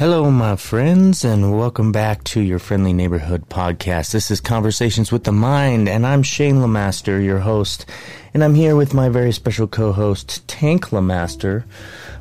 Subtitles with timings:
[0.00, 4.12] Hello, my friends, and welcome back to your friendly neighborhood podcast.
[4.12, 7.84] This is Conversations with the Mind, and I'm Shane Lemaster, your host,
[8.32, 11.64] and I'm here with my very special co-host, Tank Lemaster,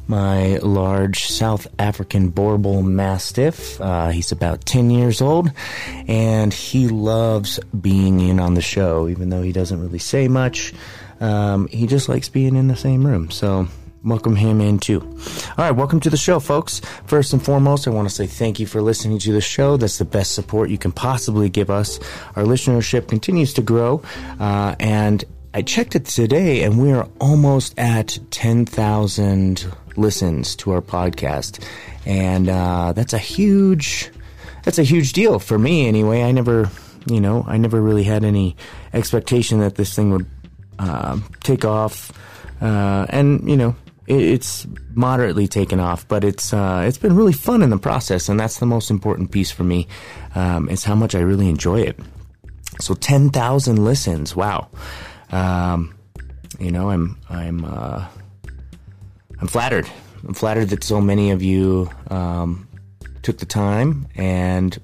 [0.09, 3.79] my large South African Boerboel Mastiff.
[3.79, 5.49] Uh, he's about 10 years old,
[6.05, 10.73] and he loves being in on the show, even though he doesn't really say much.
[11.21, 13.69] Um, he just likes being in the same room, so
[14.03, 15.01] welcome him in too.
[15.01, 16.81] All right, welcome to the show, folks.
[17.05, 19.77] First and foremost, I want to say thank you for listening to the show.
[19.77, 21.99] That's the best support you can possibly give us.
[22.35, 24.01] Our listenership continues to grow,
[24.39, 30.81] uh, and I checked it today, and we are almost at 10,000 listens to our
[30.81, 31.63] podcast,
[32.05, 34.11] and uh, that's a huge,
[34.63, 35.87] that's a huge deal for me.
[35.87, 36.69] Anyway, I never,
[37.07, 38.55] you know, I never really had any
[38.93, 40.27] expectation that this thing would
[40.77, 42.11] uh, take off,
[42.61, 43.75] uh, and you know,
[44.09, 48.39] it's moderately taken off, but it's uh, it's been really fun in the process, and
[48.39, 49.87] that's the most important piece for me.
[50.35, 51.99] Um, is how much I really enjoy it.
[52.81, 54.69] So ten thousand listens, wow.
[55.31, 55.95] Um,
[56.59, 58.07] you know, I'm I'm uh,
[59.39, 59.87] I'm flattered.
[60.27, 62.67] I'm flattered that so many of you um,
[63.21, 64.77] took the time and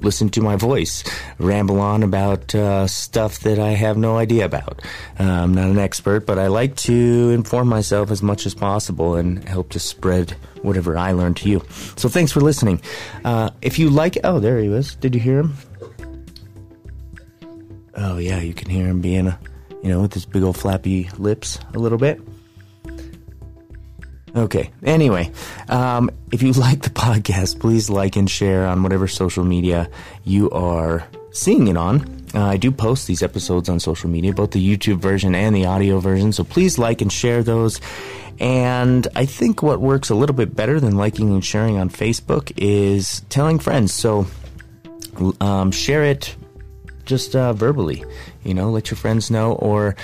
[0.00, 1.02] listen to my voice
[1.38, 4.80] ramble on about uh, stuff that I have no idea about.
[5.18, 9.16] Uh, I'm not an expert, but I like to inform myself as much as possible
[9.16, 11.62] and help to spread whatever I learn to you.
[11.96, 12.80] So thanks for listening.
[13.24, 14.94] Uh, if you like, oh, there he was.
[14.94, 15.54] Did you hear him?
[17.96, 19.38] Oh yeah, you can hear him being a,
[19.82, 22.20] you know, with his big old flappy lips a little bit.
[24.38, 24.70] Okay.
[24.84, 25.32] Anyway,
[25.68, 29.90] um, if you like the podcast, please like and share on whatever social media
[30.24, 32.24] you are seeing it on.
[32.34, 35.64] Uh, I do post these episodes on social media, both the YouTube version and the
[35.64, 36.32] audio version.
[36.32, 37.80] So please like and share those.
[38.38, 42.52] And I think what works a little bit better than liking and sharing on Facebook
[42.56, 43.92] is telling friends.
[43.92, 44.26] So
[45.40, 46.36] um, share it
[47.06, 48.04] just uh, verbally,
[48.44, 49.96] you know, let your friends know or.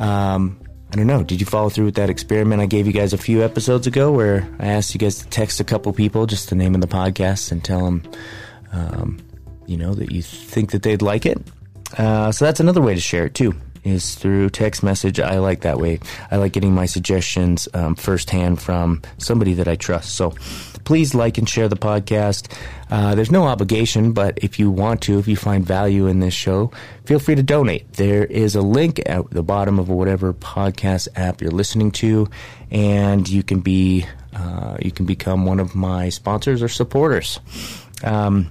[0.00, 0.58] Um,
[0.92, 1.22] I don't know.
[1.22, 4.12] Did you follow through with that experiment I gave you guys a few episodes ago,
[4.12, 6.86] where I asked you guys to text a couple people just the name of the
[6.86, 8.02] podcast and tell them,
[8.72, 9.18] um,
[9.66, 11.38] you know, that you think that they'd like it.
[11.98, 13.54] Uh, so that's another way to share it too,
[13.84, 15.18] is through text message.
[15.18, 15.98] I like that way.
[16.30, 20.14] I like getting my suggestions um, firsthand from somebody that I trust.
[20.14, 20.34] So
[20.86, 22.50] please like and share the podcast.
[22.90, 26.32] Uh, there's no obligation, but if you want to, if you find value in this
[26.32, 26.70] show,
[27.04, 27.92] feel free to donate.
[27.94, 32.28] There is a link at the bottom of whatever podcast app you're listening to,
[32.70, 37.40] and you can be uh, you can become one of my sponsors or supporters.
[38.04, 38.50] Um,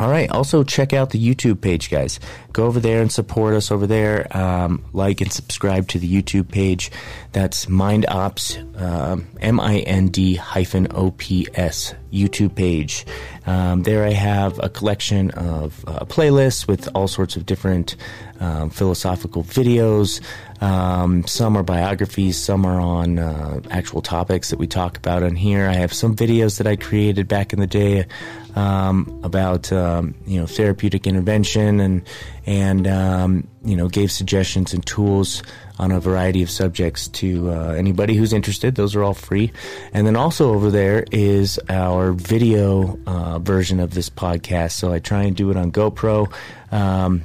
[0.00, 0.30] all right.
[0.30, 2.20] Also, check out the YouTube page, guys.
[2.52, 4.26] Go over there and support us over there.
[4.36, 6.90] Um, like and subscribe to the YouTube page.
[7.32, 13.06] That's Mind Ops, um, M I N D hyphen O P S YouTube page.
[13.46, 17.96] Um, there I have a collection of uh, playlists with all sorts of different
[18.40, 20.20] um, philosophical videos.
[20.60, 25.36] Um, some are biographies, some are on uh, actual topics that we talk about on
[25.36, 25.68] here.
[25.68, 28.06] I have some videos that I created back in the day
[28.56, 32.02] um, about um, you know therapeutic intervention and
[32.46, 35.42] and um, you know gave suggestions and tools
[35.78, 38.74] on a variety of subjects to uh, anybody who's interested.
[38.74, 39.50] Those are all free.
[39.94, 44.72] And then also over there is our video uh, version of this podcast.
[44.72, 46.30] So I try and do it on GoPro.
[46.70, 47.24] Um,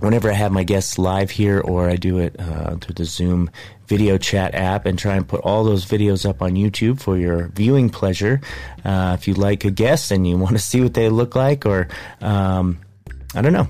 [0.00, 3.50] whenever I have my guests live here or I do it uh, through the Zoom
[3.86, 7.48] video chat app and try and put all those videos up on YouTube for your
[7.48, 8.40] viewing pleasure.
[8.84, 11.64] Uh, if you like a guest and you want to see what they look like,
[11.64, 11.88] or
[12.20, 12.78] um,
[13.34, 13.68] I don't know.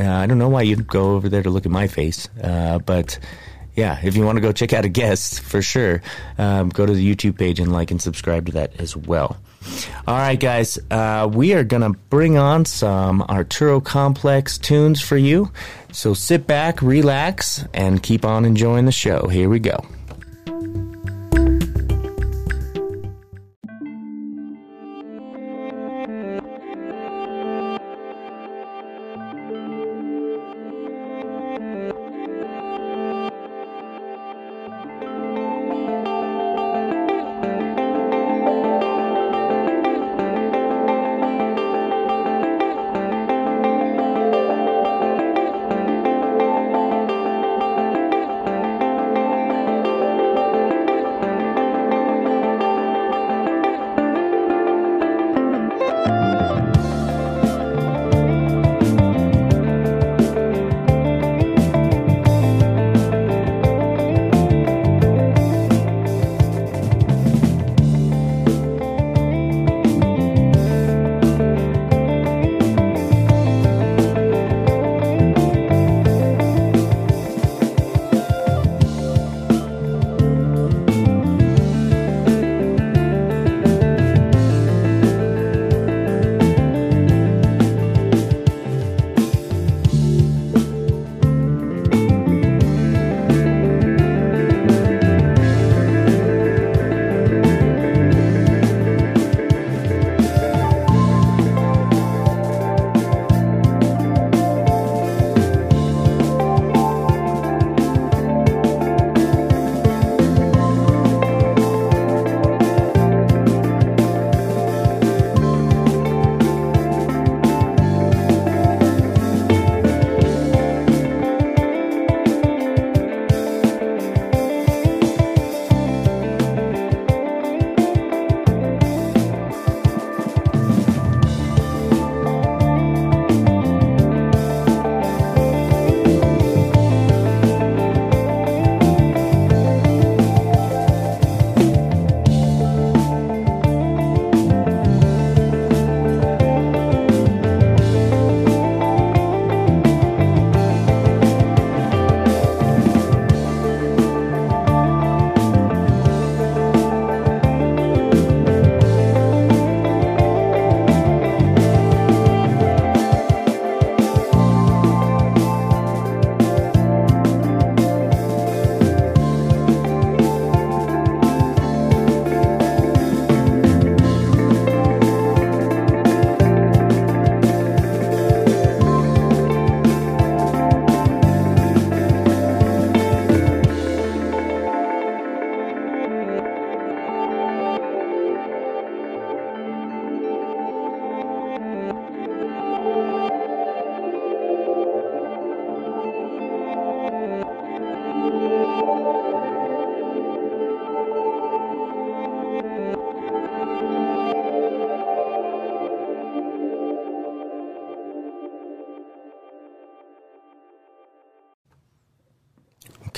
[0.00, 2.78] Uh, I don't know why you'd go over there to look at my face, uh,
[2.78, 3.18] but
[3.76, 6.02] yeah, if you want to go check out a guest, for sure,
[6.38, 9.36] um, go to the YouTube page and like and subscribe to that as well.
[10.06, 15.18] All right, guys, uh, we are going to bring on some Arturo Complex tunes for
[15.18, 15.52] you.
[15.92, 19.28] So sit back, relax, and keep on enjoying the show.
[19.28, 19.84] Here we go.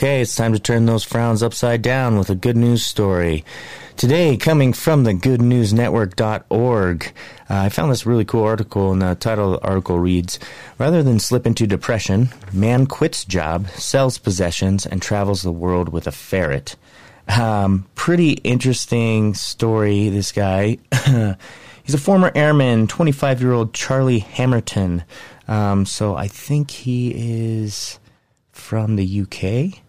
[0.03, 3.45] Okay, it's time to turn those frowns upside down with a good news story.
[3.97, 7.11] Today, coming from the goodnewsnetwork.org, uh,
[7.49, 10.41] I found this really cool article, and the title of the article reads
[10.77, 16.09] Rather than slip into depression, man quits job, sells possessions, and travels the world with
[16.09, 16.75] a ferret.
[17.29, 20.79] Um, pretty interesting story, this guy.
[21.85, 25.05] He's a former airman, 25 year old Charlie Hammerton.
[25.47, 28.01] Um, so I think he is
[28.51, 29.81] from the UK.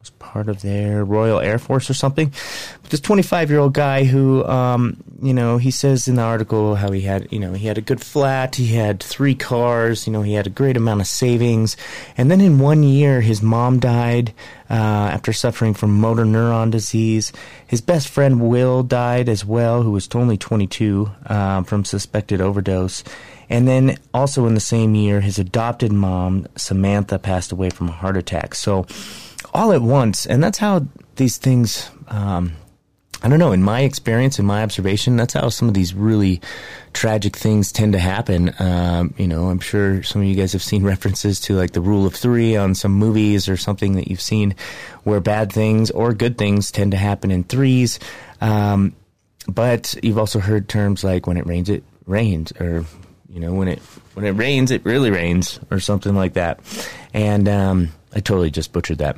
[0.00, 2.32] Was part of their Royal Air Force or something.
[2.80, 6.74] But this 25 year old guy who, um, you know, he says in the article
[6.74, 10.12] how he had, you know, he had a good flat, he had three cars, you
[10.14, 11.76] know, he had a great amount of savings.
[12.16, 14.32] And then in one year, his mom died
[14.70, 17.30] uh, after suffering from motor neuron disease.
[17.66, 23.04] His best friend Will died as well, who was only 22 uh, from suspected overdose.
[23.50, 27.92] And then also in the same year, his adopted mom, Samantha, passed away from a
[27.92, 28.54] heart attack.
[28.54, 28.86] So
[29.52, 30.26] all at once.
[30.26, 32.52] And that's how these things, um,
[33.22, 36.40] I don't know, in my experience, in my observation, that's how some of these really
[36.92, 38.54] tragic things tend to happen.
[38.58, 41.80] Um, you know, I'm sure some of you guys have seen references to like the
[41.80, 44.54] rule of three on some movies or something that you've seen
[45.04, 47.98] where bad things or good things tend to happen in threes.
[48.40, 48.94] Um,
[49.48, 52.84] but you've also heard terms like when it rains, it rains, or
[53.28, 53.78] you know, when it
[54.14, 56.60] when it rains, it really rains, or something like that.
[57.14, 59.16] And um, I totally just butchered that.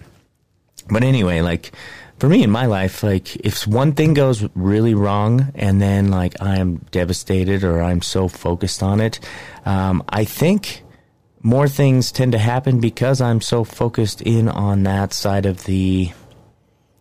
[0.88, 1.72] But anyway, like
[2.18, 6.40] for me in my life, like if one thing goes really wrong, and then like
[6.40, 9.20] I am devastated or I'm so focused on it,
[9.64, 10.82] um, I think
[11.40, 16.12] more things tend to happen because I'm so focused in on that side of the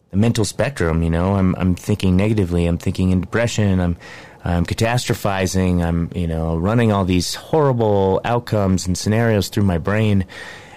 [0.10, 1.04] the mental spectrum.
[1.04, 2.66] You know, I'm I'm thinking negatively.
[2.66, 3.80] I'm thinking in depression.
[3.80, 3.98] I'm
[4.44, 5.84] I'm catastrophizing.
[5.84, 10.26] I'm, you know, running all these horrible outcomes and scenarios through my brain.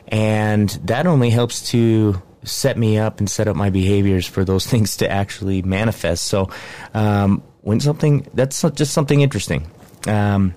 [0.08, 4.66] And that only helps to set me up and set up my behaviors for those
[4.70, 6.24] things to actually manifest.
[6.24, 6.50] So,
[6.92, 9.66] um, when something, that's just something interesting.
[10.06, 10.54] Um,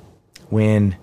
[0.50, 0.98] when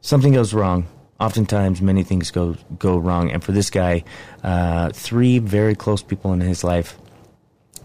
[0.00, 0.86] something goes wrong,
[1.20, 3.30] oftentimes many things go, go wrong.
[3.30, 4.04] And for this guy,
[4.42, 6.98] uh, three very close people in his life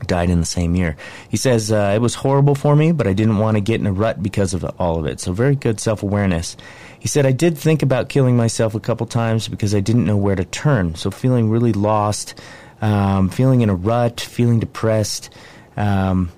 [0.02, 0.96] died in the same year.
[1.30, 3.88] He says, uh, It was horrible for me, but I didn't want to get in
[3.88, 5.20] a rut because of all of it.
[5.20, 6.58] So, very good self awareness.
[7.00, 10.18] He said, I did think about killing myself a couple times because I didn't know
[10.18, 10.96] where to turn.
[10.96, 12.40] So, feeling really lost,
[12.82, 15.30] um, feeling in a rut, feeling depressed,
[15.78, 16.32] um,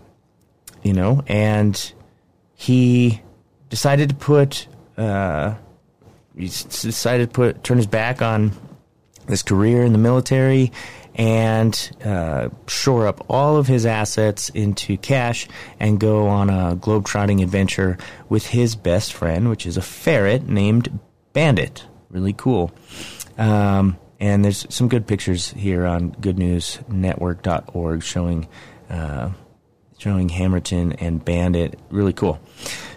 [0.84, 1.94] you know, and
[2.56, 3.22] he
[3.70, 5.56] decided to put, uh,
[6.36, 8.52] he decided to put, turn his back on
[9.28, 10.72] his career in the military
[11.18, 15.48] and uh, shore up all of his assets into cash
[15.80, 17.98] and go on a globe-trotting adventure
[18.30, 21.00] with his best friend, which is a ferret named
[21.34, 21.86] Bandit.
[22.10, 22.72] Really cool.
[23.38, 28.48] Um, and there's some good pictures here on goodnewsnetwork.org showing
[28.90, 29.32] uh,
[29.98, 31.80] showing Hammerton and Bandit.
[31.90, 32.40] Really cool.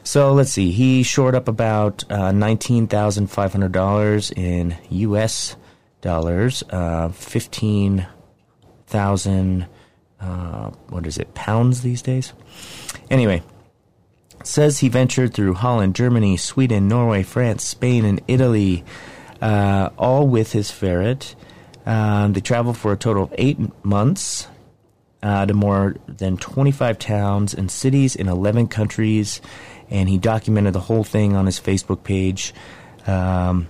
[0.03, 0.71] So let's see.
[0.71, 5.57] He shored up about uh, nineteen thousand five hundred dollars in U.S
[6.01, 8.07] dollars, uh, fifteen
[8.87, 9.67] thousand.
[10.21, 11.35] Uh, what is it?
[11.35, 12.33] Pounds these days.
[13.11, 13.43] Anyway,
[14.45, 18.85] says he ventured through Holland, Germany, Sweden, Norway, France, Spain, and Italy,
[19.41, 21.35] uh, all with his ferret.
[21.87, 24.47] Um, they traveled for a total of eight months
[25.23, 29.41] uh, to more than 25 towns and cities in 11 countries,
[29.89, 32.55] and he documented the whole thing on his Facebook page.
[33.07, 33.69] Um,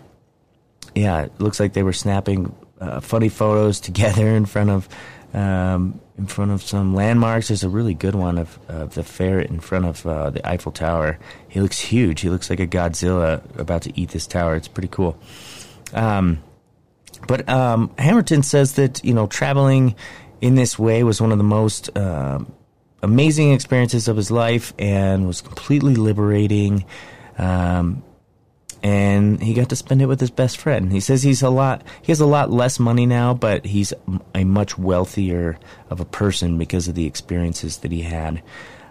[0.95, 4.89] yeah, it looks like they were snapping uh, funny photos together in front of
[5.33, 7.49] um, in front of some landmarks.
[7.49, 10.73] There's a really good one of, of the ferret in front of uh, the Eiffel
[10.73, 11.19] Tower.
[11.49, 12.21] He looks huge.
[12.21, 14.57] He looks like a Godzilla about to eat this tower.
[14.57, 15.17] It's pretty cool.
[15.95, 16.43] Um,
[17.27, 19.95] but um, Hammerton says that you know traveling
[20.41, 22.41] in this way was one of the most uh,
[23.03, 26.85] amazing experiences of his life and was completely liberating.
[27.39, 28.03] Um,
[28.83, 30.93] and he got to spend it with his best friend.
[30.93, 33.93] He says he's a lot he has a lot less money now, but he's
[34.35, 35.59] a much wealthier
[35.91, 38.43] of a person because of the experiences that he had.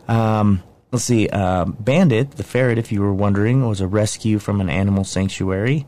[0.07, 4.61] Um, let's see, uh, Bandit, the ferret, if you were wondering, was a rescue from
[4.61, 5.85] an animal sanctuary,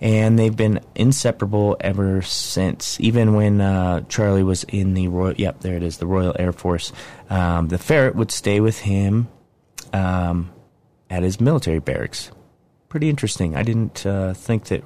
[0.00, 2.98] and they've been inseparable ever since.
[3.00, 6.52] Even when uh, Charlie was in the Royal, yep, there it is, the Royal Air
[6.52, 6.92] Force,
[7.28, 9.28] um, the ferret would stay with him
[9.92, 10.50] um,
[11.08, 12.30] at his military barracks
[12.90, 13.56] pretty interesting.
[13.56, 14.84] I didn't uh, think that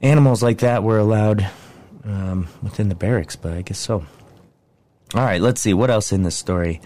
[0.00, 1.46] animals like that were allowed
[2.04, 4.06] um, within the barracks, but I guess so.
[5.14, 6.80] All right, let's see what else in this story.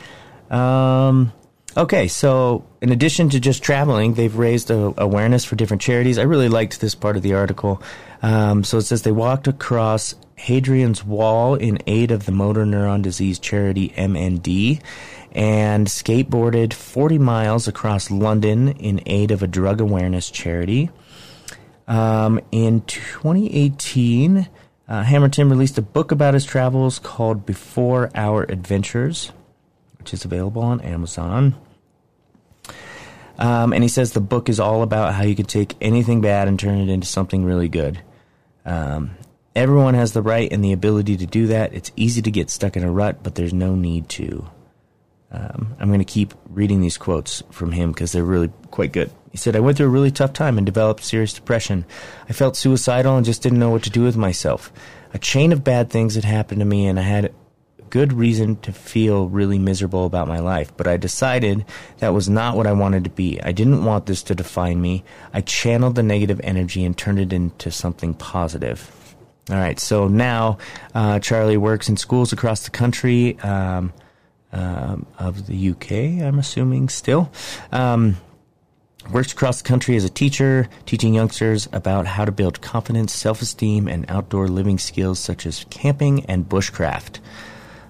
[0.50, 1.32] Um,
[1.74, 6.18] Okay, so in addition to just traveling, they've raised a, awareness for different charities.
[6.18, 7.82] I really liked this part of the article.
[8.20, 13.00] Um, so it says they walked across Hadrian's Wall in aid of the motor neuron
[13.00, 14.82] disease charity MND
[15.32, 20.90] and skateboarded 40 miles across London in aid of a drug awareness charity.
[21.88, 24.48] Um, in 2018,
[24.88, 29.32] uh, Hammerton released a book about his travels called Before Our Adventures
[30.02, 31.54] which is available on Amazon.
[33.38, 36.48] Um, and he says the book is all about how you can take anything bad
[36.48, 38.02] and turn it into something really good.
[38.66, 39.12] Um,
[39.54, 41.72] everyone has the right and the ability to do that.
[41.72, 44.44] It's easy to get stuck in a rut, but there's no need to.
[45.32, 49.10] Um, I'm going to keep reading these quotes from him because they're really quite good.
[49.30, 51.86] He said, I went through a really tough time and developed serious depression.
[52.28, 54.70] I felt suicidal and just didn't know what to do with myself.
[55.14, 57.34] A chain of bad things had happened to me, and I had
[57.92, 61.66] good reason to feel really miserable about my life, but I decided
[61.98, 63.38] that was not what I wanted to be.
[63.42, 65.04] I didn't want this to define me.
[65.34, 69.14] I channeled the negative energy and turned it into something positive.
[69.50, 70.56] All right, so now
[70.94, 73.92] uh, Charlie works in schools across the country um,
[74.52, 77.30] um, of the UK, I'm assuming still.
[77.70, 78.16] Um,
[79.10, 83.42] works across the country as a teacher, teaching youngsters about how to build confidence, self
[83.42, 87.18] esteem, and outdoor living skills such as camping and bushcraft.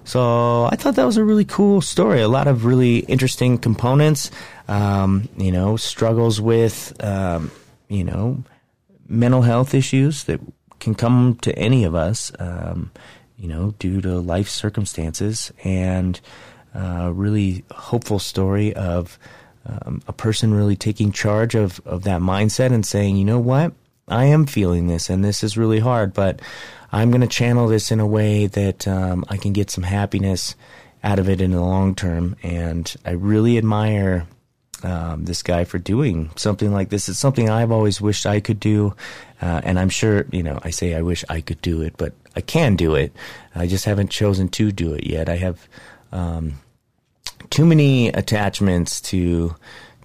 [0.05, 2.21] So I thought that was a really cool story.
[2.21, 4.31] A lot of really interesting components.
[4.67, 7.51] Um, you know, struggles with um,
[7.87, 8.43] you know
[9.07, 10.39] mental health issues that
[10.79, 12.31] can come to any of us.
[12.39, 12.91] Um,
[13.37, 16.19] you know, due to life circumstances, and
[17.13, 19.19] really hopeful story of
[19.65, 23.73] um, a person really taking charge of of that mindset and saying, you know what,
[24.07, 26.41] I am feeling this, and this is really hard, but
[26.91, 30.55] I'm going to channel this in a way that um, I can get some happiness
[31.03, 32.35] out of it in the long term.
[32.43, 34.27] And I really admire
[34.83, 37.09] um, this guy for doing something like this.
[37.09, 38.93] It's something I've always wished I could do.
[39.41, 42.13] Uh, and I'm sure, you know, I say I wish I could do it, but
[42.35, 43.11] I can do it.
[43.55, 45.29] I just haven't chosen to do it yet.
[45.29, 45.67] I have
[46.11, 46.59] um,
[47.53, 49.55] too many attachments to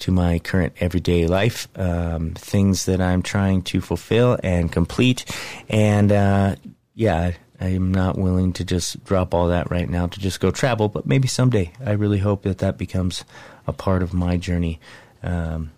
[0.00, 5.24] to my current everyday life, um, things that I'm trying to fulfill and complete,
[5.70, 6.56] and uh,
[6.94, 10.50] yeah, I am not willing to just drop all that right now to just go
[10.50, 11.72] travel, but maybe someday.
[11.84, 13.24] I really hope that that becomes
[13.66, 14.78] a part of my journey
[15.22, 15.72] um,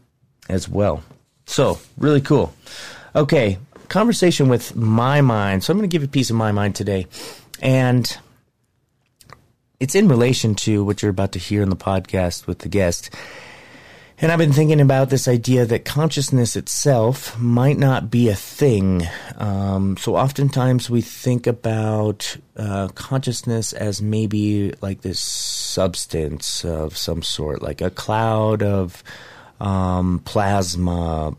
[0.49, 1.05] as well.
[1.47, 2.53] So, really cool.
[3.15, 3.59] Okay,
[3.89, 5.63] conversation with my mind.
[5.63, 7.07] So, I'm going to give you a piece of my mind today.
[7.63, 8.19] And
[9.81, 13.11] it's in relation to what you're about to hear in the podcast with the guest.
[14.23, 19.09] And I've been thinking about this idea that consciousness itself might not be a thing.
[19.39, 27.23] Um, so oftentimes we think about uh, consciousness as maybe like this substance of some
[27.23, 29.03] sort, like a cloud of
[29.59, 31.35] um, plasma,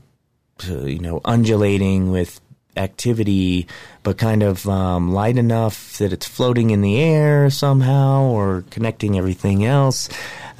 [0.68, 2.42] you know, undulating with
[2.76, 3.68] activity,
[4.04, 9.18] but kind of um, light enough that it's floating in the air somehow or connecting
[9.18, 10.10] everything else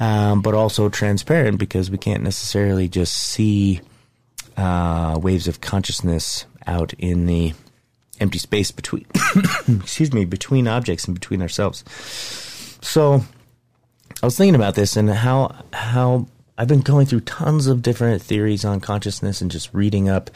[0.00, 3.80] um, but also transparent because we can't necessarily just see
[4.56, 7.52] uh, waves of consciousness out in the
[8.20, 9.04] empty space between
[9.68, 11.84] excuse me between objects and between ourselves.
[12.80, 13.22] So
[14.22, 16.26] I was thinking about this and how how
[16.58, 20.30] I've been going through tons of different theories on consciousness and just reading up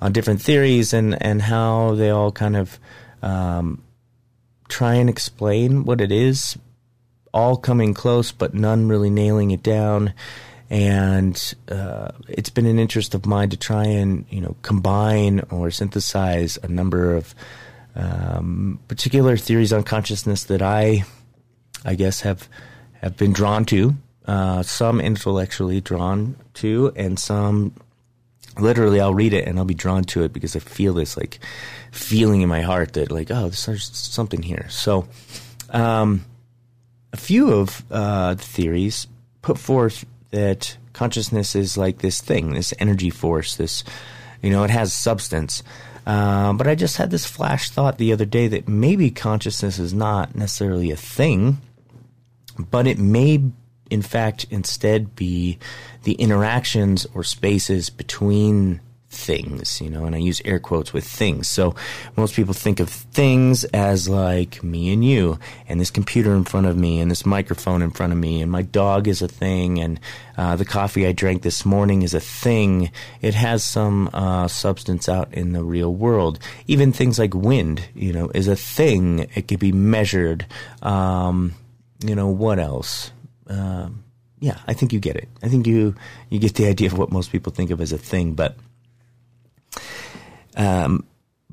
[0.00, 2.78] on different theories and and how they all kind of
[3.22, 3.82] um,
[4.68, 6.56] try and explain what it is
[7.32, 10.12] all coming close, but none really nailing it down.
[10.68, 15.70] And uh, it's been an interest of mine to try and you know combine or
[15.70, 17.34] synthesize a number of
[17.96, 21.04] um, particular theories on consciousness that I,
[21.84, 22.48] I guess, have
[23.00, 23.96] have been drawn to.
[24.26, 27.74] Uh, some intellectually drawn to, and some
[28.58, 31.38] literally I'll read it and I'll be drawn to it because I feel this like
[31.92, 34.66] feeling in my heart that like oh there's something here.
[34.70, 35.06] So.
[35.70, 36.24] Um,
[37.12, 39.06] a few of uh, the theories
[39.42, 43.84] put forth that consciousness is like this thing, this energy force, this,
[44.42, 45.62] you know, it has substance.
[46.06, 49.92] Uh, but I just had this flash thought the other day that maybe consciousness is
[49.92, 51.58] not necessarily a thing,
[52.58, 53.42] but it may,
[53.90, 55.58] in fact, instead be
[56.04, 58.80] the interactions or spaces between
[59.10, 61.48] things, you know, and I use air quotes with things.
[61.48, 61.74] So
[62.16, 66.66] most people think of things as like me and you, and this computer in front
[66.66, 69.80] of me, and this microphone in front of me, and my dog is a thing,
[69.80, 69.98] and
[70.38, 72.92] uh, the coffee I drank this morning is a thing.
[73.20, 76.38] It has some uh, substance out in the real world.
[76.68, 79.28] Even things like wind, you know, is a thing.
[79.34, 80.46] It could be measured.
[80.82, 81.54] Um,
[82.04, 83.10] you know, what else?
[83.50, 84.04] Um,
[84.38, 85.28] yeah, I think you get it.
[85.42, 85.94] I think you
[86.30, 88.56] you get the idea of what most people think of as a thing, but
[90.56, 91.04] um,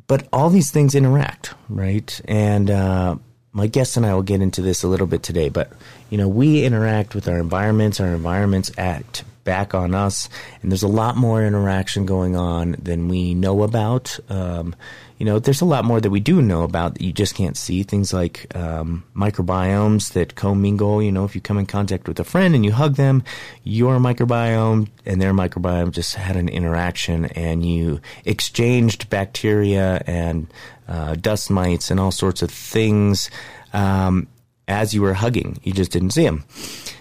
[0.08, 2.22] but all these things interact, right?
[2.26, 3.18] And uh,
[3.52, 5.72] my guest and I will get into this a little bit today, but
[6.10, 8.00] you know, we interact with our environments.
[8.00, 10.30] Our environments act back on us,
[10.62, 14.18] and there's a lot more interaction going on than we know about.
[14.30, 14.76] Um,
[15.18, 17.58] you know, there's a lot more that we do know about that you just can't
[17.58, 17.82] see.
[17.82, 21.02] Things like um, microbiomes that commingle.
[21.02, 23.24] You know, if you come in contact with a friend and you hug them,
[23.64, 30.48] your microbiome and their microbiome just had an interaction, and you exchanged bacteria and
[30.88, 33.32] uh, dust mites and all sorts of things
[33.74, 34.28] um,
[34.68, 35.60] as you were hugging.
[35.64, 36.44] You just didn't see them.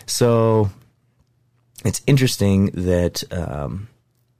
[0.06, 0.70] So
[1.84, 3.88] it's interesting that um,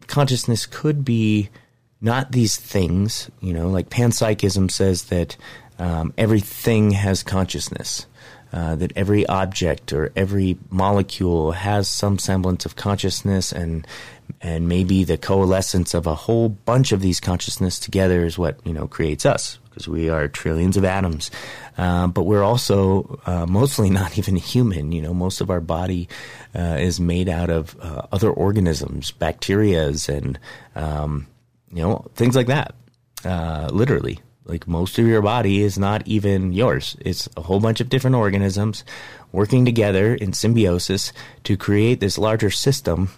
[0.06, 1.50] consciousness could be
[2.00, 5.36] not these things, you know, like panpsychism says that
[5.78, 8.06] um, everything has consciousness,
[8.52, 13.86] uh, that every object or every molecule has some semblance of consciousness, and
[14.40, 18.72] and maybe the coalescence of a whole bunch of these consciousness together is what you
[18.72, 21.30] know creates us because we are trillions of atoms.
[21.76, 24.92] Uh, but we're also uh, mostly not even human.
[24.92, 26.08] You know, most of our body
[26.54, 30.38] uh, is made out of uh, other organisms, bacterias, and
[30.74, 31.26] um,
[31.72, 32.74] you know, things like that.
[33.24, 36.96] Uh, literally, like most of your body is not even yours.
[37.00, 38.84] It's a whole bunch of different organisms
[39.32, 41.12] working together in symbiosis
[41.44, 43.10] to create this larger system,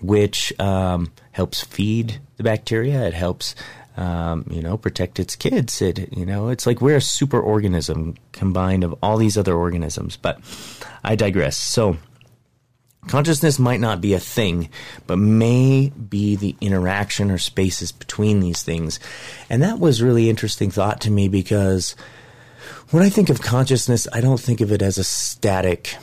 [0.00, 3.06] which um, helps feed the bacteria.
[3.06, 3.54] It helps,
[3.96, 5.82] um, you know, protect its kids.
[5.82, 10.16] It, you know, it's like we're a super organism combined of all these other organisms.
[10.16, 10.40] But
[11.04, 11.56] I digress.
[11.56, 11.98] So
[13.06, 14.68] Consciousness might not be a thing,
[15.06, 19.00] but may be the interaction or spaces between these things.
[19.48, 21.94] And that was really interesting thought to me because
[22.90, 25.96] when I think of consciousness, I don't think of it as a static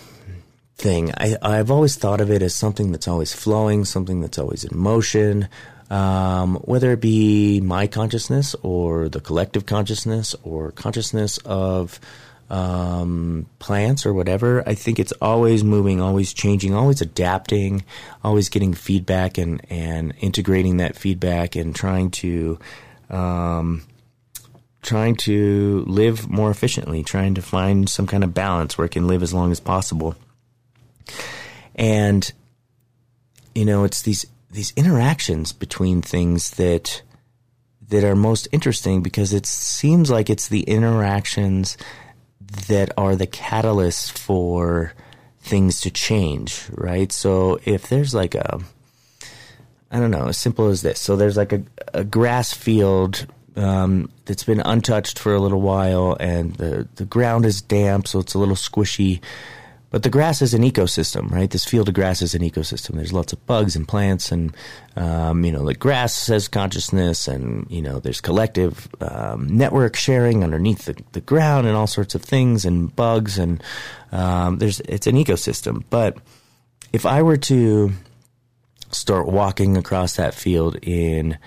[0.77, 1.11] thing.
[1.17, 4.77] I, I've always thought of it as something that's always flowing, something that's always in
[4.77, 5.47] motion,
[5.89, 11.99] um, whether it be my consciousness or the collective consciousness or consciousness of
[12.49, 17.83] um, plants or whatever, I think it's always moving, always changing, always adapting,
[18.23, 22.59] always getting feedback and, and integrating that feedback and trying to,
[23.09, 23.83] um,
[24.83, 29.07] trying to live more efficiently, trying to find some kind of balance where it can
[29.07, 30.15] live as long as possible.
[31.73, 32.31] And,
[33.55, 37.01] you know, it's these, these interactions between things that,
[37.89, 41.75] that are most interesting because it seems like it's the interactions
[42.67, 44.93] that are the catalyst for
[45.39, 47.11] things to change, right?
[47.11, 48.59] So if there's like a,
[49.91, 50.99] I don't know, as simple as this.
[50.99, 51.63] So there's like a,
[51.93, 57.45] a grass field um, that's been untouched for a little while, and the the ground
[57.45, 59.21] is damp, so it's a little squishy.
[59.91, 61.49] But the grass is an ecosystem, right?
[61.49, 62.95] This field of grass is an ecosystem.
[62.95, 64.55] There's lots of bugs and plants, and
[64.95, 70.43] um, you know, the grass has consciousness, and you know, there's collective um, network sharing
[70.43, 73.63] underneath the, the ground, and all sorts of things, and bugs, and
[74.11, 75.83] um, there's it's an ecosystem.
[75.89, 76.17] But
[76.91, 77.93] if I were to
[78.91, 81.37] start walking across that field in,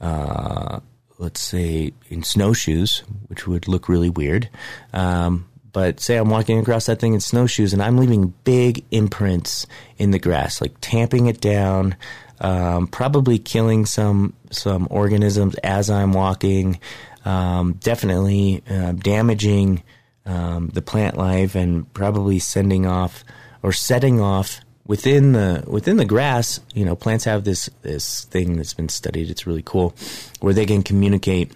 [0.00, 0.80] uh,
[1.18, 4.48] let's say, in snowshoes, which would look really weird.
[4.92, 9.66] Um, but say I'm walking across that thing in snowshoes and I'm leaving big imprints
[9.98, 11.96] in the grass, like tamping it down,
[12.40, 16.80] um, probably killing some some organisms as I'm walking,
[17.24, 19.82] um, definitely uh, damaging
[20.26, 23.24] um, the plant life, and probably sending off
[23.62, 26.60] or setting off within the within the grass.
[26.74, 29.30] You know, plants have this this thing that's been studied.
[29.30, 29.94] It's really cool,
[30.40, 31.52] where they can communicate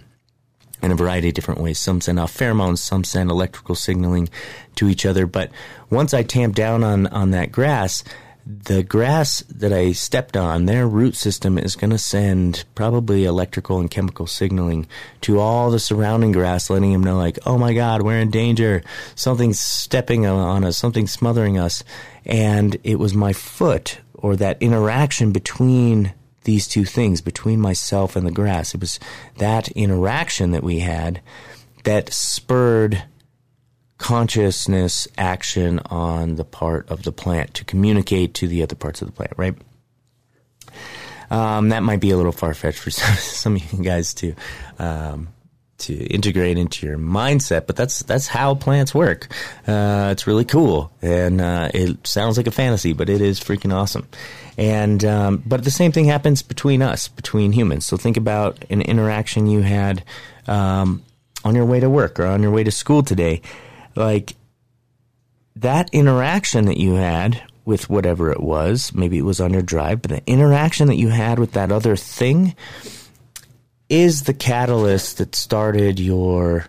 [0.84, 1.78] in a variety of different ways.
[1.78, 4.28] Some send off pheromones, some send electrical signaling
[4.76, 5.26] to each other.
[5.26, 5.50] But
[5.90, 8.04] once I tamp down on, on that grass,
[8.46, 13.80] the grass that I stepped on, their root system is going to send probably electrical
[13.80, 14.86] and chemical signaling
[15.22, 18.82] to all the surrounding grass, letting them know, like, oh my God, we're in danger.
[19.14, 21.82] Something's stepping on us, something's smothering us.
[22.26, 26.12] And it was my foot or that interaction between
[26.44, 28.74] these two things between myself and the grass.
[28.74, 29.00] It was
[29.38, 31.20] that interaction that we had
[31.84, 33.02] that spurred
[33.98, 39.08] consciousness action on the part of the plant to communicate to the other parts of
[39.08, 39.54] the plant, right?
[41.30, 44.34] Um, that might be a little far fetched for some, some, of you guys to
[44.78, 45.28] um,
[45.76, 49.28] to integrate into your mindset, but that's that's how plants work.
[49.66, 53.72] Uh, it's really cool, and uh, it sounds like a fantasy, but it is freaking
[53.72, 54.06] awesome.
[54.56, 57.84] And um, but the same thing happens between us, between humans.
[57.86, 60.04] So think about an interaction you had
[60.46, 61.02] um,
[61.44, 63.42] on your way to work or on your way to school today,
[63.96, 64.36] like
[65.56, 68.92] that interaction that you had with whatever it was.
[68.94, 71.96] Maybe it was on your drive, but the interaction that you had with that other
[71.96, 72.54] thing
[73.88, 76.66] is the catalyst that started your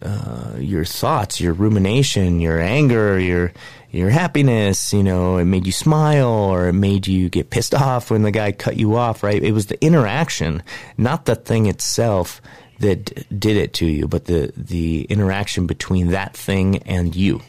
[0.00, 3.52] uh, your thoughts, your rumination, your anger, your
[3.90, 4.92] your happiness.
[4.92, 8.30] You know, it made you smile, or it made you get pissed off when the
[8.30, 9.22] guy cut you off.
[9.22, 9.42] Right?
[9.42, 10.62] It was the interaction,
[10.96, 12.40] not the thing itself,
[12.80, 17.40] that did it to you, but the the interaction between that thing and you.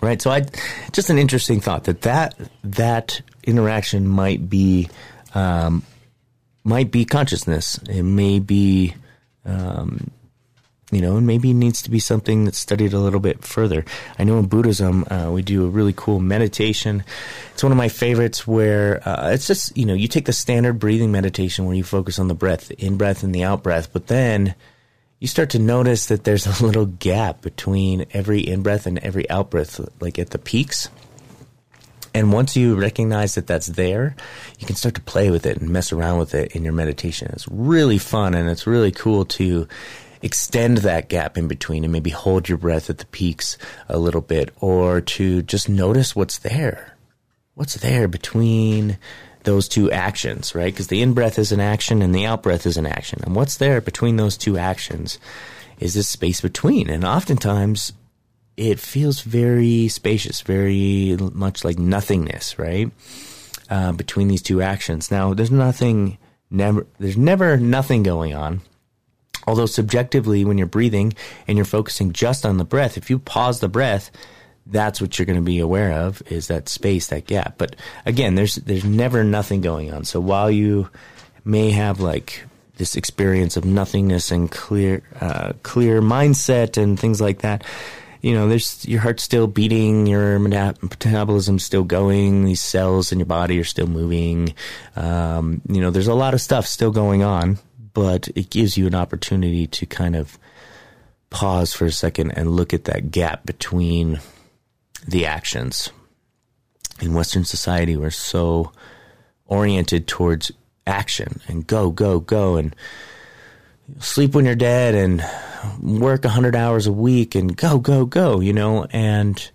[0.00, 0.22] Right?
[0.22, 0.46] So, I
[0.92, 4.88] just an interesting thought that that that interaction might be.
[5.34, 5.82] Um,
[6.68, 7.78] might be consciousness.
[7.88, 8.94] It may be,
[9.44, 10.10] um,
[10.90, 13.84] you know, and maybe it needs to be something that's studied a little bit further.
[14.18, 17.02] I know in Buddhism, uh, we do a really cool meditation.
[17.52, 20.78] It's one of my favorites where uh, it's just, you know, you take the standard
[20.78, 23.92] breathing meditation where you focus on the breath, the in breath and the out breath,
[23.92, 24.54] but then
[25.20, 29.28] you start to notice that there's a little gap between every in breath and every
[29.28, 30.88] out breath, like at the peaks.
[32.18, 34.16] And once you recognize that that's there,
[34.58, 37.30] you can start to play with it and mess around with it in your meditation.
[37.32, 39.68] It's really fun and it's really cool to
[40.20, 43.56] extend that gap in between and maybe hold your breath at the peaks
[43.88, 46.96] a little bit or to just notice what's there.
[47.54, 48.98] What's there between
[49.44, 50.72] those two actions, right?
[50.72, 53.20] Because the in breath is an action and the out breath is an action.
[53.22, 55.20] And what's there between those two actions
[55.78, 56.90] is this space between.
[56.90, 57.92] And oftentimes
[58.58, 62.90] it feels very spacious, very much like nothingness, right?
[63.70, 65.12] Uh, between these two actions.
[65.12, 66.18] Now, there's nothing,
[66.50, 68.62] never, there's never nothing going on.
[69.46, 71.14] Although subjectively, when you're breathing
[71.46, 74.10] and you're focusing just on the breath, if you pause the breath,
[74.66, 77.54] that's what you're going to be aware of is that space, that gap.
[77.58, 80.04] But again, there's there's never nothing going on.
[80.04, 80.90] So while you
[81.44, 82.44] may have like
[82.76, 87.64] this experience of nothingness and clear uh, clear mindset and things like that,
[88.20, 93.26] you know, there's your heart's still beating, your metabolism's still going, these cells in your
[93.26, 94.54] body are still moving.
[94.96, 97.58] Um, you know, there's a lot of stuff still going on,
[97.92, 100.38] but it gives you an opportunity to kind of
[101.30, 104.20] pause for a second and look at that gap between
[105.06, 105.90] the actions.
[107.00, 108.72] In Western society, we're so
[109.46, 110.50] oriented towards
[110.86, 112.74] action and go, go, go, and
[114.00, 115.24] sleep when you're dead and
[115.80, 118.86] work 100 hours a week and go, go, go, you know?
[118.90, 119.50] And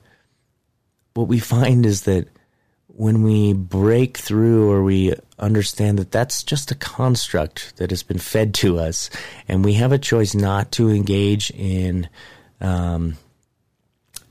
[1.13, 2.28] what we find is that
[2.88, 8.19] when we break through or we understand that that's just a construct that has been
[8.19, 9.10] fed to us
[9.48, 12.08] and we have a choice not to engage in
[12.62, 13.17] um,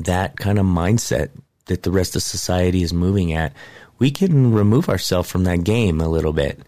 [0.00, 1.30] that kind of mindset
[1.66, 3.52] that the rest of society is moving at,
[3.98, 6.60] we can remove ourselves from that game a little bit.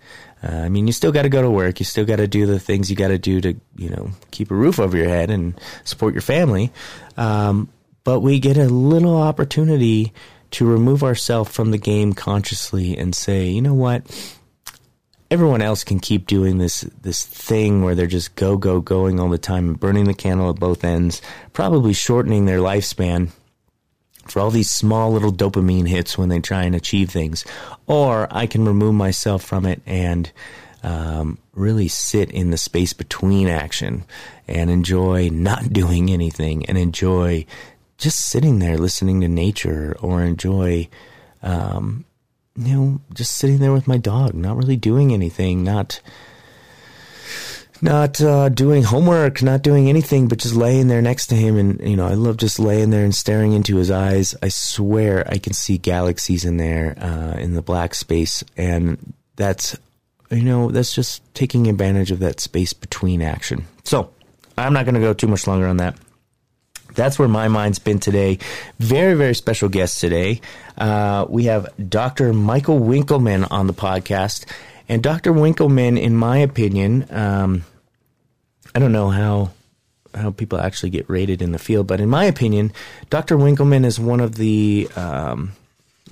[0.45, 1.79] Uh, I mean, you still got to go to work.
[1.81, 4.51] You still got to do the things you got to do to, you know, keep
[4.51, 6.71] a roof over your head and support your family.
[7.17, 7.69] Um,
[8.05, 10.13] but we get a little opportunity
[10.53, 14.03] to remove ourselves from the game consciously and say, you know what?
[15.31, 19.31] Everyone else can keep doing this this thing where they're just go go going all
[19.31, 21.23] the time and burning the candle at both ends,
[21.55, 23.31] probably shortening their lifespan
[24.31, 27.45] for all these small little dopamine hits when they try and achieve things.
[27.87, 30.31] Or I can remove myself from it and
[30.83, 34.05] um, really sit in the space between action
[34.47, 37.47] and enjoy not doing anything and enjoy
[37.97, 40.89] just sitting there listening to nature or enjoy,
[41.43, 42.05] um,
[42.57, 46.01] you know, just sitting there with my dog, not really doing anything, not
[47.85, 51.59] not uh, doing homework, not doing anything, but just laying there next to him.
[51.59, 54.35] And, you know, I love just laying there and staring into his eyes.
[54.43, 58.43] I swear I can see galaxies in there, uh, in the black space.
[58.57, 59.77] And that's,
[60.31, 63.67] you know, that's just taking advantage of that space between action.
[63.85, 64.11] So
[64.57, 65.95] I'm not going to go too much longer on that.
[66.95, 68.39] That's where my mind's been today.
[68.79, 70.41] Very, very special guest today.
[70.79, 72.33] Uh, we have Dr.
[72.33, 74.47] Michael Winkelman on the podcast.
[74.89, 75.33] And Dr.
[75.33, 77.65] Winkelman, in my opinion, um,
[78.75, 79.51] I don't know how
[80.15, 82.73] how people actually get rated in the field, but in my opinion,
[83.11, 83.37] Dr.
[83.37, 85.53] Winkelman is one of the um,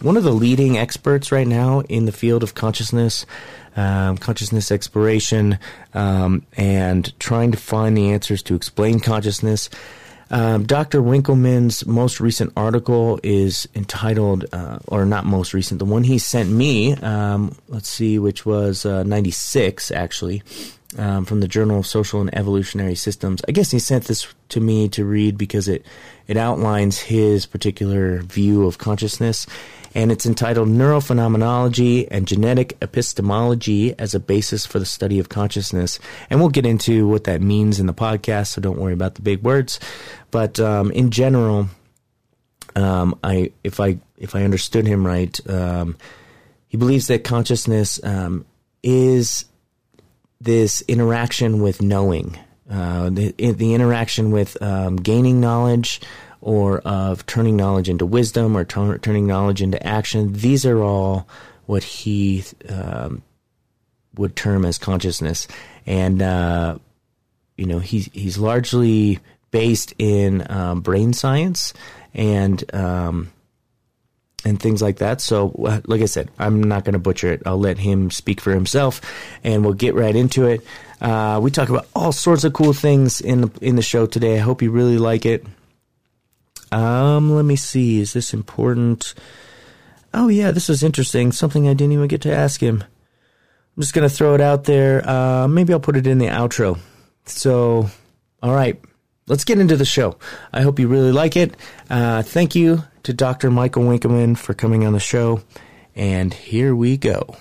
[0.01, 3.27] one of the leading experts right now in the field of consciousness,
[3.77, 5.59] um, consciousness exploration,
[5.95, 9.69] um, and trying to find the answers to explain consciousness.
[10.31, 11.03] Um, Dr.
[11.03, 16.49] Winkelman's most recent article is entitled, uh, or not most recent, the one he sent
[16.49, 20.43] me, um, let's see, which was uh, 96 actually,
[20.99, 23.43] um, from the Journal of Social and Evolutionary Systems.
[23.49, 25.85] I guess he sent this to me to read because it
[26.27, 29.47] it outlines his particular view of consciousness,
[29.95, 35.99] and it's entitled Neurophenomenology and Genetic Epistemology as a Basis for the Study of Consciousness.
[36.31, 39.23] And we'll get into what that means in the podcast, so don't worry about the
[39.23, 39.81] big words.
[40.31, 41.69] But um, in general,
[42.77, 45.97] um, I if I if I understood him right, um,
[46.69, 48.47] he believes that consciousness um,
[48.83, 49.45] is
[50.43, 52.39] this interaction with knowing,
[52.71, 56.01] uh, the the interaction with um, gaining knowledge
[56.41, 60.33] or of turning knowledge into wisdom or t- turning knowledge into action.
[60.33, 61.29] These are all
[61.67, 63.23] what he um,
[64.17, 65.47] would term as consciousness,
[65.87, 66.79] and uh,
[67.57, 71.73] you know he's he's largely based in um, brain science
[72.15, 73.31] and um,
[74.45, 75.21] and things like that.
[75.21, 75.53] So,
[75.87, 77.43] like I said, I'm not going to butcher it.
[77.47, 79.01] I'll let him speak for himself,
[79.45, 80.63] and we'll get right into it.
[81.01, 84.37] Uh, we talk about all sorts of cool things in the in the show today.
[84.37, 85.45] I hope you really like it.
[86.71, 88.01] Um, let me see.
[88.01, 89.15] Is this important?
[90.15, 91.33] Oh yeah, this is interesting.
[91.33, 92.85] Something I didn't even get to ask him.
[93.77, 95.09] I'm just gonna throw it out there.
[95.09, 96.79] Uh, maybe I'll put it in the outro.
[97.25, 97.91] So,
[98.43, 98.81] all right,
[99.33, 100.15] let's get into the show.
[100.53, 101.57] I hope you really like it.
[101.89, 103.51] Uh, thank you to Dr.
[103.51, 105.41] Michael Winkelman for coming on the show.
[105.97, 107.35] And here we go.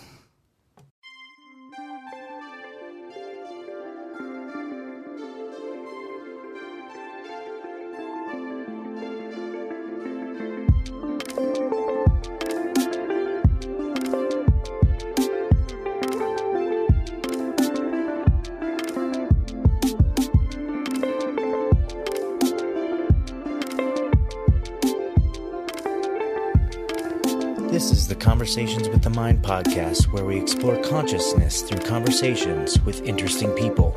[27.72, 33.02] This is the Conversations with the Mind podcast, where we explore consciousness through conversations with
[33.04, 33.96] interesting people.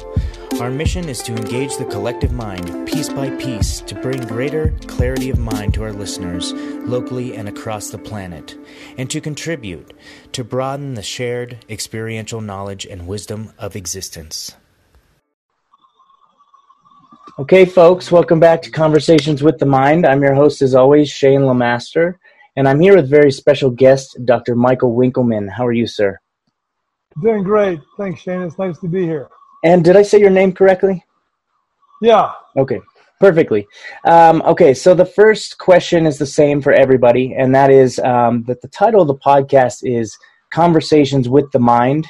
[0.60, 5.28] Our mission is to engage the collective mind piece by piece to bring greater clarity
[5.28, 8.56] of mind to our listeners locally and across the planet,
[8.96, 9.92] and to contribute
[10.30, 14.54] to broaden the shared experiential knowledge and wisdom of existence.
[17.40, 20.06] Okay, folks, welcome back to Conversations with the Mind.
[20.06, 22.14] I'm your host, as always, Shane Lemaster.
[22.56, 24.54] And I'm here with very special guest, Dr.
[24.54, 25.50] Michael Winkelman.
[25.50, 26.18] How are you, sir?
[27.20, 27.80] Doing great.
[27.96, 28.42] Thanks, Shane.
[28.42, 29.28] It's nice to be here.
[29.64, 31.04] And did I say your name correctly?
[32.00, 32.32] Yeah.
[32.56, 32.80] Okay,
[33.18, 33.66] perfectly.
[34.04, 38.44] Um, okay, so the first question is the same for everybody, and that is um,
[38.44, 40.16] that the title of the podcast is
[40.52, 42.06] Conversations with the Mind.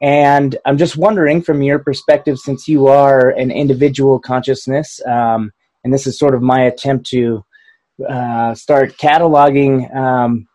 [0.00, 5.52] And I'm just wondering, from your perspective, since you are an individual consciousness, um,
[5.84, 7.44] and this is sort of my attempt to
[8.08, 10.46] uh, start cataloging um,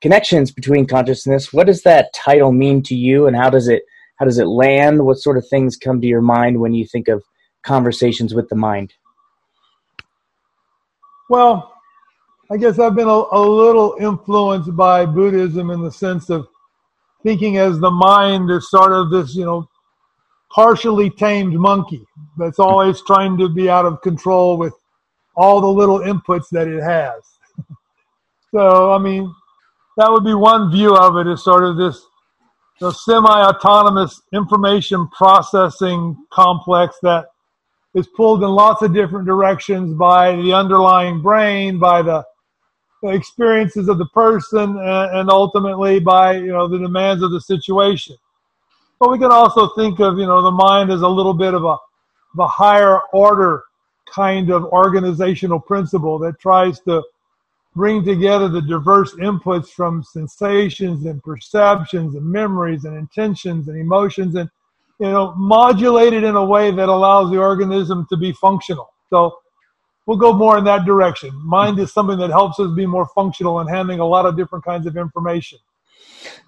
[0.00, 1.52] connections between consciousness.
[1.52, 3.82] What does that title mean to you, and how does it
[4.16, 5.04] how does it land?
[5.04, 7.22] What sort of things come to your mind when you think of
[7.62, 8.94] conversations with the mind?
[11.28, 11.72] Well,
[12.50, 16.46] I guess I've been a, a little influenced by Buddhism in the sense of
[17.22, 19.68] thinking as the mind is sort of this, you know,
[20.54, 22.04] partially tamed monkey
[22.38, 24.72] that's always trying to be out of control with
[25.36, 27.22] all the little inputs that it has.
[28.50, 29.32] so, I mean,
[29.96, 32.04] that would be one view of it is sort of this
[32.80, 37.26] know, semi-autonomous information processing complex that
[37.94, 42.24] is pulled in lots of different directions by the underlying brain, by the
[43.04, 48.16] experiences of the person, and ultimately by you know the demands of the situation.
[48.98, 51.64] But we can also think of you know the mind as a little bit of
[51.64, 51.76] a,
[52.34, 53.62] the higher order
[54.06, 57.02] kind of organizational principle that tries to
[57.74, 64.34] bring together the diverse inputs from sensations and perceptions and memories and intentions and emotions
[64.34, 64.48] and
[64.98, 68.88] you know modulate it in a way that allows the organism to be functional.
[69.10, 69.38] So
[70.06, 71.30] we'll go more in that direction.
[71.44, 74.64] Mind is something that helps us be more functional in handling a lot of different
[74.64, 75.58] kinds of information.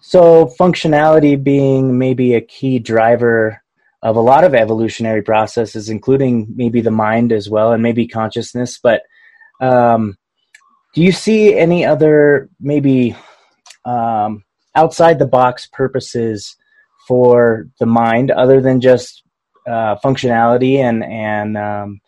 [0.01, 3.63] So functionality being maybe a key driver
[4.03, 8.79] of a lot of evolutionary processes, including maybe the mind as well, and maybe consciousness.
[8.83, 9.03] But
[9.61, 10.17] um,
[10.95, 13.17] do you see any other maybe
[13.85, 16.57] um, outside the box purposes
[17.07, 19.23] for the mind other than just
[19.67, 22.01] uh, functionality and and um,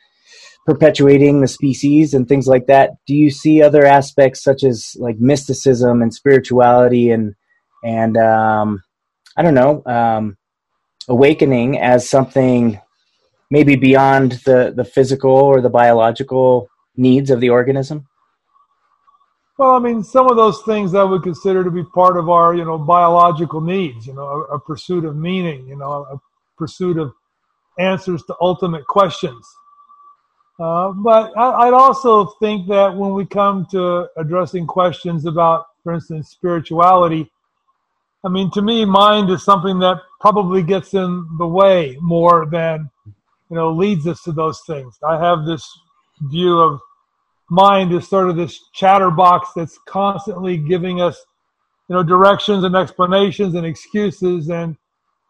[0.66, 2.90] perpetuating the species and things like that?
[3.07, 7.35] Do you see other aspects such as like mysticism and spirituality and
[7.83, 8.83] and um,
[9.37, 10.37] I don't know um,
[11.11, 12.81] awakening as something
[13.51, 18.07] maybe beyond the, the physical or the biological needs of the organism?
[19.59, 22.55] Well, I mean, some of those things I would consider to be part of our,
[22.55, 24.07] you know, biological needs.
[24.07, 25.66] You know, a, a pursuit of meaning.
[25.66, 26.18] You know, a
[26.57, 27.12] pursuit of
[27.79, 29.44] answers to ultimate questions.
[30.59, 35.94] Uh, but I, would also think that when we come to addressing questions about, for
[35.94, 37.31] instance, spirituality,
[38.25, 42.90] I mean, to me, mind is something that probably gets in the way more than,
[43.06, 44.98] you know, leads us to those things.
[45.06, 45.66] I have this
[46.30, 46.80] view of
[47.48, 51.24] mind is sort of this chatterbox that's constantly giving us,
[51.88, 54.76] you know, directions and explanations and excuses, and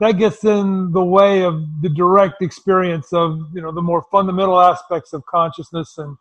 [0.01, 4.59] that gets in the way of the direct experience of, you know, the more fundamental
[4.59, 6.17] aspects of consciousness and,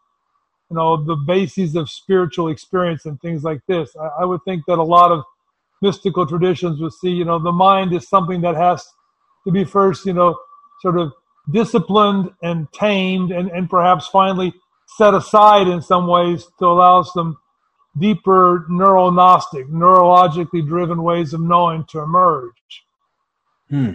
[0.69, 3.95] you know, the bases of spiritual experience and things like this.
[3.99, 5.23] I, I would think that a lot of
[5.81, 8.85] mystical traditions would see, you know, the mind is something that has
[9.45, 10.37] to be first, you know,
[10.81, 11.13] sort of
[11.51, 14.53] disciplined and tamed and, and perhaps finally
[14.97, 17.37] set aside in some ways to allow some
[17.97, 22.83] deeper neurognostic, neurologically driven ways of knowing to emerge.
[23.69, 23.93] Hmm.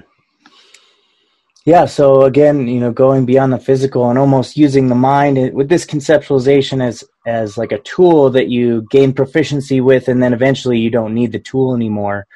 [1.66, 5.70] Yeah, so again, you know, going beyond the physical and almost using the mind with
[5.70, 10.78] this conceptualization as as like a tool that you gain proficiency with, and then eventually
[10.78, 12.26] you don't need the tool anymore.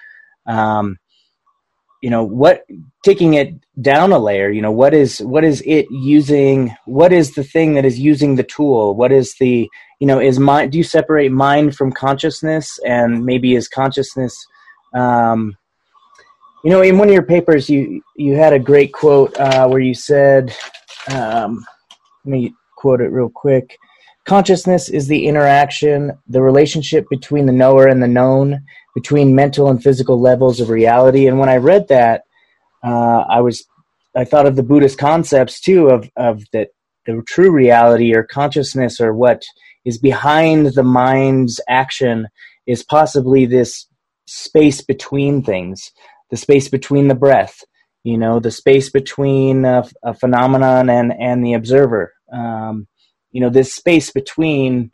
[0.47, 0.99] Um,
[2.03, 2.65] you know what
[3.05, 7.35] taking it down a layer you know what is what is it using what is
[7.35, 10.79] the thing that is using the tool what is the you know is mind do
[10.79, 14.37] you separate mind from consciousness and maybe is consciousness
[14.95, 15.57] um
[16.65, 19.81] you know in one of your papers you you had a great quote uh where
[19.81, 20.55] you said
[21.15, 21.65] um
[22.25, 23.77] let me quote it real quick
[24.27, 28.65] consciousness is the interaction the relationship between the knower and the known
[28.99, 31.29] between mental and physical levels of reality.
[31.29, 32.25] And when I read that,
[32.83, 33.65] uh, I was
[34.17, 36.71] I thought of the Buddhist concepts too of of that
[37.07, 39.45] the true reality or consciousness or what
[39.85, 42.27] is behind the mind's action
[42.67, 43.87] is possibly this
[44.27, 45.93] space between things,
[46.31, 47.65] the space between the breath,
[48.05, 52.13] you know, the space between a, a phenomenon and and the observer.
[52.33, 52.87] Um,
[53.31, 54.93] you know, this space between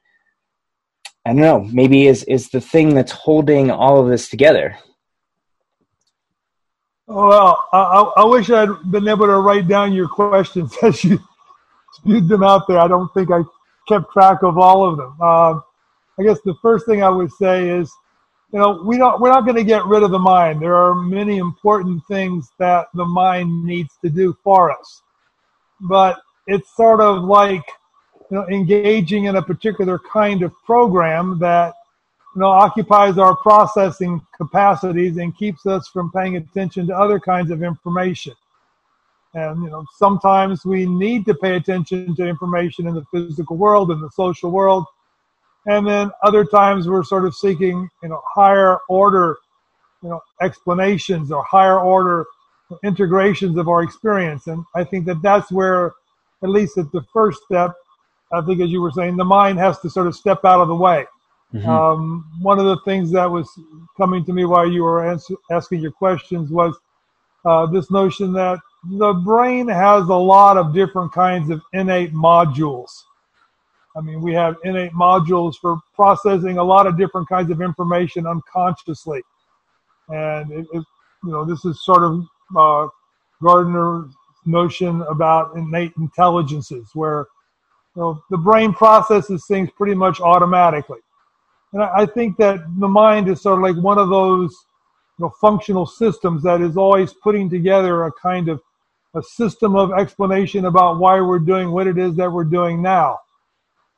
[1.27, 4.77] I don't know, maybe is is the thing that's holding all of this together.
[7.07, 11.21] Well, I, I wish I'd been able to write down your questions as you
[11.93, 12.79] spewed them out there.
[12.79, 13.43] I don't think I
[13.89, 15.17] kept track of all of them.
[15.21, 15.61] Uh,
[16.19, 17.93] I guess the first thing I would say is,
[18.55, 20.63] you know, we don't we're not going to get rid of the mind.
[20.63, 25.03] There are many important things that the mind needs to do for us,
[25.81, 27.65] but it's sort of like
[28.31, 31.75] you know, engaging in a particular kind of program that
[32.37, 37.51] you know occupies our processing capacities and keeps us from paying attention to other kinds
[37.51, 38.35] of information.
[39.35, 43.91] And you know, sometimes we need to pay attention to information in the physical world
[43.91, 44.85] and the social world,
[45.67, 49.37] and then other times we're sort of seeking you know higher order
[50.03, 52.27] you know explanations or higher order
[52.83, 54.47] integrations of our experience.
[54.47, 55.93] And I think that that's where,
[56.43, 57.73] at least at the first step,
[58.33, 60.69] I think, as you were saying, the mind has to sort of step out of
[60.69, 61.07] the way.
[61.53, 61.69] Mm-hmm.
[61.69, 63.49] Um, one of the things that was
[63.97, 65.19] coming to me while you were
[65.51, 66.77] asking your questions was
[67.45, 68.59] uh, this notion that
[68.91, 72.91] the brain has a lot of different kinds of innate modules.
[73.97, 78.27] I mean, we have innate modules for processing a lot of different kinds of information
[78.27, 79.23] unconsciously.
[80.09, 80.85] And, it, it,
[81.23, 82.27] you know, this is sort of
[82.57, 82.89] uh,
[83.43, 84.13] Gardner's
[84.47, 87.27] notion about innate intelligences, where
[87.95, 90.99] you know, the brain processes things pretty much automatically.
[91.73, 94.53] And I, I think that the mind is sort of like one of those
[95.19, 98.61] you know, functional systems that is always putting together a kind of
[99.15, 103.19] a system of explanation about why we're doing what it is that we're doing now,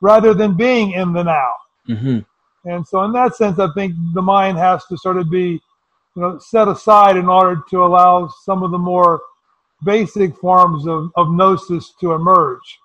[0.01, 1.51] rather than being in the now.
[1.87, 2.19] Mm-hmm.
[2.69, 5.61] And so, in that sense, I think the mind has to sort of be,
[6.15, 9.21] you know, set aside in order to allow some of the more
[9.85, 12.79] basic forms of, of gnosis to emerge.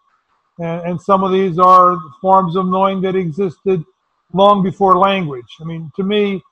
[0.58, 3.84] And, and some of these are forms of knowing that existed
[4.32, 5.56] long before language.
[5.60, 6.42] I mean, to me,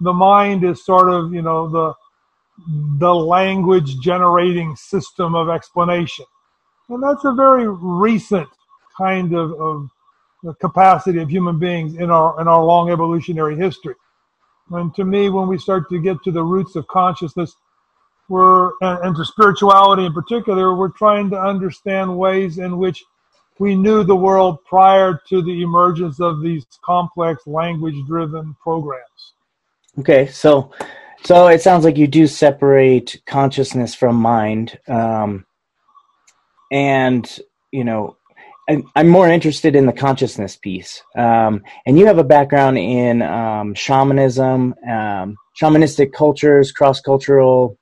[0.00, 1.94] the mind is sort of, you know, the
[2.98, 6.24] the language generating system of explanation.
[6.88, 8.48] And that's a very recent
[8.96, 9.88] kind of, of
[10.60, 13.94] capacity of human beings in our in our long evolutionary history.
[14.70, 17.54] And to me, when we start to get to the roots of consciousness,
[18.28, 23.02] we're and, and to spirituality in particular, we're trying to understand ways in which
[23.58, 29.32] we knew the world prior to the emergence of these complex language driven programs.
[29.98, 30.70] Okay, so
[31.24, 35.46] so it sounds like you do separate consciousness from mind, um,
[36.70, 37.40] and
[37.72, 38.17] you know,
[38.68, 41.02] I'm more interested in the consciousness piece.
[41.16, 47.78] Um, and you have a background in um, shamanism, um, shamanistic cultures, cross cultural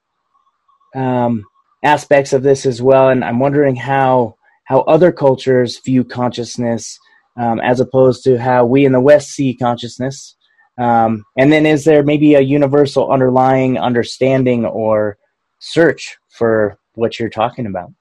[0.95, 1.45] um,
[1.83, 3.09] aspects of this as well.
[3.09, 6.99] And I'm wondering how how other cultures view consciousness
[7.37, 10.37] um, as opposed to how we in the West see consciousness.
[10.79, 15.19] Um, and then is there maybe a universal underlying understanding or
[15.61, 17.93] search for what you're talking about?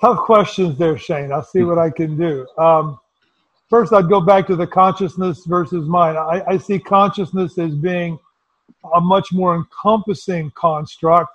[0.00, 1.32] Tough questions there, Shane.
[1.32, 2.46] I'll see what I can do.
[2.56, 2.98] Um,
[3.68, 6.18] first, I'd go back to the consciousness versus mind.
[6.18, 8.18] I, I see consciousness as being
[8.94, 11.30] a much more encompassing construct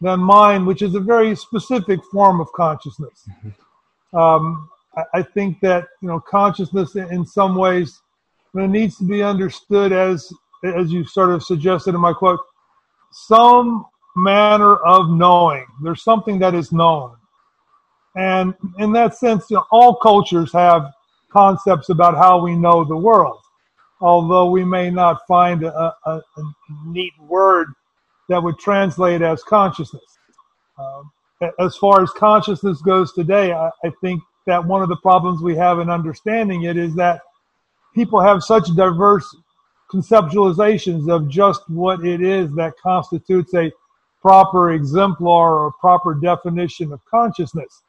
[0.00, 3.28] than mind, which is a very specific form of consciousness.
[4.12, 8.00] Um, I, I, think that you know consciousness, in some ways,
[8.54, 10.32] it needs to be understood as,
[10.64, 12.40] as you sort of suggested in my quote,
[13.12, 13.86] some
[14.16, 15.66] manner of knowing.
[15.82, 17.16] There's something that is known,
[18.16, 20.90] and in that sense, you know, all cultures have
[21.32, 23.40] concepts about how we know the world
[24.00, 26.42] although we may not find a, a, a
[26.86, 27.68] neat word
[28.28, 30.18] that would translate as consciousness.
[30.78, 31.02] Uh,
[31.58, 35.56] as far as consciousness goes today, I, I, think that one of the problems we
[35.56, 37.20] have in understanding it is that
[37.94, 39.36] people have such diverse
[39.92, 43.72] conceptualizations of just what it is that constitutes a
[44.22, 47.82] proper exemplar or proper definition of consciousness.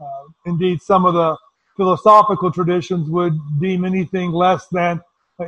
[0.00, 1.36] Uh, indeed, some of the
[1.76, 5.00] philosophical traditions would deem anything less than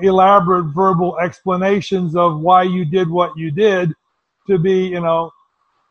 [0.02, 3.92] elaborate verbal explanations of why you did what you did
[4.46, 5.30] to be, you know,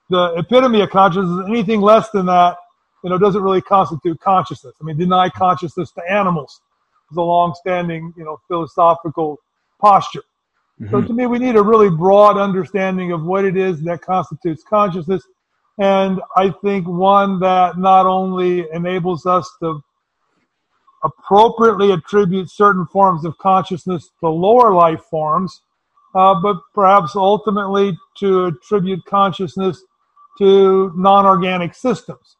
[0.09, 1.45] the epitome of consciousness.
[1.47, 2.57] Anything less than that,
[3.03, 4.75] you know, doesn't really constitute consciousness.
[4.81, 6.61] I mean, deny consciousness to animals
[7.11, 9.39] is a long-standing, you know, philosophical
[9.79, 10.23] posture.
[10.81, 10.91] Mm-hmm.
[10.91, 14.63] So to me, we need a really broad understanding of what it is that constitutes
[14.63, 15.23] consciousness.
[15.77, 19.83] And I think one that not only enables us to
[21.03, 25.61] appropriately attribute certain forms of consciousness to lower life forms,
[26.15, 29.83] uh, but perhaps ultimately to attribute consciousness
[30.37, 32.37] to non-organic systems.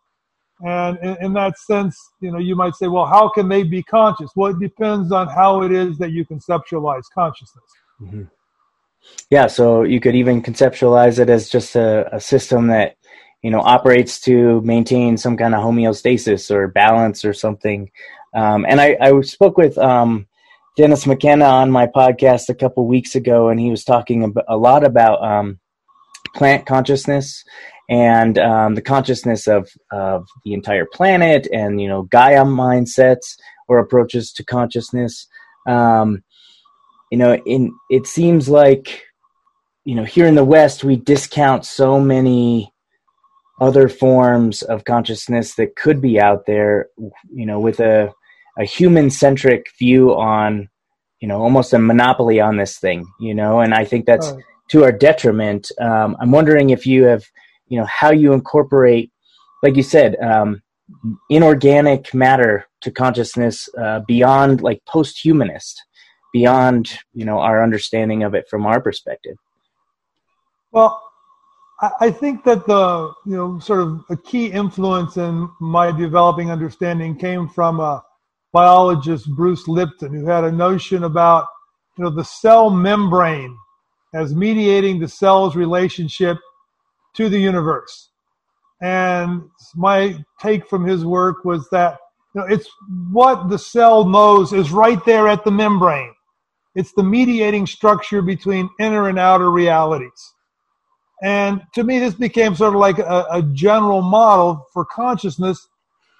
[0.65, 3.83] And in, in, that sense, you know, you might say, well, how can they be
[3.83, 4.31] conscious?
[4.35, 7.65] Well, it depends on how it is that you conceptualize consciousness.
[8.01, 8.23] Mm-hmm.
[9.29, 12.95] Yeah, so you could even conceptualize it as just a, a system that
[13.45, 17.89] you know operates to maintain some kind of homeostasis or balance or something
[18.35, 20.27] um, and I, I, spoke with um,
[20.75, 24.83] Dennis McKenna on my podcast a couple weeks ago, and he was talking a lot
[24.83, 25.59] about um,
[26.35, 27.45] plant consciousness
[27.89, 33.37] and um, the consciousness of, of the entire planet and, you know, Gaia mindsets
[33.69, 35.27] or approaches to consciousness.
[35.65, 36.23] Um,
[37.09, 39.03] you know, in it seems like,
[39.85, 42.73] you know, here in the West, we discount so many
[43.59, 46.89] other forms of consciousness that could be out there,
[47.33, 48.13] you know, with a
[48.57, 50.69] a human centric view on
[51.19, 53.59] you know almost a monopoly on this thing you know?
[53.59, 54.39] And i think that's oh.
[54.69, 55.71] to our detriment.
[55.79, 57.23] Um, i'm wondering if you have
[57.67, 59.11] you know how you incorporate
[59.63, 60.61] like you said um,
[61.29, 65.83] inorganic matter to consciousness uh, beyond like post-humanist
[66.31, 69.37] beyond you know our understanding of it from our perspective.
[70.71, 71.01] Well
[71.99, 77.17] I think that the you know sort of a key influence in my developing understanding
[77.17, 78.03] came from a
[78.53, 81.47] biologist Bruce Lipton, who had a notion about
[81.97, 83.57] you know the cell membrane
[84.13, 86.37] as mediating the cell's relationship
[87.15, 88.11] to the universe.
[88.81, 89.43] And
[89.75, 91.97] my take from his work was that
[92.33, 92.69] you know, it's
[93.11, 96.13] what the cell knows is right there at the membrane.
[96.75, 100.34] It's the mediating structure between inner and outer realities.
[101.23, 105.67] And to me, this became sort of like a, a general model for consciousness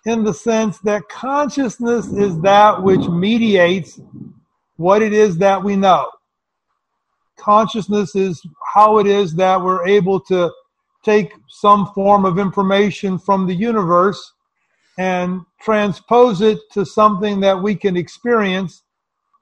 [0.06, 4.00] in the sense that consciousness is that which mediates
[4.78, 6.10] what it is that we know.
[7.38, 8.42] Consciousness is
[8.74, 10.52] how it is that we're able to
[11.04, 14.34] take some form of information from the universe
[14.98, 18.84] and transpose it to something that we can experience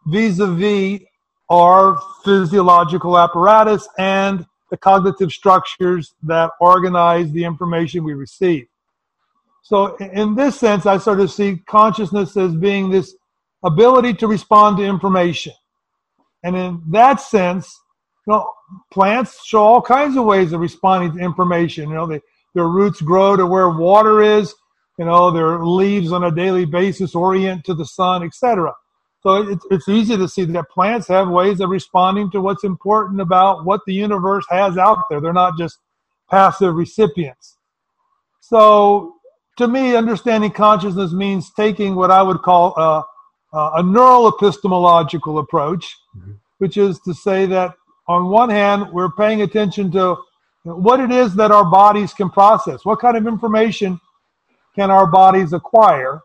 [0.08, 1.02] vis a vis
[1.50, 8.66] our physiological apparatus and the cognitive structures that organize the information we receive.
[9.62, 13.14] So, in this sense, I sort of see consciousness as being this
[13.64, 15.54] ability to respond to information.
[16.44, 17.80] And in that sense,
[18.26, 18.52] you know,
[18.92, 21.90] plants show all kinds of ways of responding to information.
[21.90, 22.22] You know, they,
[22.56, 24.56] their roots grow to where water is.
[24.98, 28.74] You know, their leaves on a daily basis orient to the sun, etc.
[29.24, 33.22] So it's, it's easy to see that plants have ways of responding to what's important
[33.22, 35.22] about what the universe has out there.
[35.22, 35.80] They're not just
[36.30, 37.58] passive recipients.
[38.42, 39.16] So
[39.58, 43.06] to me, understanding consciousness means taking what I would call a,
[43.54, 46.34] a neuroepistemological approach, mm-hmm.
[46.58, 47.76] which is to say that
[48.08, 50.18] on one hand, we're paying attention to
[50.64, 54.00] what it is that our bodies can process, what kind of information
[54.76, 56.22] can our bodies acquire,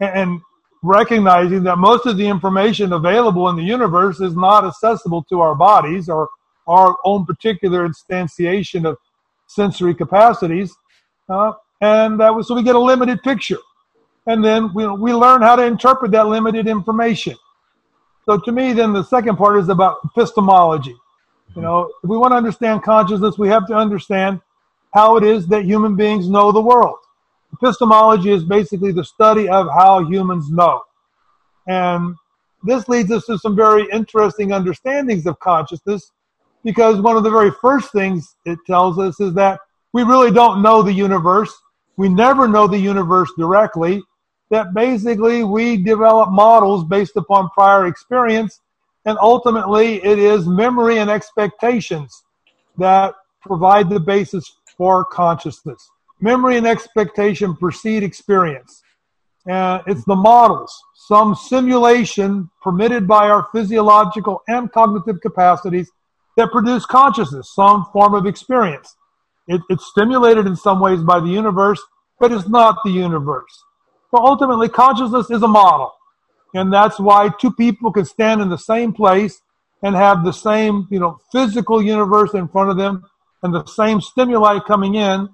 [0.00, 0.40] and
[0.82, 5.54] recognizing that most of the information available in the universe is not accessible to our
[5.54, 6.28] bodies or
[6.66, 8.96] our own particular instantiation of
[9.46, 10.74] sensory capacities.
[11.28, 13.58] Uh, And so we get a limited picture.
[14.26, 17.36] And then we, we learn how to interpret that limited information.
[18.24, 20.96] So to me, then the second part is about epistemology.
[21.54, 24.40] You know, if we want to understand consciousness, we have to understand
[24.92, 26.98] how it is that human beings know the world.
[27.62, 30.82] Epistemology is basically the study of how humans know.
[31.66, 32.14] And
[32.62, 36.12] this leads us to some very interesting understandings of consciousness
[36.64, 39.60] because one of the very first things it tells us is that
[39.92, 41.54] we really don't know the universe.
[41.96, 44.02] We never know the universe directly.
[44.50, 48.60] That basically we develop models based upon prior experience,
[49.06, 52.24] and ultimately it is memory and expectations
[52.76, 55.90] that provide the basis for consciousness.
[56.20, 58.82] Memory and expectation precede experience.
[59.46, 65.90] And it's the models, some simulation permitted by our physiological and cognitive capacities
[66.36, 68.96] that produce consciousness, some form of experience.
[69.46, 71.80] It, it's stimulated in some ways by the universe,
[72.18, 73.62] but it's not the universe.
[74.10, 75.92] So ultimately, consciousness is a model.
[76.54, 79.42] And that's why two people can stand in the same place
[79.82, 83.04] and have the same, you know, physical universe in front of them
[83.42, 85.28] and the same stimuli coming in,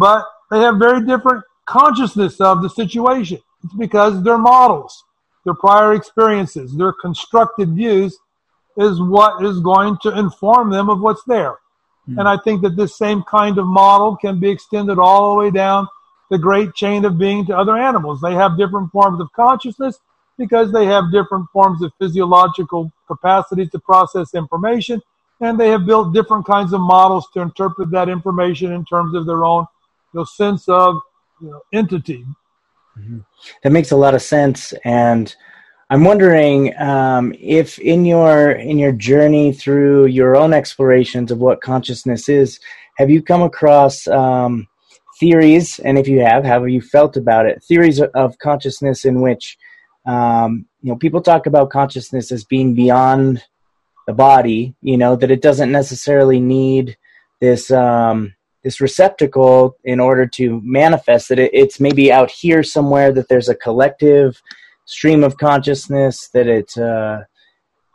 [0.00, 3.38] but they have very different consciousness of the situation.
[3.62, 5.04] It's because their models,
[5.44, 8.18] their prior experiences, their constructed views
[8.78, 11.56] is what is going to inform them of what's there.
[12.08, 12.18] Mm.
[12.18, 15.50] And I think that this same kind of model can be extended all the way
[15.50, 15.86] down
[16.30, 18.22] the great chain of being to other animals.
[18.22, 19.98] They have different forms of consciousness
[20.38, 25.02] because they have different forms of physiological capacities to process information,
[25.40, 29.26] and they have built different kinds of models to interpret that information in terms of
[29.26, 29.66] their own
[30.12, 30.96] you know, sense of
[31.40, 32.24] you know, entity.
[32.98, 33.18] Mm-hmm.
[33.62, 35.34] That makes a lot of sense, and
[35.90, 41.60] I'm wondering um, if in your in your journey through your own explorations of what
[41.60, 42.60] consciousness is,
[42.96, 44.68] have you come across um,
[45.18, 47.62] theories, and if you have, how have you felt about it?
[47.64, 49.58] Theories of consciousness in which
[50.06, 53.42] um, you know people talk about consciousness as being beyond
[54.06, 54.76] the body.
[54.82, 56.96] You know that it doesn't necessarily need
[57.40, 63.12] this um, this receptacle in order to manifest that it, it's maybe out here somewhere
[63.12, 64.40] that there's a collective
[64.86, 67.22] stream of consciousness that it's uh,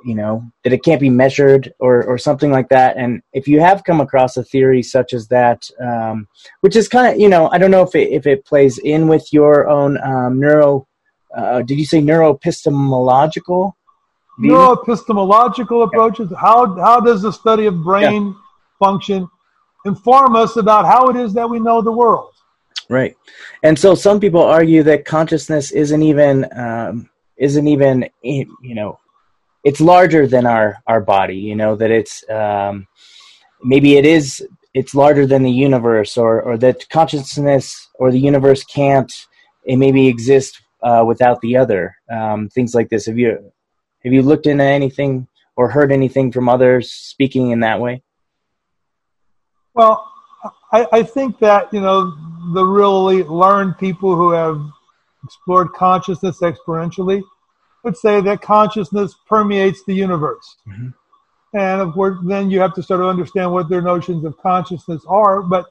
[0.03, 2.97] you know that it can't be measured or or something like that.
[2.97, 6.27] And if you have come across a theory such as that um,
[6.61, 9.07] which is kind of you know i don't know if it if it plays in
[9.07, 10.87] with your own um, neuro
[11.35, 13.73] uh, did you say neuroepistemological?
[14.39, 16.29] Neuroepistemological approaches.
[16.31, 16.37] Yeah.
[16.37, 18.33] how how does the study of brain yeah.
[18.79, 19.27] function
[19.85, 22.33] inform us about how it is that we know the world.
[22.89, 23.15] Right.
[23.63, 28.99] And so some people argue that consciousness isn't even um, isn't even you know
[29.63, 32.87] it's larger than our our body you know that it's um,
[33.63, 38.63] maybe it is it's larger than the universe or or that consciousness or the universe
[38.63, 39.11] can't
[39.65, 43.07] it maybe exist uh, without the other um, things like this.
[43.07, 43.51] Have you
[44.03, 45.27] have you looked into anything
[45.57, 48.03] or heard anything from others speaking in that way
[49.75, 50.11] well
[50.71, 52.15] I, I think that you know
[52.53, 54.61] the really learned people who have
[55.23, 57.21] explored consciousness experientially
[57.83, 60.57] would say that consciousness permeates the universe.
[60.67, 60.89] Mm-hmm.
[61.57, 65.01] And of course, then you have to sort of understand what their notions of consciousness
[65.07, 65.41] are.
[65.41, 65.67] But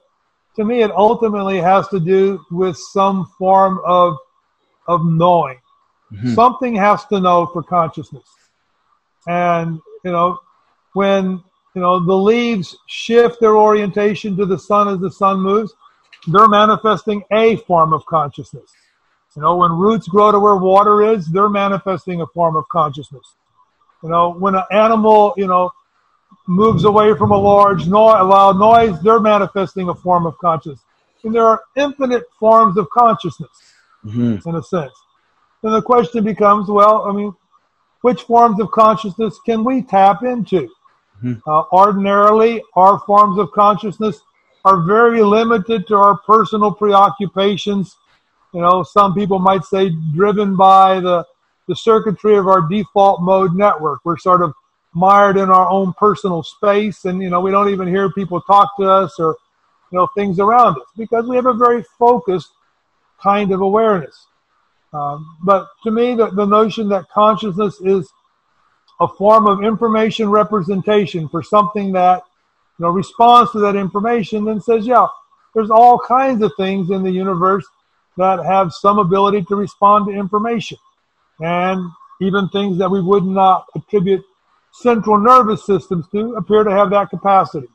[0.56, 4.16] to me, it ultimately has to do with some form of,
[4.86, 5.58] of knowing.
[6.12, 6.34] Mm-hmm.
[6.34, 8.26] Something has to know for consciousness.
[9.26, 10.38] And, you know,
[10.94, 11.42] when,
[11.74, 15.74] you know, the leaves shift their orientation to the sun as the sun moves,
[16.28, 18.70] they're manifesting a form of consciousness.
[19.36, 23.34] You know, when roots grow to where water is, they're manifesting a form of consciousness.
[24.02, 25.72] You know, when an animal, you know,
[26.46, 30.84] moves away from a large noise, a loud noise, they're manifesting a form of consciousness.
[31.24, 33.50] And there are infinite forms of consciousness,
[34.04, 34.48] mm-hmm.
[34.48, 34.92] in a sense.
[35.62, 37.34] Then the question becomes, well, I mean,
[38.02, 40.68] which forms of consciousness can we tap into?
[41.22, 41.48] Mm-hmm.
[41.48, 44.20] Uh, ordinarily, our forms of consciousness
[44.64, 47.96] are very limited to our personal preoccupations
[48.54, 51.26] you know, some people might say driven by the,
[51.66, 54.00] the circuitry of our default mode network.
[54.04, 54.54] We're sort of
[54.94, 58.76] mired in our own personal space and, you know, we don't even hear people talk
[58.78, 59.36] to us or,
[59.90, 62.52] you know, things around us because we have a very focused
[63.20, 64.26] kind of awareness.
[64.92, 68.08] Um, but to me, the, the notion that consciousness is
[69.04, 72.22] a form of information representation for something that,
[72.78, 75.06] you know, responds to that information and says, yeah,
[75.54, 77.64] there's all kinds of things in the universe
[78.16, 80.78] that have some ability to respond to information
[81.40, 81.90] and
[82.20, 84.24] even things that we would not attribute
[84.72, 87.68] central nervous systems to appear to have that capacity.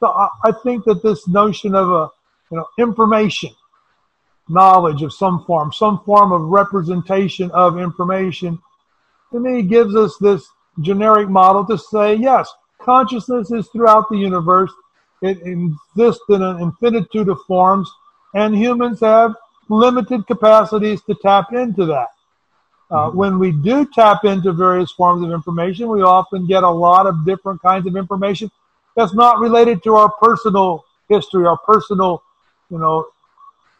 [0.00, 2.08] So I, I think that this notion of a
[2.50, 3.50] you know information
[4.48, 8.58] knowledge of some form, some form of representation of information,
[9.32, 10.46] to me gives us this
[10.80, 12.50] generic model to say, yes,
[12.80, 14.72] consciousness is throughout the universe.
[15.20, 17.90] It exists in an infinitude of forms,
[18.34, 19.34] and humans have
[19.68, 22.08] limited capacities to tap into that.
[22.90, 23.16] Uh, mm-hmm.
[23.16, 27.24] When we do tap into various forms of information, we often get a lot of
[27.24, 28.50] different kinds of information
[28.96, 32.22] that's not related to our personal history, our personal,
[32.70, 33.06] you know,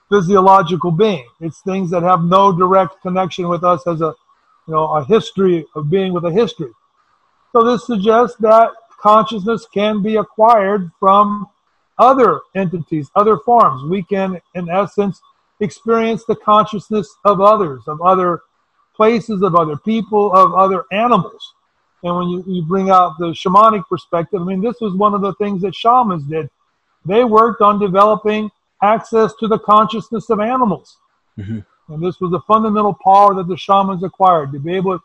[0.09, 1.27] physiological being.
[1.41, 4.15] It's things that have no direct connection with us as a,
[4.67, 6.71] you know, a history of being with a history.
[7.53, 11.47] So this suggests that consciousness can be acquired from
[11.99, 13.89] other entities, other forms.
[13.89, 15.21] We can, in essence,
[15.61, 18.41] experience the consciousness of others, of other
[18.95, 21.55] places, of other people, of other animals.
[22.03, 25.21] And when you, you bring out the shamanic perspective, I mean, this was one of
[25.21, 26.51] the things that shamans did.
[27.05, 28.51] They worked on developing
[28.83, 30.97] access to the consciousness of animals.
[31.39, 31.61] Mm-hmm.
[31.93, 34.99] And this was a fundamental power that the shamans acquired to be able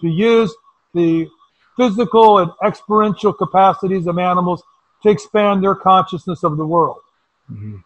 [0.00, 0.54] to use
[0.94, 1.28] the
[1.76, 4.62] physical and experiential capacities of animals
[5.02, 7.00] to expand their consciousness of the world.
[7.50, 7.76] Mm-hmm.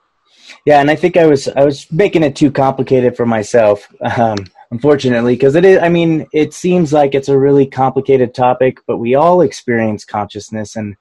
[0.64, 3.88] Yeah, and I think I was I was making it too complicated for myself.
[4.00, 4.38] Um,
[4.70, 5.80] unfortunately, because it is.
[5.82, 10.76] I mean, it seems like it's a really complicated topic, but we all experience consciousness,
[10.76, 10.96] and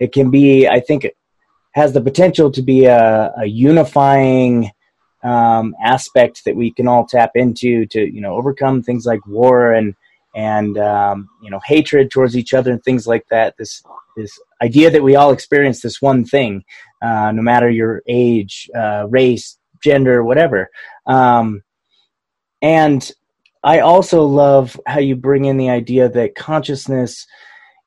[0.00, 0.68] it can be.
[0.68, 1.16] I think it
[1.72, 4.70] has the potential to be a, a unifying
[5.22, 9.72] um, aspect that we can all tap into to you know overcome things like war
[9.72, 9.94] and
[10.34, 13.54] and um, you know hatred towards each other and things like that.
[13.58, 13.82] This
[14.16, 16.64] this idea that we all experience this one thing,
[17.02, 20.70] uh, no matter your age, uh, race, gender, whatever.
[21.06, 21.62] Um,
[22.62, 23.10] and
[23.62, 27.26] I also love how you bring in the idea that consciousness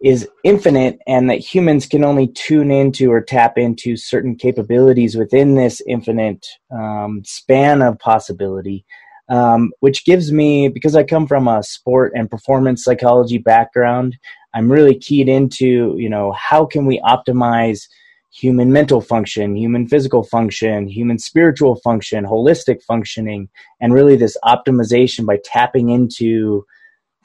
[0.03, 5.55] is infinite and that humans can only tune into or tap into certain capabilities within
[5.55, 8.85] this infinite um, span of possibility.
[9.29, 14.17] Um, which gives me, because I come from a sport and performance psychology background,
[14.53, 17.87] I'm really keyed into, you know, how can we optimize
[18.33, 23.47] human mental function, human physical function, human spiritual function, holistic functioning,
[23.79, 26.65] and really this optimization by tapping into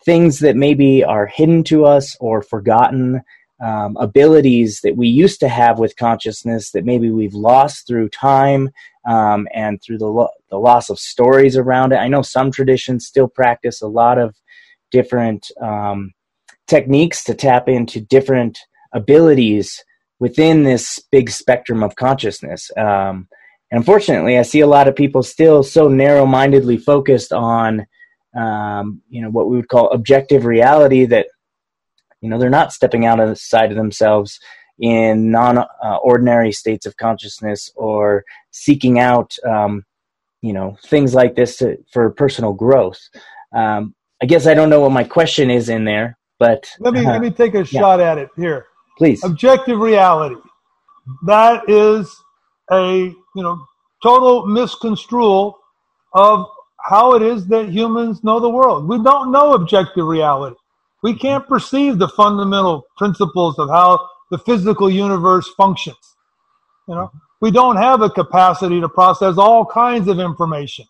[0.04, 3.22] things that maybe are hidden to us or forgotten,
[3.60, 8.70] um, abilities that we used to have with consciousness that maybe we've lost through time
[9.08, 11.96] um, and through the, lo- the loss of stories around it.
[11.96, 14.36] I know some traditions still practice a lot of
[14.90, 16.12] different um,
[16.66, 18.58] techniques to tap into different
[18.92, 19.84] abilities
[20.20, 22.70] within this big spectrum of consciousness.
[22.76, 23.28] Um,
[23.70, 27.86] and unfortunately, I see a lot of people still so narrow-mindedly focused on,
[28.36, 31.26] um, you know, what we would call objective reality that,
[32.20, 34.40] you know, they're not stepping out of the side of themselves
[34.78, 39.84] in non-ordinary states of consciousness or seeking out, um,
[40.40, 43.00] you know, things like this to, for personal growth.
[43.54, 47.04] Um, I guess I don't know what my question is in there, but let me
[47.04, 47.64] uh, let me take a yeah.
[47.64, 48.66] shot at it here.
[48.96, 49.22] Please.
[49.24, 50.36] Objective reality.
[51.26, 52.14] That is
[52.70, 53.64] a you know
[54.02, 55.58] total misconstrual
[56.14, 56.46] of
[56.80, 58.88] how it is that humans know the world.
[58.88, 60.56] We don't know objective reality.
[61.02, 66.16] We can't perceive the fundamental principles of how the physical universe functions.
[66.88, 70.86] You know, we don't have a capacity to process all kinds of information.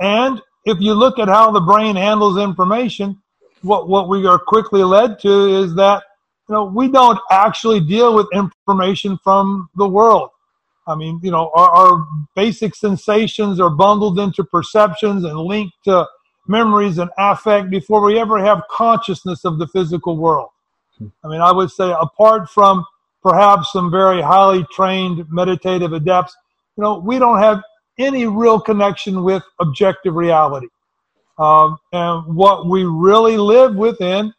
[0.00, 3.20] And if you look at how the brain handles information,
[3.62, 6.04] what, what we are quickly led to is that
[6.48, 10.30] you know, we don't actually deal with information from the world.
[10.86, 16.06] I mean, you know, our, our basic sensations are bundled into perceptions and linked to
[16.48, 20.50] memories and affect before we ever have consciousness of the physical world.
[21.24, 22.84] I mean, I would say apart from
[23.22, 26.36] perhaps some very highly trained meditative adepts,
[26.76, 27.62] you know, we don't have
[27.98, 30.68] any real connection with objective reality.
[31.38, 34.32] Um, and what we really live within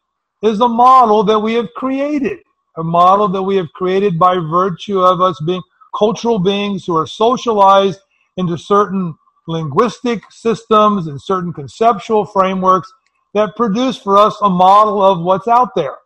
[0.44, 2.40] is a model that we have created,
[2.78, 5.62] a model that we have created by virtue of us being
[5.98, 8.00] cultural beings who are socialized
[8.38, 9.16] into certain
[9.48, 12.92] linguistic systems and certain conceptual frameworks
[13.34, 15.98] that produce for us a model of what's out there.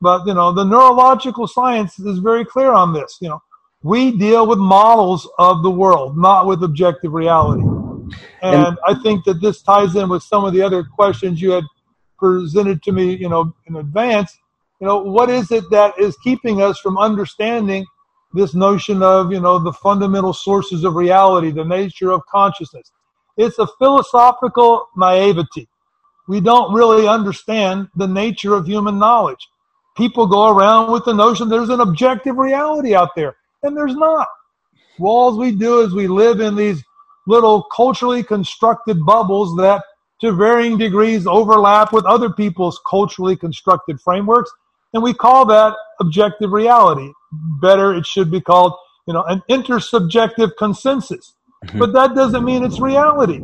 [0.00, 3.18] But, you know, the neurological science is very clear on this.
[3.20, 3.42] You know,
[3.82, 7.62] we deal with models of the world, not with objective reality.
[8.42, 11.52] And, and I think that this ties in with some of the other questions you
[11.52, 11.64] had
[12.18, 14.36] presented to me, you know, in advance,
[14.80, 17.86] you know, what is it that is keeping us from understanding
[18.34, 22.92] this notion of, you know, the fundamental sources of reality, the nature of consciousness?
[23.36, 25.68] It's a philosophical naivety.
[26.28, 29.48] We don't really understand the nature of human knowledge.
[29.96, 34.28] People go around with the notion there's an objective reality out there, and there's not.
[35.00, 36.82] All we do is we live in these
[37.26, 39.82] little culturally constructed bubbles that
[40.20, 44.52] to varying degrees overlap with other people's culturally constructed frameworks.
[44.94, 47.12] And we call that objective reality.
[47.60, 48.74] Better, it should be called,
[49.06, 51.34] you know, an intersubjective consensus.
[51.64, 51.78] Mm-hmm.
[51.78, 53.40] But that doesn't mean it's reality.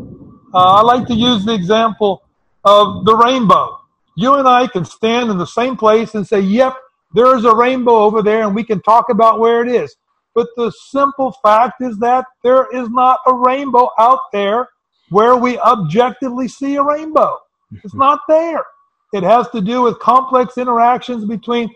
[0.52, 2.22] Uh, I like to use the example
[2.64, 3.78] of the rainbow.
[4.16, 6.74] You and I can stand in the same place and say, yep,
[7.14, 9.96] there is a rainbow over there, and we can talk about where it is.
[10.34, 14.68] But the simple fact is that there is not a rainbow out there
[15.10, 17.38] where we objectively see a rainbow.
[17.72, 17.98] It's mm-hmm.
[17.98, 18.64] not there.
[19.12, 21.70] It has to do with complex interactions between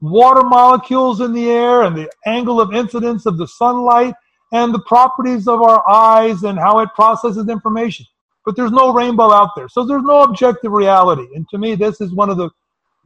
[0.00, 4.14] water molecules in the air and the angle of incidence of the sunlight
[4.52, 8.06] and the properties of our eyes and how it processes information.
[8.44, 9.68] But there's no rainbow out there.
[9.68, 11.26] So there's no objective reality.
[11.34, 12.50] And to me, this is one of the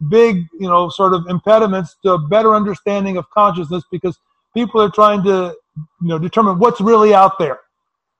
[0.09, 4.19] big, you know, sort of impediments to a better understanding of consciousness because
[4.55, 7.61] people are trying to, you know, determine what's really out there.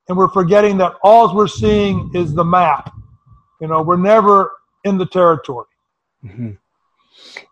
[0.09, 2.91] And we're forgetting that all we're seeing is the map.
[3.61, 4.51] You know, we're never
[4.83, 5.67] in the territory.
[6.25, 6.51] Mm-hmm.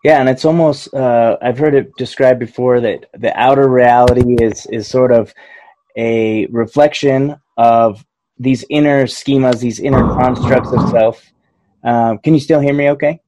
[0.03, 4.65] Yeah, and it's almost uh, I've heard it described before that the outer reality is
[4.67, 5.33] is sort of
[5.97, 8.05] a reflection of
[8.37, 11.31] these inner schemas, these inner constructs of self.
[11.83, 12.89] Um, can you still hear me?
[12.91, 13.21] Okay.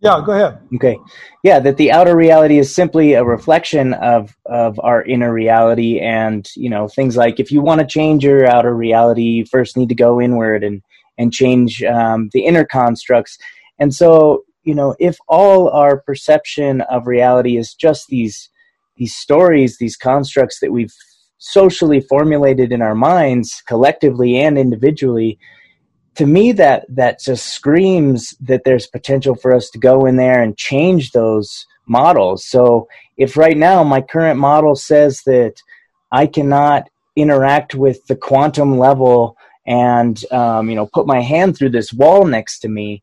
[0.00, 0.58] Yeah, go ahead.
[0.74, 0.98] Okay.
[1.42, 6.46] Yeah, that the outer reality is simply a reflection of of our inner reality, and
[6.56, 9.88] you know things like if you want to change your outer reality, you first need
[9.88, 10.82] to go inward and
[11.16, 13.38] and change um, the inner constructs.
[13.78, 18.50] And so, you know, if all our perception of reality is just these
[18.96, 20.94] these stories, these constructs that we've
[21.38, 25.38] socially formulated in our minds, collectively and individually,
[26.14, 30.42] to me that that just screams that there's potential for us to go in there
[30.42, 32.44] and change those models.
[32.44, 35.54] So if right now my current model says that
[36.12, 39.36] i cannot interact with the quantum level
[39.66, 43.02] and um, you know put my hand through this wall next to me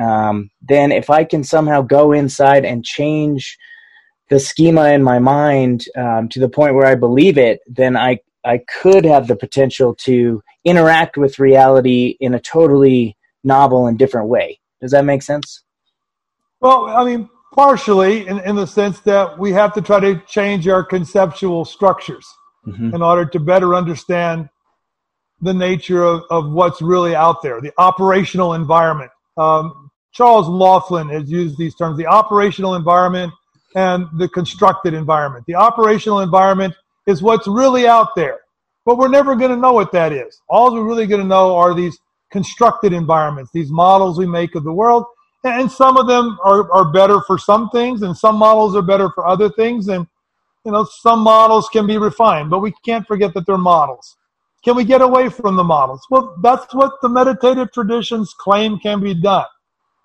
[0.00, 3.58] um, then if i can somehow go inside and change
[4.28, 8.18] the schema in my mind um, to the point where i believe it then i
[8.44, 14.28] I could have the potential to interact with reality in a totally novel and different
[14.28, 14.60] way.
[14.80, 15.62] Does that make sense?
[16.60, 20.68] Well, I mean, partially in, in the sense that we have to try to change
[20.68, 22.26] our conceptual structures
[22.66, 22.94] mm-hmm.
[22.94, 24.48] in order to better understand
[25.42, 29.10] the nature of, of what's really out there, the operational environment.
[29.36, 33.32] Um, Charles Laughlin has used these terms the operational environment
[33.74, 35.44] and the constructed environment.
[35.46, 36.74] The operational environment
[37.06, 38.40] is what's really out there.
[38.84, 40.40] But we're never going to know what that is.
[40.48, 41.98] All we're really going to know are these
[42.30, 45.04] constructed environments, these models we make of the world.
[45.44, 49.10] And some of them are, are better for some things, and some models are better
[49.10, 49.88] for other things.
[49.88, 50.06] And,
[50.64, 54.16] you know, some models can be refined, but we can't forget that they're models.
[54.64, 56.02] Can we get away from the models?
[56.10, 59.46] Well, that's what the meditative traditions claim can be done.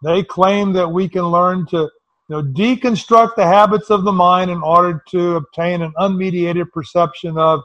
[0.06, 1.90] They claim that we can learn to you
[2.30, 7.64] know, deconstruct the habits of the mind in order to obtain an unmediated perception of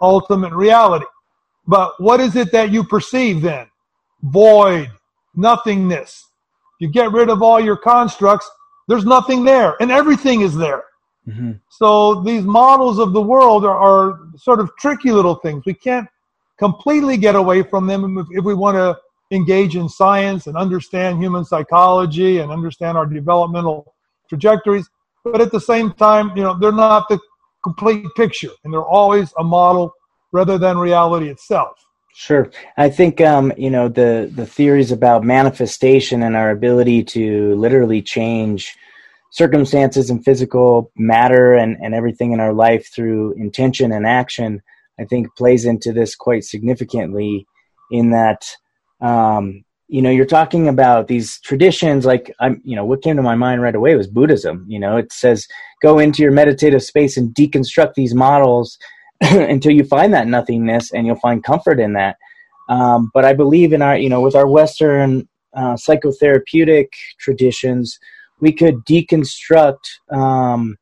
[0.00, 1.06] ultimate reality.
[1.66, 3.66] But what is it that you perceive then?
[4.22, 4.90] Void,
[5.34, 6.28] nothingness.
[6.80, 8.50] You get rid of all your constructs,
[8.86, 10.84] there's nothing there, and everything is there.
[11.26, 11.52] Mm-hmm.
[11.70, 15.64] So these models of the world are, are, sort of tricky little things.
[15.64, 16.08] We can't
[16.58, 18.98] completely get away from them if, if we want to
[19.30, 23.94] engage in science and understand human psychology and understand our developmental
[24.28, 24.88] trajectories.
[25.24, 27.18] But at the same time, you know, they're not the
[27.62, 29.92] complete picture and they're always a model
[30.32, 31.76] rather than reality itself.
[32.14, 32.50] Sure.
[32.76, 38.02] I think um, you know the the theories about manifestation and our ability to literally
[38.02, 38.76] change
[39.30, 44.60] circumstances and physical matter and, and everything in our life through intention and action,
[44.98, 47.46] I think plays into this quite significantly
[47.92, 48.44] in that
[49.00, 53.22] um, you know you're talking about these traditions like i'm you know what came to
[53.22, 54.64] my mind right away was buddhism.
[54.68, 55.46] You know it says
[55.82, 58.78] go into your meditative space and deconstruct these models
[59.20, 62.16] until you find that nothingness and you'll find comfort in that.
[62.68, 66.88] Um, but i believe in our you know with our western uh, psychotherapeutic
[67.18, 67.98] traditions
[68.38, 70.76] we could deconstruct um,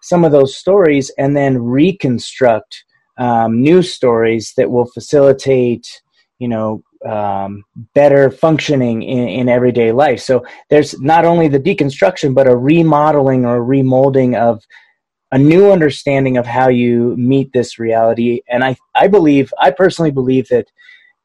[0.00, 2.84] some of those stories and then reconstruct
[3.18, 6.02] um, new stories that will facilitate
[6.38, 10.20] you know um, better functioning in, in everyday life.
[10.20, 14.62] So there's not only the deconstruction, but a remodeling or a remolding of
[15.32, 18.40] a new understanding of how you meet this reality.
[18.48, 20.66] And I, I believe, I personally believe that,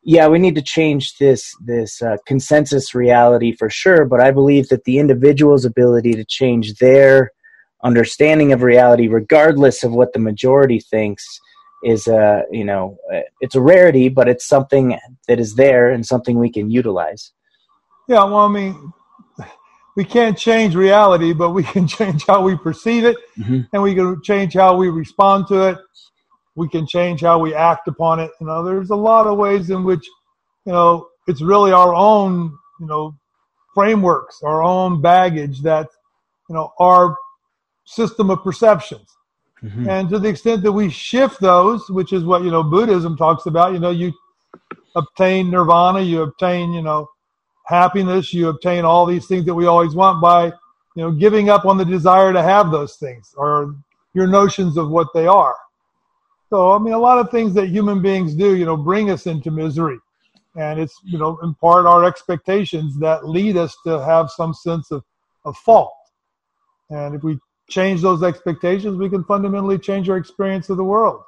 [0.01, 4.05] yeah, we need to change this this uh, consensus reality for sure.
[4.05, 7.31] But I believe that the individual's ability to change their
[7.83, 11.39] understanding of reality, regardless of what the majority thinks,
[11.83, 12.97] is a you know
[13.41, 17.31] it's a rarity, but it's something that is there and something we can utilize.
[18.07, 18.91] Yeah, well, I mean,
[19.95, 23.61] we can't change reality, but we can change how we perceive it, mm-hmm.
[23.73, 25.77] and we can change how we respond to it.
[26.55, 28.31] We can change how we act upon it.
[28.41, 30.05] You know, there's a lot of ways in which,
[30.65, 33.15] you know, it's really our own, you know,
[33.73, 35.87] frameworks, our own baggage that,
[36.49, 37.15] you know, our
[37.85, 39.07] system of perceptions.
[39.63, 39.89] Mm-hmm.
[39.89, 43.45] And to the extent that we shift those, which is what, you know, Buddhism talks
[43.45, 44.13] about, you know, you
[44.95, 47.09] obtain nirvana, you obtain, you know,
[47.65, 51.65] happiness, you obtain all these things that we always want by, you know, giving up
[51.65, 53.75] on the desire to have those things or
[54.13, 55.55] your notions of what they are.
[56.49, 59.27] So, I mean, a lot of things that human beings do, you know, bring us
[59.27, 59.99] into misery.
[60.55, 64.89] And it's, you know, in part our expectations that lead us to have some sense
[64.89, 65.03] of,
[65.45, 65.93] of fault.
[66.89, 67.37] And if we
[67.69, 71.21] change those expectations, we can fundamentally change our experience of the world.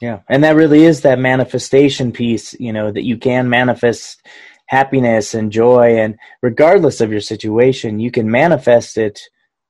[0.00, 0.20] Yeah.
[0.28, 4.26] And that really is that manifestation piece, you know, that you can manifest
[4.66, 5.98] happiness and joy.
[5.98, 9.20] And regardless of your situation, you can manifest it,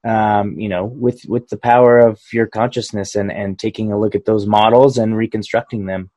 [0.04, 4.14] um, you know, with, with the power of your consciousness and, and taking a look
[4.14, 6.10] at those models and reconstructing them.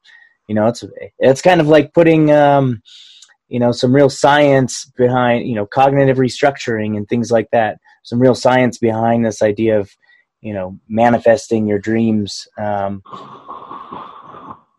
[0.48, 0.84] You know, it's,
[1.20, 2.82] it's kind of like putting, um,
[3.50, 8.20] you know, some real science behind, you know, cognitive restructuring and things like that some
[8.20, 9.92] real science behind this idea of
[10.42, 13.04] you know manifesting your dreams um,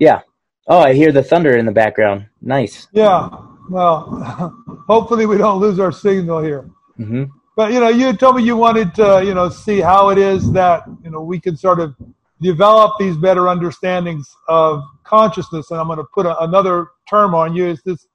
[0.00, 0.20] yeah.
[0.68, 2.26] Oh i hear the thunder in the background.
[2.40, 2.88] Nice.
[2.92, 3.28] Yeah
[3.68, 4.54] well
[4.88, 6.70] hopefully we don't lose our signal here.
[6.98, 7.24] Mm-hmm.
[7.56, 10.50] but you know you told me you wanted to you know see how it is
[10.52, 11.94] that you know we can sort of
[12.40, 15.70] develop these better understandings of consciousness.
[15.70, 18.06] And i'm going to put a, another term on you is this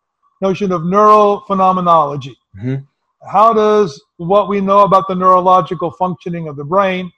[0.41, 2.35] notion of neural phenomenology.
[2.57, 2.83] Mm-hmm.
[3.31, 7.11] How does what we know about the neurological functioning of the brain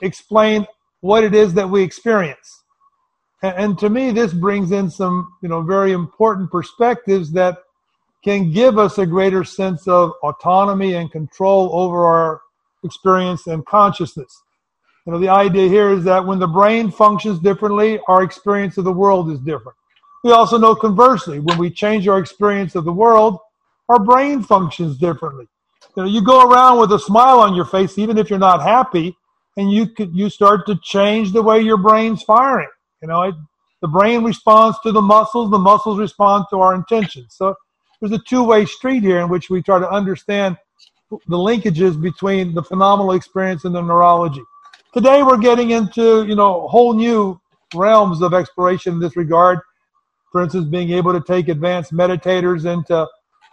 [0.00, 0.66] explain
[1.00, 2.62] what it is that we experience?
[3.42, 7.58] And, and to me, this brings in some, you know, very important perspectives that
[8.24, 12.40] can give us a greater sense of autonomy and control over our
[12.84, 14.42] experience and consciousness.
[15.06, 18.84] You know, the idea here is that when the brain functions differently, our experience of
[18.84, 19.76] the world is different.
[20.22, 23.38] We also know conversely, when we change our experience of the world,
[23.88, 25.48] our brain functions differently.
[25.96, 28.62] You know, you go around with a smile on your face, even if you're not
[28.62, 29.16] happy,
[29.56, 32.68] and you could, you start to change the way your brain's firing.
[33.02, 33.34] You know, it,
[33.82, 37.34] the brain responds to the muscles, the muscles respond to our intentions.
[37.34, 37.54] So
[38.00, 40.56] there's a two-way street here in which we try to understand
[41.10, 44.42] the linkages between the phenomenal experience and the neurology.
[44.94, 47.38] Today we're getting into, you know, whole new
[47.74, 49.58] realms of exploration in this regard.
[50.30, 53.06] For instance, being able to take advanced meditators into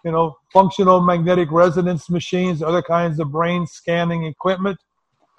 [0.04, 4.78] you know, functional magnetic resonance machines, other kinds of brain scanning equipment.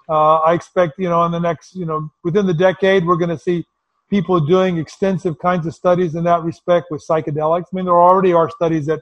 [0.09, 3.31] Uh, I expect, you know, in the next, you know, within the decade, we're going
[3.31, 3.65] to see
[4.11, 7.67] people doing extensive kinds of studies in that respect with psychedelics.
[7.73, 9.01] I mean, there already are studies that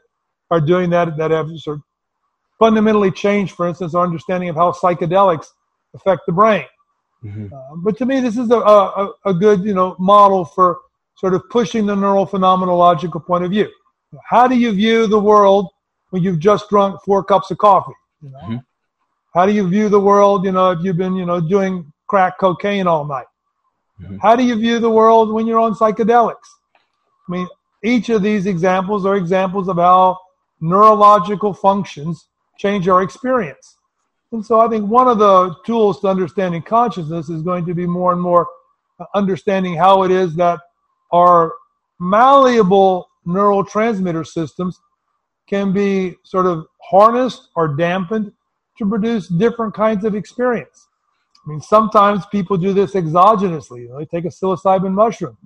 [0.51, 1.83] are doing that that have sort of
[2.59, 5.47] fundamentally changed, for instance, our understanding of how psychedelics
[5.95, 6.65] affect the brain.
[7.25, 7.53] Mm-hmm.
[7.53, 10.79] Uh, but to me, this is a, a, a good, you know, model for
[11.17, 13.69] sort of pushing the neural phenomenological point of view.
[14.25, 15.69] How do you view the world
[16.11, 17.93] when you've just drunk four cups of coffee?
[18.23, 18.39] You know?
[18.39, 18.57] Mm-hmm.
[19.35, 22.39] How do you view the world, you know, if you've been, you know, doing crack
[22.39, 23.27] cocaine all night?
[24.01, 24.17] Mm-hmm.
[24.19, 26.49] How do you view the world when you're on psychedelics?
[27.29, 27.49] I mean,
[27.85, 30.19] each of these examples are examples of how
[30.61, 33.77] neurological functions change our experience.
[34.33, 37.87] And so I think one of the tools to understanding consciousness is going to be
[37.87, 38.47] more and more
[39.15, 40.59] understanding how it is that
[41.13, 41.53] our
[42.01, 44.81] malleable neurotransmitter systems
[45.49, 48.33] can be sort of harnessed or dampened
[48.79, 50.89] to produce different kinds of experience.
[51.45, 53.83] I mean, sometimes people do this exogenously.
[53.83, 55.37] You know, they take a psilocybin mushroom.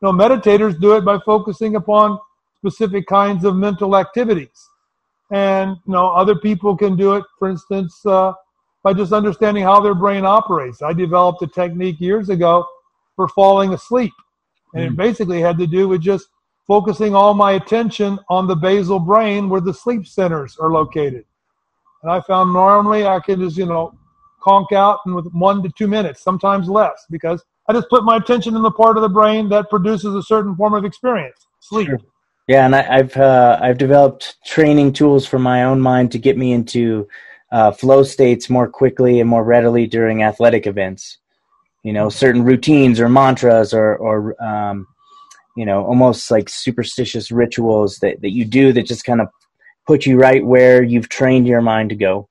[0.00, 2.18] You know, meditators do it by focusing upon
[2.58, 4.68] specific kinds of mental activities.
[5.32, 8.32] And, you know, other people can do it, for instance, uh,
[8.82, 10.82] by just understanding how their brain operates.
[10.82, 12.66] I developed a technique years ago
[13.16, 14.12] for falling asleep.
[14.74, 14.92] And mm.
[14.92, 16.28] it basically had to do with just
[16.70, 21.24] focusing all my attention on the basal brain where the sleep centers are located.
[22.04, 23.92] And I found normally I can just, you know,
[24.40, 28.18] conk out in with one to two minutes, sometimes less, because I just put my
[28.18, 31.88] attention in the part of the brain that produces a certain form of experience, sleep.
[31.88, 31.98] Sure.
[32.46, 36.38] Yeah, and I, have uh, I've developed training tools for my own mind to get
[36.38, 37.08] me into
[37.50, 41.18] uh, flow states more quickly and more readily during athletic events.
[41.82, 44.86] You know, certain routines or mantras or or um,
[45.56, 49.28] you know, almost like superstitious rituals that, that you do that just kind of
[49.86, 52.28] put you right where you've trained your mind to go.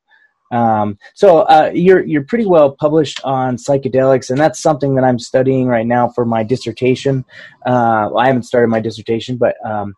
[0.51, 5.19] Um, so uh, you're you're pretty well published on psychedelics, and that's something that I'm
[5.19, 7.23] studying right now for my dissertation.
[7.65, 9.93] Uh, well, I haven't started my dissertation, but um,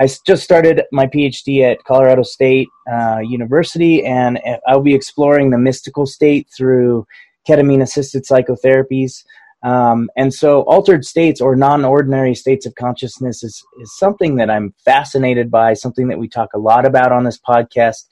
[0.00, 5.58] I just started my PhD at Colorado State uh, University, and I'll be exploring the
[5.58, 7.06] mystical state through
[7.48, 9.24] ketamine-assisted psychotherapies.
[9.62, 14.74] Um, and so, altered states or non-ordinary states of consciousness is is something that I'm
[14.84, 15.74] fascinated by.
[15.74, 18.04] Something that we talk a lot about on this podcast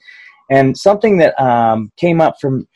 [0.49, 2.67] and something that um, came up from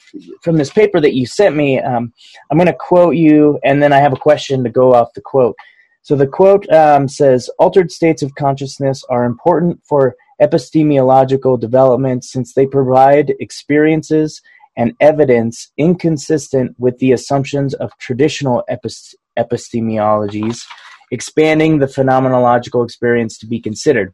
[0.41, 2.13] from this paper that you sent me, um,
[2.49, 5.21] I'm going to quote you, and then I have a question to go off the
[5.21, 5.55] quote.
[6.01, 12.53] So the quote um, says, "Altered states of consciousness are important for epistemological development since
[12.53, 14.41] they provide experiences
[14.79, 20.63] and evidence inconsistent with the assumptions of traditional epist- epistemologies,
[21.11, 24.13] expanding the phenomenological experience to be considered."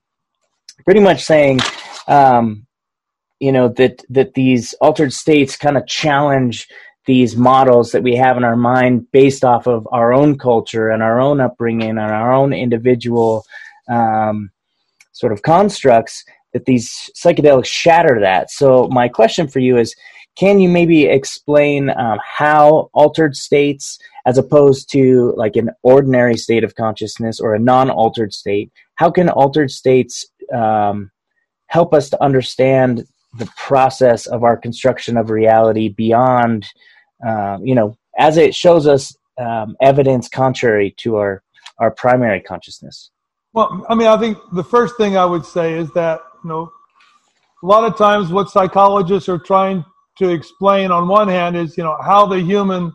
[0.83, 1.61] Pretty much saying
[2.07, 2.65] um,
[3.39, 6.67] you know that that these altered states kind of challenge
[7.05, 11.03] these models that we have in our mind based off of our own culture and
[11.03, 13.45] our own upbringing and our own individual
[13.89, 14.49] um,
[15.11, 19.95] sort of constructs that these psychedelics shatter that so my question for you is
[20.35, 26.63] can you maybe explain um, how altered states as opposed to like an ordinary state
[26.63, 31.11] of consciousness or a non-altered state how can altered states um,
[31.67, 33.05] help us to understand
[33.37, 36.65] the process of our construction of reality beyond,
[37.25, 41.43] um, you know, as it shows us um, evidence contrary to our
[41.79, 43.11] our primary consciousness.
[43.51, 46.71] Well, I mean, I think the first thing I would say is that you know,
[47.61, 49.83] a lot of times what psychologists are trying
[50.17, 52.93] to explain on one hand is you know how the human,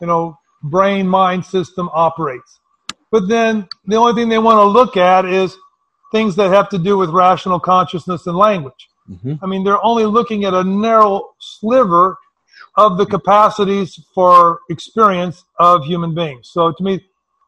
[0.00, 2.60] you know, brain mind system operates,
[3.10, 5.56] but then the only thing they want to look at is
[6.12, 8.88] things that have to do with rational consciousness and language.
[9.10, 9.34] Mm-hmm.
[9.42, 12.16] I mean, they're only looking at a narrow sliver
[12.76, 16.50] of the capacities for experience of human beings.
[16.52, 17.04] So to me,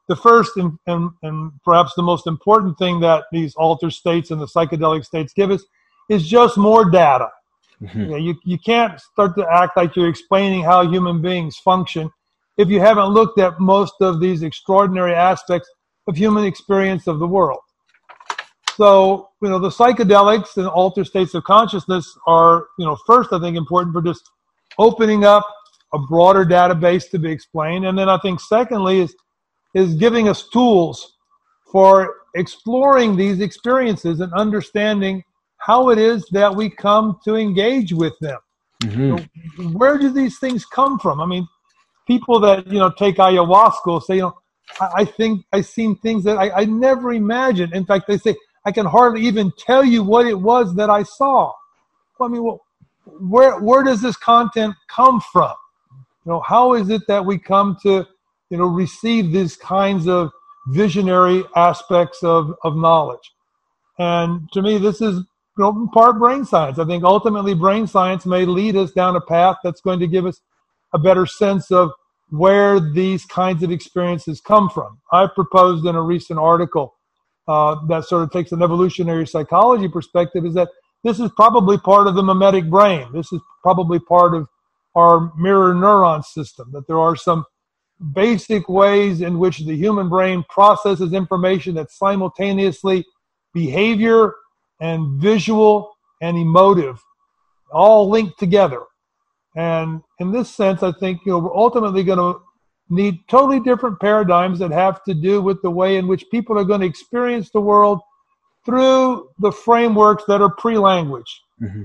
[0.08, 4.40] the first and, and, and perhaps the most important thing that these altered states and
[4.40, 5.64] the psychedelic states give us
[6.08, 7.28] is just more data.
[7.82, 8.00] Mm-hmm.
[8.00, 12.10] You, know, you, you can't start to act like you're explaining how human beings function
[12.58, 15.68] if you haven't looked at most of these extraordinary aspects
[16.06, 17.60] of human experience of the world.
[18.76, 23.40] So, you know, the psychedelics and altered states of consciousness are, you know, first, I
[23.40, 24.30] think important for just
[24.78, 25.46] opening up
[25.92, 27.86] a broader database to be explained.
[27.86, 29.14] And then I think secondly is,
[29.74, 31.16] is giving us tools
[31.70, 35.24] for exploring these experiences and understanding
[35.60, 38.38] how it is that we come to engage with them.
[38.82, 39.72] Mm-hmm.
[39.74, 41.20] Where do these things come from?
[41.20, 41.46] I mean,
[42.06, 44.38] people that, you know, take ayahuasca say, you know,
[44.80, 47.74] I, I think I've seen things that I, I never imagined.
[47.74, 51.02] In fact, they say, I can hardly even tell you what it was that I
[51.02, 51.52] saw.
[52.18, 52.62] Well, I mean, well,
[53.04, 55.54] where where does this content come from?
[56.24, 58.06] You know, how is it that we come to,
[58.50, 60.30] you know, receive these kinds of
[60.68, 63.32] visionary aspects of, of knowledge?
[63.98, 65.22] And to me, this is
[65.60, 66.78] you know, part brain science.
[66.78, 70.24] I think ultimately brain science may lead us down a path that's going to give
[70.24, 70.40] us
[70.94, 71.90] a better sense of
[72.30, 74.98] where these kinds of experiences come from.
[75.12, 76.94] I proposed in a recent article
[77.46, 80.70] uh, that sort of takes an evolutionary psychology perspective is that
[81.04, 83.08] this is probably part of the mimetic brain.
[83.12, 84.48] This is probably part of
[84.94, 87.44] our mirror neuron system, that there are some
[88.14, 93.04] basic ways in which the human brain processes information that's simultaneously
[93.52, 94.32] behavior
[94.80, 97.00] and visual and emotive,
[97.72, 98.82] all linked together.
[99.56, 102.40] And in this sense, I think you know, we're ultimately going to
[102.88, 106.64] need totally different paradigms that have to do with the way in which people are
[106.64, 108.00] going to experience the world
[108.64, 111.40] through the frameworks that are pre language.
[111.60, 111.84] Mm-hmm.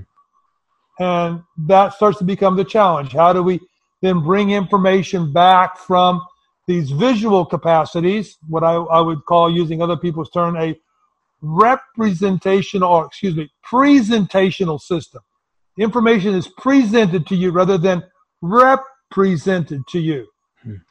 [0.98, 3.12] And that starts to become the challenge.
[3.12, 3.60] How do we
[4.02, 6.22] then bring information back from
[6.66, 10.78] these visual capacities, what I, I would call, using other people's term, a
[11.40, 15.22] representational, or excuse me, presentational system.
[15.76, 18.02] The information is presented to you rather than
[18.40, 20.26] represented to you.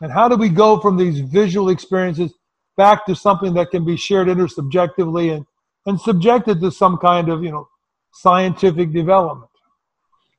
[0.02, 2.34] And how do we go from these visual experiences
[2.78, 5.46] back to something that can be shared intersubjectively and,
[5.86, 7.68] and subjected to some kind of, you know,
[8.14, 9.50] scientific development?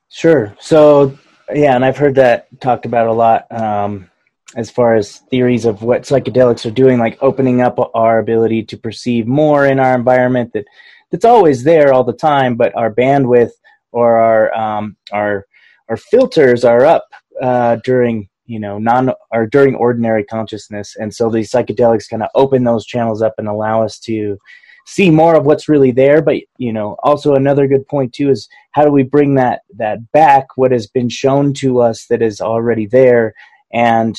[0.08, 0.56] Sure.
[0.60, 1.18] So,
[1.52, 4.10] yeah, and I've heard that talked about a lot um,
[4.54, 8.76] as far as theories of what psychedelics are doing, like opening up our ability to
[8.76, 10.66] perceive more in our environment that
[11.10, 13.50] that's always there all the time, but our bandwidth
[13.92, 15.46] or our um, our
[15.88, 17.06] our filters are up
[17.42, 20.94] uh, during you know non or during ordinary consciousness.
[20.96, 24.38] And so these psychedelics kind of open those channels up and allow us to
[24.88, 26.22] see more of what's really there.
[26.22, 30.12] But you know also another good point too is how do we bring that that
[30.12, 33.34] back what has been shown to us that is already there
[33.72, 34.16] and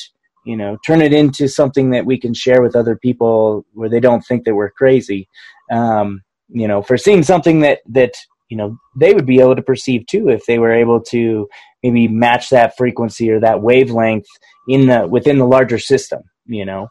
[0.48, 4.00] you know turn it into something that we can share with other people where they
[4.00, 5.28] don't think that we're crazy.
[5.72, 8.14] Um, you know for seeing something that that
[8.50, 11.48] you know they would be able to perceive too if they were able to
[11.84, 14.28] maybe match that frequency or that wavelength
[14.68, 16.88] in the within the larger system you know?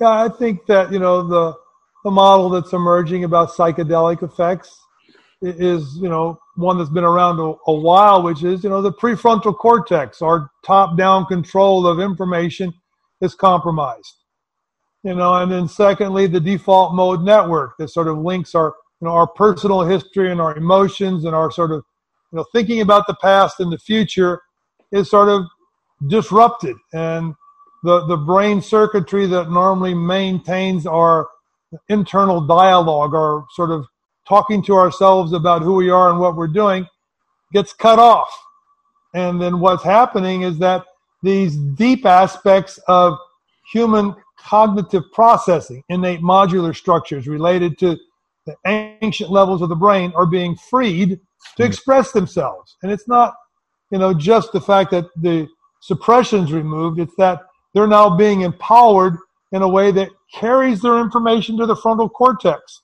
[0.00, 1.54] Yeah i think that you know the
[2.04, 4.78] the model that's emerging about psychedelic effects
[5.42, 8.92] is you know one that's been around a, a while which is you know the
[8.92, 12.72] prefrontal cortex our top down control of information
[13.20, 14.22] is compromised.
[15.02, 19.08] You know and then secondly the default mode network that sort of links our you
[19.08, 21.82] know our personal history and our emotions and our sort of
[22.32, 24.40] you know thinking about the past and the future
[24.92, 25.44] is sort of
[26.08, 26.76] disrupted.
[26.92, 27.34] And
[27.82, 31.28] the the brain circuitry that normally maintains our
[31.88, 33.86] internal dialogue our sort of
[34.26, 36.86] talking to ourselves about who we are and what we're doing
[37.52, 38.30] gets cut off
[39.14, 40.84] and then what's happening is that
[41.22, 43.16] these deep aspects of
[43.72, 47.96] human cognitive processing innate modular structures related to
[48.44, 51.20] the ancient levels of the brain are being freed
[51.56, 51.62] to hmm.
[51.62, 52.76] express themselves.
[52.82, 53.34] And it's not,
[53.90, 55.48] you know, just the fact that the
[55.80, 57.40] suppression's removed, it's that
[57.72, 59.16] they're now being empowered
[59.52, 62.82] in a way that carries their information to the frontal cortex.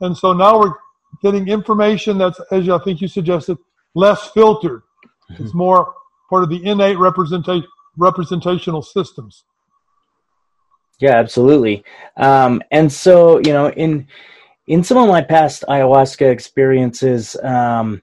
[0.00, 0.74] And so now we're
[1.22, 3.58] getting information that's, as I think you suggested,
[3.94, 4.82] less filtered.
[5.30, 5.44] Mm-hmm.
[5.44, 5.94] It's more
[6.28, 7.66] part of the innate representation,
[7.96, 9.44] representational systems.
[10.98, 11.84] Yeah, absolutely.
[12.16, 14.06] Um, and so, you know, in
[14.66, 18.02] in some of my past ayahuasca experiences, um,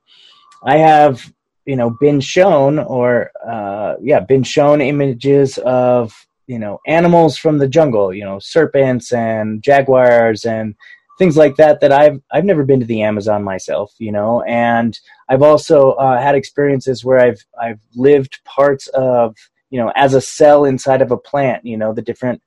[0.63, 1.33] I have
[1.65, 6.13] you know been shown or uh, yeah been shown images of
[6.47, 10.75] you know animals from the jungle, you know serpents and jaguars and
[11.23, 14.99] things like that that I've I've never been to the Amazon myself, you know, and
[15.29, 19.37] I've also uh, had experiences where I've I've lived parts of
[19.69, 22.41] you know as a cell inside of a plant, you know, the different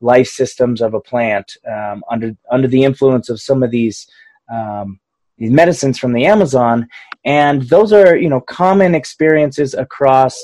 [0.00, 4.06] life systems of a plant um, under under the influence of some of these
[4.48, 5.00] um,
[5.36, 6.86] these medicines from the Amazon,
[7.24, 10.36] and those are you know common experiences across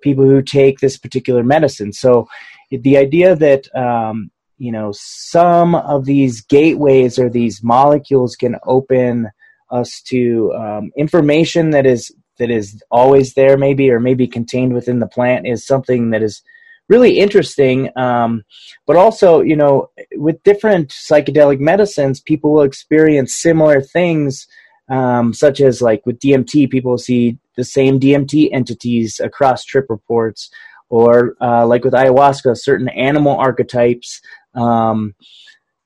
[0.00, 1.92] people who take this particular medicine.
[1.92, 2.28] So
[2.70, 4.30] the idea that um,
[4.62, 9.28] you know some of these gateways or these molecules can open
[9.70, 15.00] us to um, information that is that is always there maybe or maybe contained within
[15.00, 16.42] the plant is something that is
[16.88, 17.90] really interesting.
[17.96, 18.44] Um,
[18.86, 24.46] but also, you know, with different psychedelic medicines, people will experience similar things,
[24.88, 30.50] um, such as like with DMT, people see the same DMT entities across trip reports,
[30.90, 34.20] or uh, like with ayahuasca, certain animal archetypes.
[34.54, 35.14] Um,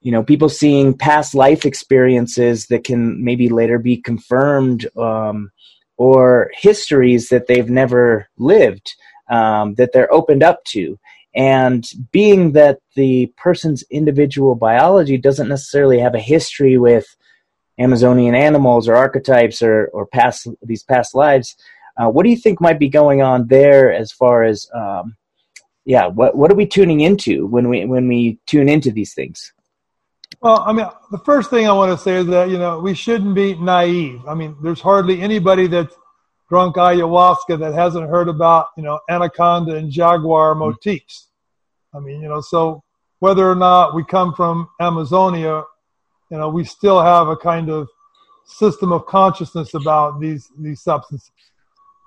[0.00, 5.50] you know, people seeing past life experiences that can maybe later be confirmed, um,
[5.96, 8.94] or histories that they've never lived
[9.28, 10.98] um, that they're opened up to.
[11.34, 17.06] And being that the person's individual biology doesn't necessarily have a history with
[17.78, 21.56] Amazonian animals or archetypes or, or past these past lives,
[21.98, 25.16] uh, what do you think might be going on there as far as um,
[25.86, 29.52] yeah what what are we tuning into when we when we tune into these things
[30.42, 32.92] well i mean the first thing i want to say is that you know we
[32.92, 35.94] shouldn't be naive i mean there's hardly anybody that's
[36.48, 40.60] drunk ayahuasca that hasn't heard about, you know, anaconda and jaguar mm-hmm.
[40.60, 41.28] motifs.
[41.94, 42.82] I mean, you know, so
[43.18, 45.64] whether or not we come from Amazonia,
[46.30, 47.88] you know, we still have a kind of
[48.44, 51.30] system of consciousness about these these substances.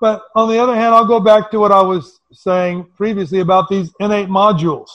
[0.00, 3.68] But on the other hand, I'll go back to what I was saying previously about
[3.68, 4.88] these innate modules.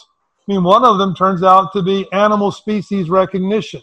[0.48, 3.82] I mean, one of them turns out to be animal species recognition.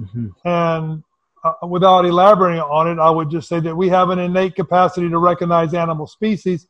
[0.00, 0.28] Mm-hmm.
[0.44, 1.02] And
[1.44, 5.08] uh, without elaborating on it, I would just say that we have an innate capacity
[5.08, 6.68] to recognize animal species.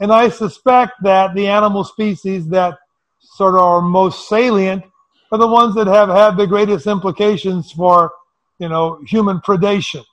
[0.00, 2.78] And I suspect that the animal species that
[3.20, 4.84] sort of are most salient
[5.32, 8.12] are the ones that have had the greatest implications for,
[8.58, 10.04] you know, human predation,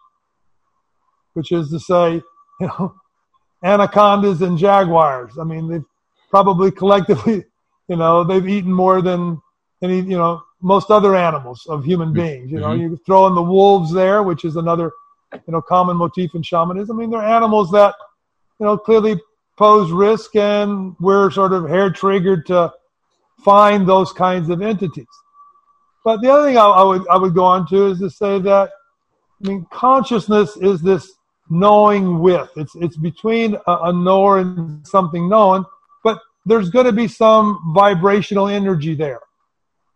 [1.34, 2.22] which is to say,
[2.60, 2.96] you know,
[3.64, 5.38] anacondas and jaguars.
[5.40, 5.86] I mean, they've
[6.30, 7.46] probably collectively,
[7.88, 9.42] you know, they've eaten more than
[9.82, 12.18] any, you know, most other animals of human mm-hmm.
[12.18, 12.52] beings.
[12.52, 12.94] You know, mm-hmm.
[12.94, 14.92] you throw in the wolves there, which is another,
[15.34, 16.98] you know, common motif in shamanism.
[16.98, 17.96] I mean, they're animals that,
[18.60, 19.20] you know, clearly
[19.58, 22.74] pose risk, and we're sort of hair triggered to
[23.44, 25.06] find those kinds of entities.
[26.04, 28.40] But the other thing I, I would I would go on to is to say
[28.40, 28.72] that,
[29.44, 31.14] I mean, consciousness is this
[31.60, 32.50] knowing with.
[32.56, 35.66] It's it's between a, a knower and something known,
[36.04, 39.22] but there's going to be some vibrational energy there.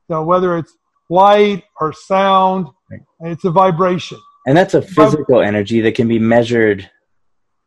[0.09, 0.73] Know, whether it's
[1.09, 3.01] light or sound Right.
[3.21, 4.19] It's a vibration.
[4.45, 6.89] And that's a physical energy that can be measured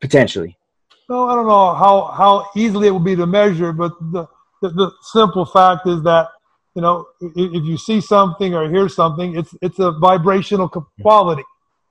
[0.01, 0.57] potentially.
[1.09, 4.27] No, I don't know how, how easily it will be to measure, but the,
[4.63, 6.29] the, the simple fact is that,
[6.75, 10.69] you know, if, if, you see something or hear something, it's, it's a vibrational
[11.03, 11.43] quality.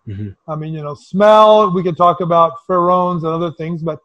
[0.10, 0.52] Mm-hmm.
[0.52, 4.00] I mean, you know, smell, we can talk about pheromones and other things, but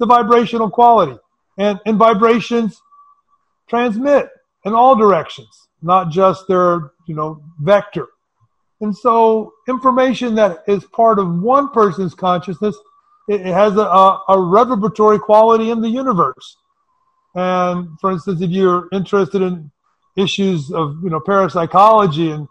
[0.00, 1.18] a vibrational quality.
[1.58, 2.80] And, and vibrations
[3.68, 4.28] transmit
[4.64, 8.06] in all directions, not just their, you know, vector.
[8.80, 12.76] And so information that is part of one person's consciousness,
[13.28, 16.56] it, it has a, a, a reverberatory quality in the universe.
[17.34, 19.70] And for instance, if you're interested in
[20.16, 22.46] issues of, you know, parapsychology and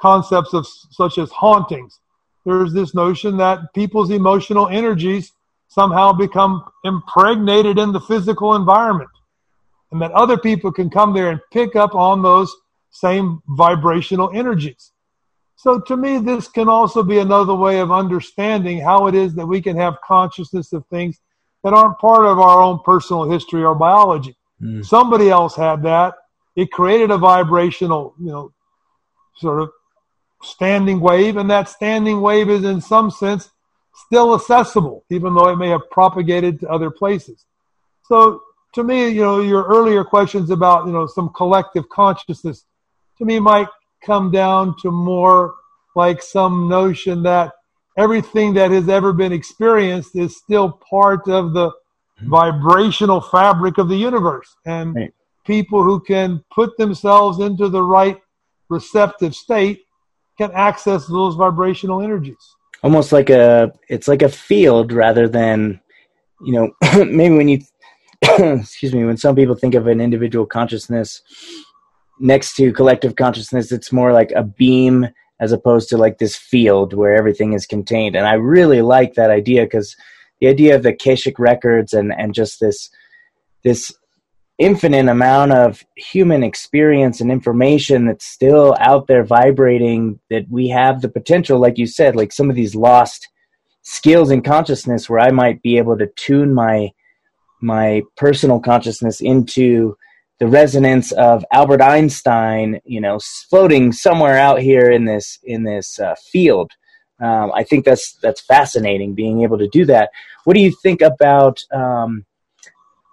[0.00, 1.98] concepts of such as hauntings,
[2.44, 5.32] there's this notion that people's emotional energies
[5.68, 9.10] somehow become impregnated in the physical environment
[9.90, 12.54] and that other people can come there and pick up on those
[12.90, 14.92] same vibrational energies.
[15.56, 19.46] So to me, this can also be another way of understanding how it is that
[19.46, 21.20] we can have consciousness of things
[21.62, 24.36] that aren't part of our own personal history or biology.
[24.60, 24.84] Mm.
[24.84, 26.14] Somebody else had that.
[26.56, 28.52] It created a vibrational, you know,
[29.36, 29.70] sort of
[30.42, 33.50] standing wave, and that standing wave is in some sense
[33.94, 37.44] still accessible, even though it may have propagated to other places.
[38.04, 38.42] So
[38.74, 42.64] to me, you know, your earlier questions about, you know, some collective consciousness
[43.18, 43.68] to me might
[44.04, 45.54] come down to more
[45.94, 47.52] like some notion that
[47.96, 51.70] everything that has ever been experienced is still part of the
[52.22, 54.56] vibrational fabric of the universe.
[54.64, 55.14] And right.
[55.44, 58.18] people who can put themselves into the right
[58.70, 59.82] receptive state
[60.38, 62.56] can access those vibrational energies.
[62.82, 65.80] Almost like a, it's like a field rather than,
[66.42, 66.72] you know,
[67.04, 67.60] maybe when you,
[68.22, 71.22] excuse me, when some people think of an individual consciousness
[72.20, 75.08] next to collective consciousness, it's more like a beam
[75.40, 78.14] as opposed to like this field where everything is contained.
[78.14, 79.96] And I really like that idea because
[80.40, 82.90] the idea of the Akashic records and, and just this,
[83.64, 83.92] this
[84.62, 91.00] infinite amount of human experience and information that's still out there vibrating that we have
[91.00, 93.28] the potential like you said like some of these lost
[93.82, 96.88] skills in consciousness where i might be able to tune my
[97.60, 99.96] my personal consciousness into
[100.38, 103.18] the resonance of albert einstein you know
[103.50, 106.70] floating somewhere out here in this in this uh, field.
[107.20, 110.10] Um, i think that's that's fascinating being able to do that.
[110.44, 112.24] What do you think about um,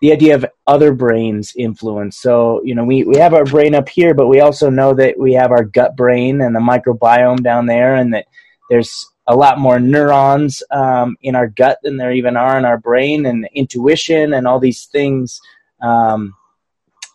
[0.02, 2.18] the idea of other brains influence.
[2.18, 5.20] So, you know, we, we have our brain up here, but we also know that
[5.20, 8.26] we have our gut brain and the microbiome down there, and that
[8.70, 12.78] there's a lot more neurons um, in our gut than there even are in our
[12.78, 15.40] brain, and intuition and all these things.
[15.82, 16.34] Um,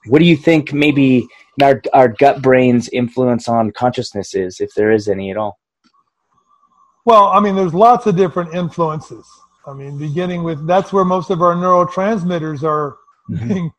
[0.07, 1.27] what do you think maybe
[1.63, 5.59] our, our gut brain's influence on consciousness is, if there is any at all?
[7.07, 9.27] Well, I mean, there's lots of different influences.
[9.67, 12.97] I mean, beginning with that's where most of our neurotransmitters are
[13.31, 13.49] mm-hmm.
[13.49, 13.73] being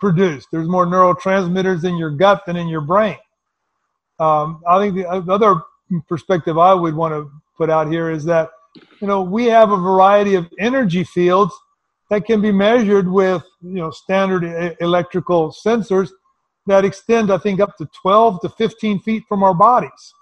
[0.00, 0.48] produced.
[0.50, 3.18] There's more neurotransmitters in your gut than in your brain.
[4.18, 5.60] Um, I think the other
[6.08, 8.50] perspective I would want to put out here is that
[9.00, 11.54] you know we have a variety of energy fields
[12.10, 16.10] that can be measured with you know standard electrical sensors
[16.66, 20.14] that extend, I think, up to 12 to 15 feet from our bodies.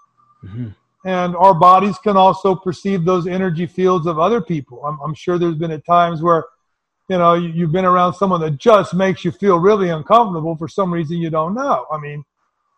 [0.43, 0.69] Mm-hmm
[1.03, 4.85] and our bodies can also perceive those energy fields of other people.
[4.85, 6.45] I'm, I'm sure there's been at times where,
[7.09, 10.67] you know, you, have been around someone that just makes you feel really uncomfortable for
[10.67, 11.85] some reason you don't know.
[11.91, 12.23] I mean,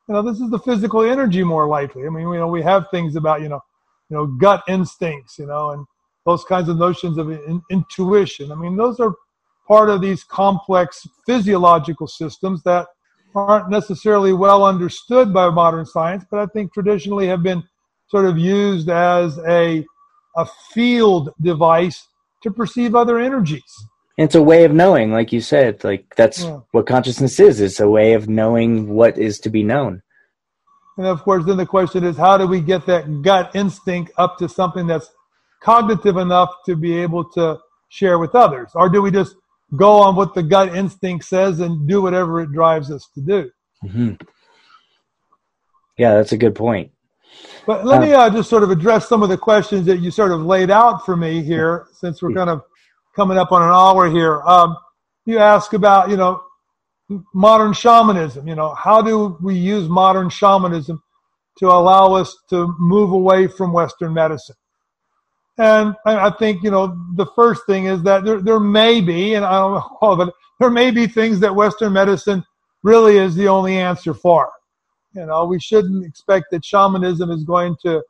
[0.07, 2.05] you know, this is the physical energy more likely.
[2.05, 3.61] I mean, you know, we have things about, you know,
[4.09, 5.85] you know, gut instincts, you know, and
[6.25, 8.51] those kinds of notions of in, intuition.
[8.51, 9.13] I mean, those are
[9.67, 12.87] part of these complex physiological systems that
[13.35, 17.63] aren't necessarily well understood by modern science, but I think traditionally have been
[18.07, 19.85] sort of used as a,
[20.35, 22.07] a field device
[22.43, 23.61] to perceive other energies.
[24.17, 26.59] It's a way of knowing, like you said, like that's yeah.
[26.71, 27.59] what consciousness is.
[27.59, 30.03] It's a way of knowing what is to be known.
[30.97, 34.37] And of course, then the question is, how do we get that gut instinct up
[34.37, 35.09] to something that's
[35.63, 37.59] cognitive enough to be able to
[37.89, 38.69] share with others?
[38.75, 39.35] Or do we just
[39.75, 43.51] go on what the gut instinct says and do whatever it drives us to do?
[43.83, 44.13] Mm-hmm.
[45.97, 46.91] Yeah, that's a good point.
[47.65, 50.31] But let me uh, just sort of address some of the questions that you sort
[50.31, 52.61] of laid out for me here, since we're kind of
[53.15, 54.41] coming up on an hour here.
[54.41, 54.75] Um,
[55.25, 56.43] you ask about, you know,
[57.33, 58.47] modern shamanism.
[58.47, 61.01] You know, how do we use modern shamanism
[61.59, 64.55] to allow us to move away from Western medicine?
[65.57, 69.45] And I think, you know, the first thing is that there, there may be, and
[69.45, 72.43] I don't know, but there may be things that Western medicine
[72.81, 74.51] really is the only answer for.
[75.15, 78.01] You know, we shouldn't expect that shamanism is going to,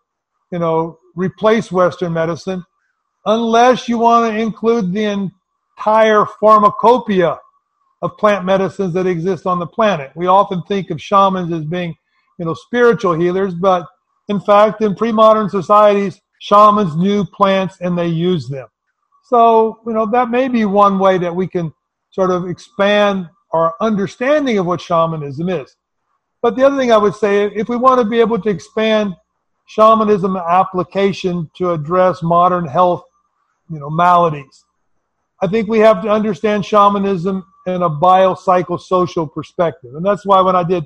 [0.52, 2.64] you know, replace Western medicine
[3.26, 5.32] unless you want to include the
[5.78, 7.38] entire pharmacopoeia
[8.02, 10.12] of plant medicines that exist on the planet.
[10.16, 11.96] We often think of shamans as being,
[12.38, 13.88] you know, spiritual healers, but
[14.30, 18.68] in fact, in pre-modern societies, shamans knew plants and they used them.
[19.24, 21.74] So, you know, that may be one way that we can
[22.12, 25.76] sort of expand our understanding of what shamanism is.
[26.44, 29.16] But the other thing I would say, if we want to be able to expand
[29.66, 33.06] shamanism application to address modern health,
[33.70, 34.66] you know, maladies,
[35.42, 39.96] I think we have to understand shamanism in a biopsychosocial perspective.
[39.96, 40.84] And that's why when I did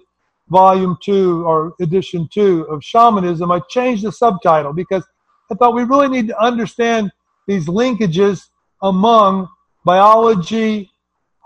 [0.50, 5.04] volume two or edition two of shamanism, I changed the subtitle because
[5.52, 7.12] I thought we really need to understand
[7.48, 8.44] these linkages
[8.84, 9.48] among
[9.84, 10.92] biology,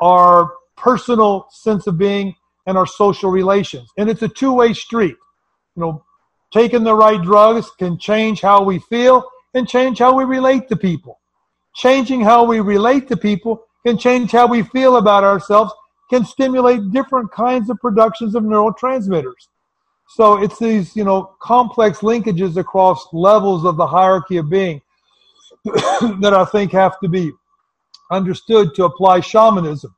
[0.01, 2.35] our personal sense of being,
[2.67, 3.89] and our social relations.
[3.97, 5.15] And it's a two way street.
[5.75, 6.03] You know,
[6.53, 9.23] taking the right drugs can change how we feel
[9.53, 11.19] and change how we relate to people.
[11.75, 15.73] Changing how we relate to people can change how we feel about ourselves,
[16.09, 19.47] can stimulate different kinds of productions of neurotransmitters.
[20.09, 24.81] So it's these, you know, complex linkages across levels of the hierarchy of being
[25.63, 27.31] that I think have to be
[28.11, 29.95] understood to apply shamanism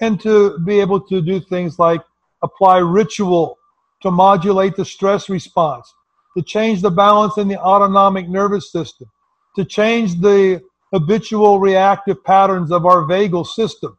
[0.00, 2.00] and to be able to do things like
[2.42, 3.58] apply ritual
[4.02, 5.92] to modulate the stress response,
[6.36, 9.10] to change the balance in the autonomic nervous system,
[9.56, 10.60] to change the
[10.92, 13.96] habitual reactive patterns of our vagal system,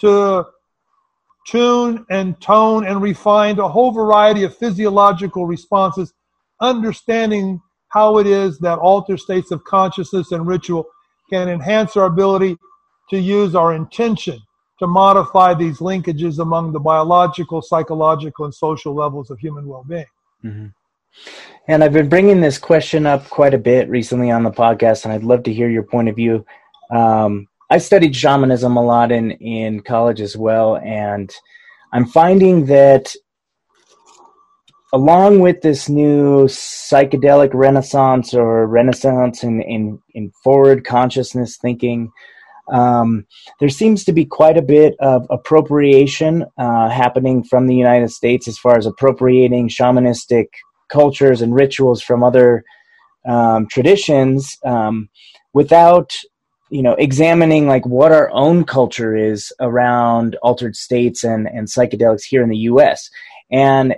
[0.00, 0.44] to
[1.46, 6.12] tune and tone and refine a whole variety of physiological responses,
[6.60, 10.84] understanding how it is that altered states of consciousness and ritual
[11.30, 12.56] can enhance our ability
[13.10, 14.40] to use our intention
[14.78, 20.06] to modify these linkages among the biological, psychological, and social levels of human well being.
[20.44, 20.66] Mm-hmm.
[21.68, 25.12] And I've been bringing this question up quite a bit recently on the podcast, and
[25.12, 26.44] I'd love to hear your point of view.
[26.90, 31.32] Um, I studied shamanism a lot in, in college as well, and
[31.92, 33.14] I'm finding that
[34.92, 42.12] along with this new psychedelic renaissance or renaissance in, in, in forward consciousness thinking,
[42.68, 43.26] um,
[43.60, 48.48] there seems to be quite a bit of appropriation uh, happening from the United States
[48.48, 50.46] as far as appropriating shamanistic
[50.88, 52.64] cultures and rituals from other
[53.26, 55.08] um, traditions um,
[55.52, 56.12] without
[56.70, 62.24] you know examining like what our own culture is around altered states and and psychedelics
[62.24, 63.10] here in the US
[63.50, 63.94] and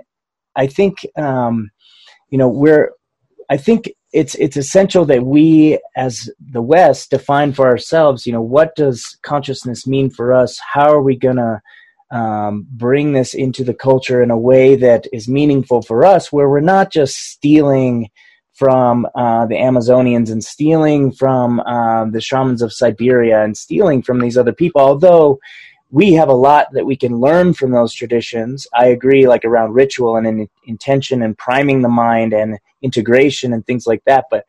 [0.55, 1.69] I think um,
[2.29, 2.91] you know we're
[3.49, 8.41] I think it's it's essential that we as the west define for ourselves you know
[8.41, 10.59] what does consciousness mean for us?
[10.73, 11.61] How are we going to
[12.09, 16.49] um, bring this into the culture in a way that is meaningful for us where
[16.49, 18.09] we're not just stealing
[18.53, 24.19] from uh, the amazonians and stealing from uh, the shamans of siberia and stealing from
[24.19, 25.37] these other people although
[25.89, 28.67] we have a lot that we can learn from those traditions.
[28.73, 33.65] I agree, like around ritual and in, intention and priming the mind and integration and
[33.65, 34.25] things like that.
[34.29, 34.45] But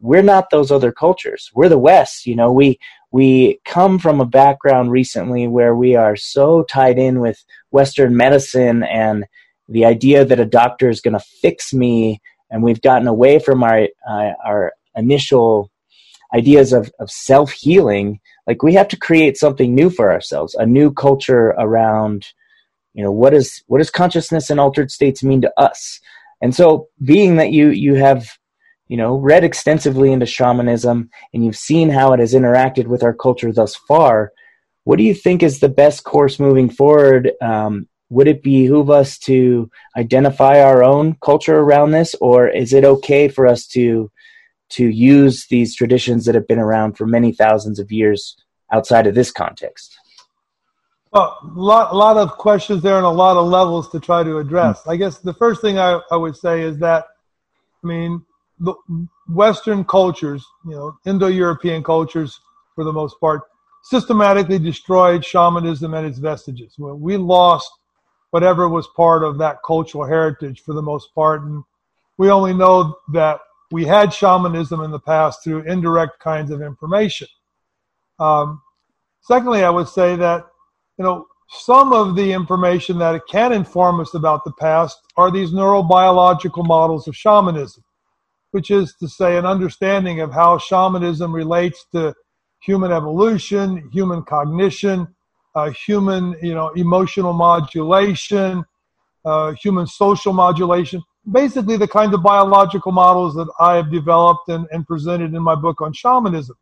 [0.00, 1.50] we're not those other cultures.
[1.54, 2.26] We're the West.
[2.26, 2.78] You know, we
[3.12, 8.82] we come from a background recently where we are so tied in with Western medicine
[8.82, 9.24] and
[9.68, 12.20] the idea that a doctor is going to fix me,
[12.50, 15.70] and we've gotten away from our uh, our initial
[16.34, 20.66] ideas of, of self healing like we have to create something new for ourselves a
[20.66, 22.26] new culture around
[22.96, 26.00] you know what is what does consciousness and altered states mean to us?
[26.40, 28.26] And so being that you you have
[28.88, 33.12] you know read extensively into shamanism and you've seen how it has interacted with our
[33.12, 34.32] culture thus far
[34.84, 37.32] what do you think is the best course moving forward?
[37.42, 42.84] Um, would it behoove us to identify our own culture around this or is it
[42.84, 44.10] okay for us to
[44.68, 48.36] to use these traditions that have been around for many thousands of years
[48.72, 49.96] outside of this context?
[51.12, 54.22] Well, a lot, a lot of questions there and a lot of levels to try
[54.22, 54.80] to address.
[54.80, 54.90] Mm-hmm.
[54.90, 57.06] I guess the first thing I, I would say is that,
[57.82, 58.24] I mean,
[58.58, 58.74] the
[59.28, 62.40] Western cultures, you know, Indo-European cultures
[62.74, 63.42] for the most part,
[63.84, 66.74] systematically destroyed shamanism and its vestiges.
[66.78, 67.70] We lost
[68.30, 71.62] whatever was part of that cultural heritage for the most part, and
[72.18, 73.40] we only know that
[73.72, 77.28] we had shamanism in the past through indirect kinds of information.
[78.18, 78.62] Um,
[79.20, 80.46] secondly, I would say that
[80.98, 85.52] you know some of the information that can inform us about the past are these
[85.52, 87.84] neurobiological models of shamanism,
[88.50, 92.14] which is to say an understanding of how shamanism relates to
[92.60, 95.06] human evolution, human cognition,
[95.54, 98.64] uh, human you know emotional modulation,
[99.24, 104.66] uh, human social modulation, basically the kind of biological models that I have developed and,
[104.70, 106.56] and presented in my book on shamanism.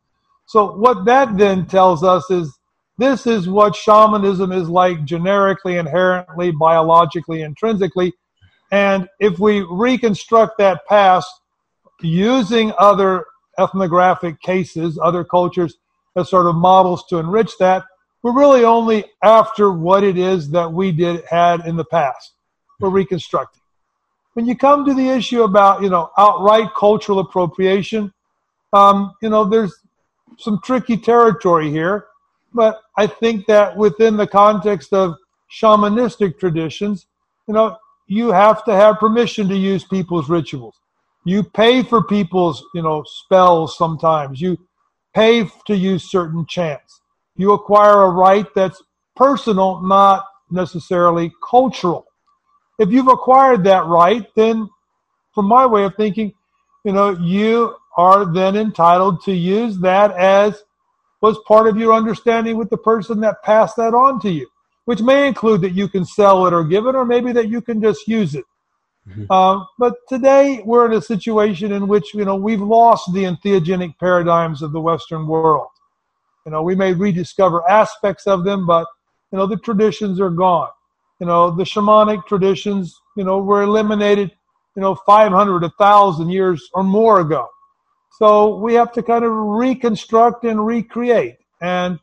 [0.47, 2.59] So what that then tells us is
[2.99, 8.12] this is what shamanism is like generically, inherently, biologically, intrinsically.
[8.70, 11.28] And if we reconstruct that past
[12.01, 13.24] using other
[13.59, 15.77] ethnographic cases, other cultures
[16.16, 17.85] as sort of models to enrich that,
[18.23, 22.35] we're really only after what it is that we did had in the past.
[22.81, 23.64] We're reconstructing.
[24.35, 28.12] When you come to the issue about, you know, outright cultural appropriation,
[28.73, 29.74] um, you know, there's
[30.39, 32.06] some tricky territory here,
[32.52, 35.16] but I think that within the context of
[35.51, 37.06] shamanistic traditions,
[37.47, 40.81] you know, you have to have permission to use people's rituals.
[41.24, 44.40] You pay for people's, you know, spells sometimes.
[44.40, 44.59] You
[45.15, 47.01] pay to use certain chants.
[47.36, 48.82] You acquire a right that's
[49.16, 52.06] personal, not necessarily cultural.
[52.79, 54.69] If you've acquired that right, then
[55.35, 56.33] from my way of thinking,
[56.85, 60.63] you know, you are then entitled to use that as
[61.21, 64.47] was part of your understanding with the person that passed that on to you,
[64.85, 67.63] which may include that you can sell it or give it, or maybe that you
[67.63, 68.45] can just use it.
[69.09, 69.25] Mm-hmm.
[69.31, 73.99] Uh, but today we're in a situation in which you know we've lost the entheogenic
[73.99, 75.69] paradigms of the Western world.
[76.45, 78.87] You know, we may rediscover aspects of them, but
[79.31, 80.71] you know the traditions are gone.
[81.20, 84.32] You know, the shamanic traditions, you know, were eliminated,
[84.77, 87.49] you know, 500, 1,000 years or more ago.
[88.19, 91.36] So we have to kind of reconstruct and recreate.
[91.61, 91.99] And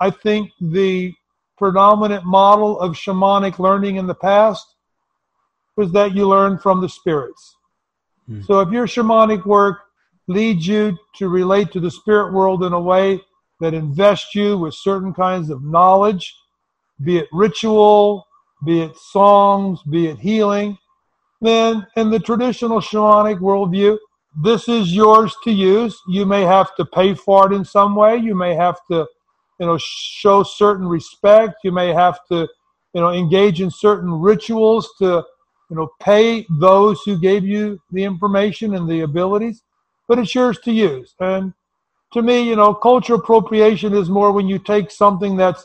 [0.00, 1.12] I think the
[1.58, 4.66] predominant model of shamanic learning in the past
[5.76, 7.56] was that you learn from the spirits.
[8.28, 8.44] Mm.
[8.46, 9.80] So if your shamanic work
[10.26, 13.20] leads you to relate to the spirit world in a way
[13.60, 16.34] that invests you with certain kinds of knowledge,
[17.02, 18.26] be it ritual,
[18.64, 20.76] be it songs, be it healing,
[21.40, 23.98] then in the traditional shamanic worldview,
[24.42, 25.98] this is yours to use.
[26.08, 28.16] You may have to pay for it in some way.
[28.16, 29.06] You may have to,
[29.58, 31.54] you know, show certain respect.
[31.64, 32.48] You may have to,
[32.94, 35.24] you know, engage in certain rituals to
[35.70, 39.62] you know, pay those who gave you the information and the abilities,
[40.08, 41.14] but it's yours to use.
[41.20, 41.54] And
[42.12, 45.64] to me, you know, cultural appropriation is more when you take something that's,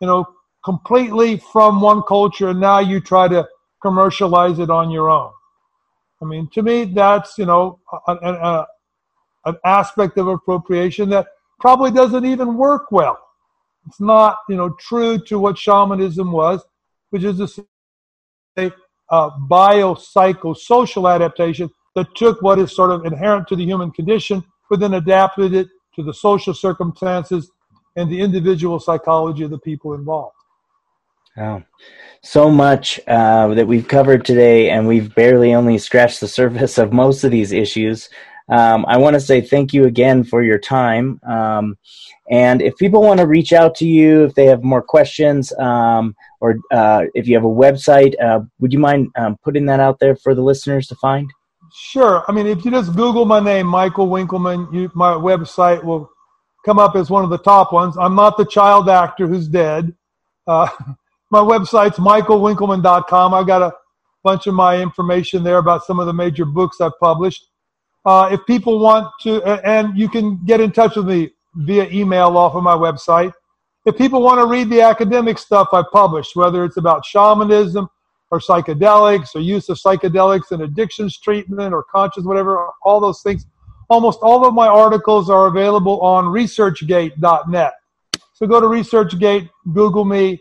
[0.00, 0.26] you know,
[0.66, 3.48] completely from one culture and now you try to
[3.80, 5.30] commercialize it on your own.
[6.20, 7.78] I mean, to me, that's, you know,
[8.08, 8.66] an,
[9.64, 11.28] aspect of appropriation that
[11.60, 13.16] probably doesn't even work well.
[13.86, 16.64] It's not, you know, true to what shamanism was,
[17.10, 17.60] which is
[18.58, 18.72] say,
[19.10, 24.80] uh, biopsychosocial adaptation that took what is sort of inherent to the human condition, but
[24.80, 27.52] then adapted it to the social circumstances
[27.94, 30.35] and the individual psychology of the people involved.
[31.38, 31.62] Oh,
[32.22, 36.92] so much uh, that we've covered today, and we've barely only scratched the surface of
[36.92, 38.08] most of these issues.
[38.48, 41.20] Um, I want to say thank you again for your time.
[41.28, 41.76] Um,
[42.30, 46.16] and if people want to reach out to you, if they have more questions, um,
[46.40, 49.98] or uh, if you have a website, uh, would you mind um, putting that out
[49.98, 51.30] there for the listeners to find?
[51.74, 52.24] Sure.
[52.28, 56.10] I mean, if you just Google my name, Michael Winkelman, you, my website will
[56.64, 57.96] come up as one of the top ones.
[57.98, 59.94] I'm not the child actor who's dead.
[61.36, 63.34] My website's michaelwinkelman.com.
[63.34, 63.70] I've got a
[64.24, 67.48] bunch of my information there about some of the major books I've published.
[68.06, 72.38] Uh, if people want to, and you can get in touch with me via email
[72.38, 73.34] off of my website.
[73.84, 77.86] If people want to read the academic stuff I've published, whether it's about shamanism
[78.30, 83.44] or psychedelics or use of psychedelics in addictions treatment or conscious, whatever, all those things,
[83.90, 87.74] almost all of my articles are available on researchgate.net.
[88.32, 90.40] So go to ResearchGate, Google me.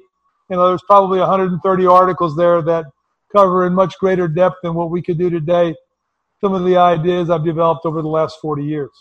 [0.49, 2.85] You know, there's probably 130 articles there that
[3.35, 5.75] cover in much greater depth than what we could do today
[6.45, 8.91] some of the ideas I've developed over the last 40 years.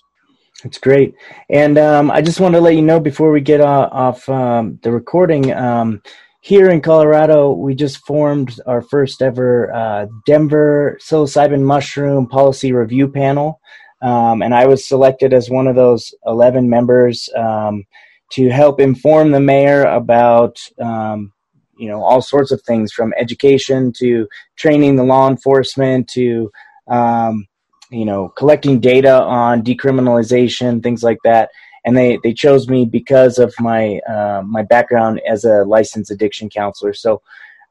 [0.62, 1.14] That's great.
[1.50, 4.90] And um, I just want to let you know before we get off um, the
[4.90, 6.00] recording, um,
[6.40, 13.08] here in Colorado, we just formed our first ever uh, Denver psilocybin mushroom policy review
[13.08, 13.60] panel.
[14.00, 17.84] Um, and I was selected as one of those 11 members um,
[18.32, 21.33] to help inform the mayor about um,
[21.78, 26.50] you know all sorts of things from education to training the law enforcement to
[26.88, 27.46] um,
[27.90, 31.50] you know, collecting data on decriminalization, things like that.
[31.84, 36.48] And they, they chose me because of my uh, my background as a licensed addiction
[36.48, 36.94] counselor.
[36.94, 37.20] So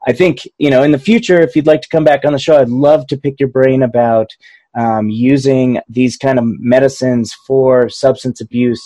[0.05, 2.39] I think you know in the future, if you'd like to come back on the
[2.39, 4.30] show, I'd love to pick your brain about
[4.75, 8.84] um, using these kind of medicines for substance abuse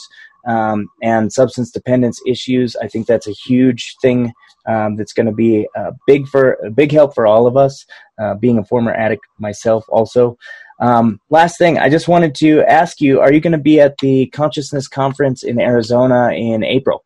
[0.48, 2.78] um, and substance dependence issues.
[2.78, 4.32] I think that's a huge thing
[4.68, 7.86] um, that's going to be a big for a big help for all of us.
[8.20, 10.38] Uh, being a former addict myself, also.
[10.80, 13.98] Um, last thing, I just wanted to ask you: Are you going to be at
[14.00, 17.04] the Consciousness Conference in Arizona in April?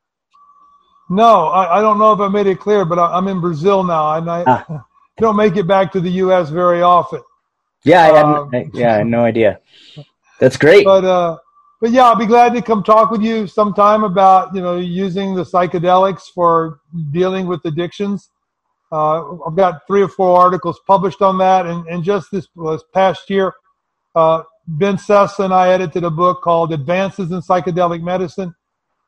[1.09, 3.83] No, I, I don't know if I made it clear, but I, am in Brazil
[3.83, 4.85] now, and I ah.
[5.17, 6.49] don't make it back to the U.S.
[6.49, 7.21] very often.
[7.83, 9.59] Yeah, I had, um, yeah, I had no idea.
[10.39, 10.85] That's great.
[10.85, 11.37] But uh,
[11.81, 15.33] but yeah, I'll be glad to come talk with you sometime about you know using
[15.33, 16.79] the psychedelics for
[17.11, 18.29] dealing with addictions.
[18.91, 22.83] Uh, I've got three or four articles published on that, and, and just this, this
[22.93, 23.53] past year,
[24.15, 28.53] uh, Ben Sessa and I edited a book called Advances in Psychedelic Medicine,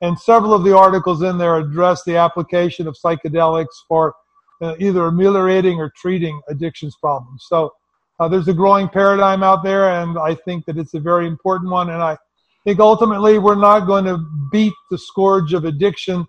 [0.01, 4.15] and several of the articles in there address the application of psychedelics for
[4.61, 7.45] uh, either ameliorating or treating addictions problems.
[7.49, 7.73] So
[8.19, 11.69] uh, there's a growing paradigm out there, and I think that it's a very important
[11.71, 11.89] one.
[11.89, 12.17] And I
[12.64, 14.19] think ultimately we're not going to
[14.52, 16.26] beat the scourge of addiction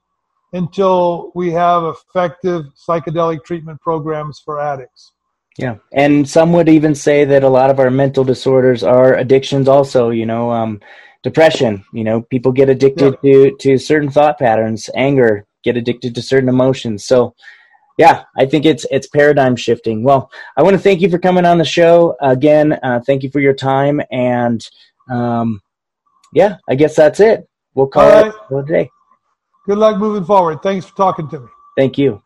[0.52, 5.12] until we have effective psychedelic treatment programs for addicts.
[5.59, 9.69] Yeah, and some would even say that a lot of our mental disorders are addictions.
[9.69, 10.81] Also, you know, um,
[11.23, 11.85] depression.
[11.93, 13.32] You know, people get addicted yeah.
[13.32, 14.90] to to certain thought patterns.
[14.97, 17.05] Anger, get addicted to certain emotions.
[17.05, 17.35] So,
[17.98, 20.02] yeah, I think it's it's paradigm shifting.
[20.02, 22.73] Well, I want to thank you for coming on the show again.
[22.82, 24.65] Uh, thank you for your time, and
[25.09, 25.61] um,
[26.35, 27.48] yeah, I guess that's it.
[27.74, 28.27] We'll call right.
[28.27, 28.90] it a day.
[29.66, 30.62] Good luck moving forward.
[30.62, 31.48] Thanks for talking to me.
[31.77, 32.23] Thank you.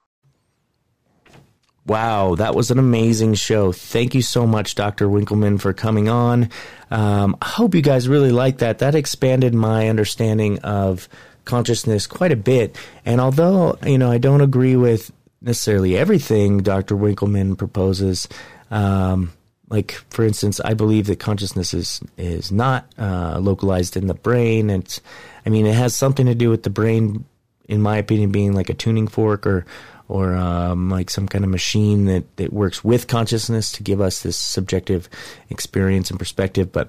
[1.86, 3.72] Wow, that was an amazing show.
[3.72, 5.08] Thank you so much, Dr.
[5.08, 6.50] Winkelman, for coming on.
[6.90, 8.80] Um, I hope you guys really liked that.
[8.80, 11.08] That expanded my understanding of
[11.46, 12.76] consciousness quite a bit.
[13.06, 15.10] And although, you know, I don't agree with
[15.40, 16.94] necessarily everything Dr.
[16.94, 18.28] Winkelman proposes,
[18.70, 19.32] um,
[19.70, 24.70] like for instance, I believe that consciousness is is not uh, localized in the brain.
[24.70, 25.00] It's,
[25.44, 27.24] I mean, it has something to do with the brain,
[27.68, 29.66] in my opinion, being like a tuning fork or
[30.08, 34.22] or um, like some kind of machine that that works with consciousness to give us
[34.22, 35.08] this subjective
[35.50, 36.72] experience and perspective.
[36.72, 36.88] But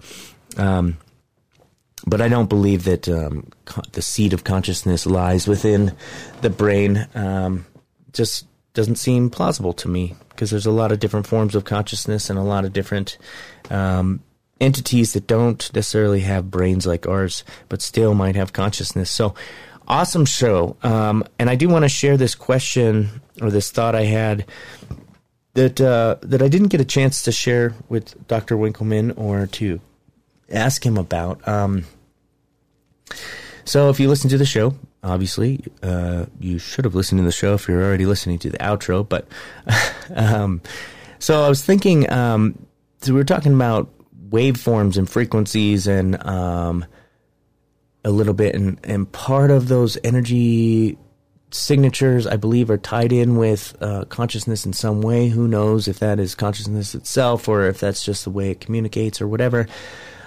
[0.56, 0.98] um,
[2.08, 5.96] but I don't believe that um, co- the seat of consciousness lies within
[6.42, 7.08] the brain.
[7.14, 7.66] Um,
[8.14, 12.30] just doesn't seem plausible to me because there's a lot of different forms of consciousness
[12.30, 13.18] and a lot of different
[13.70, 14.22] um,
[14.62, 19.12] entities that don't necessarily have brains like ours, but still might have consciousness.
[19.12, 19.36] So,
[19.86, 20.78] awesome show.
[20.82, 24.46] Um, and I do want to share this question or this thought I had
[25.56, 28.56] that uh, that I didn't get a chance to share with Dr.
[28.56, 29.82] Winkelman or to
[30.50, 31.46] ask him about.
[31.46, 31.84] Um,
[33.70, 34.74] so, if you listen to the show,
[35.04, 35.64] obviously.
[35.84, 39.08] Uh, you should have listened to the show if you're already listening to the outro.
[39.08, 39.28] But
[40.16, 40.62] um,
[41.20, 42.66] so I was thinking, um,
[43.02, 43.90] so we were talking about
[44.30, 46.84] waveforms and frequencies and um,
[48.04, 50.98] a little bit, and, and part of those energy
[51.52, 55.30] signatures, I believe, are tied in with uh, consciousness in some way.
[55.30, 59.22] Who knows if that is consciousness itself or if that's just the way it communicates
[59.22, 59.68] or whatever.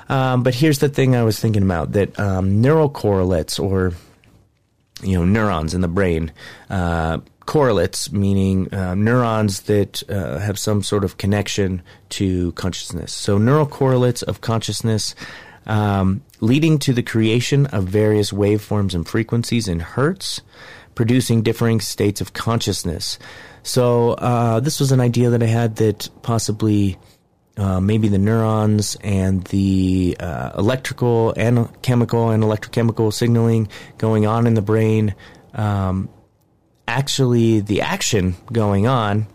[0.08, 3.92] Um, but here's the thing I was thinking about that um, neural correlates or
[5.02, 6.32] you know neurons in the brain.
[6.70, 13.12] Uh, correlates, meaning uh, neurons that uh, have some sort of connection to consciousness.
[13.12, 15.14] So, neural correlates of consciousness
[15.66, 20.40] um, leading to the creation of various waveforms and frequencies in hertz,
[20.94, 23.18] producing differing states of consciousness.
[23.62, 26.98] So, uh, this was an idea that I had that possibly
[27.56, 33.68] uh, maybe the neurons and the uh, electrical and chemical and electrochemical signaling
[33.98, 35.14] going on in the brain.
[35.54, 36.08] Um,
[36.88, 39.26] actually, the action going on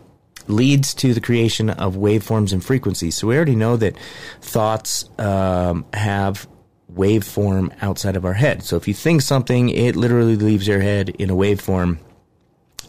[0.48, 3.16] leads to the creation of waveforms and frequencies.
[3.16, 3.96] So we already know that
[4.40, 6.48] thoughts um, have
[6.92, 8.62] waveform outside of our head.
[8.62, 11.98] So if you think something, it literally leaves your head in a waveform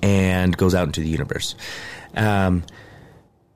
[0.01, 1.55] and goes out into the universe.
[2.15, 2.63] Um,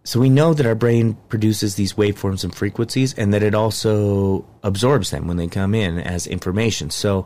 [0.04, 4.46] so we know that our brain produces these waveforms and frequencies and that it also
[4.62, 6.90] absorbs them when they come in as information.
[6.90, 7.26] So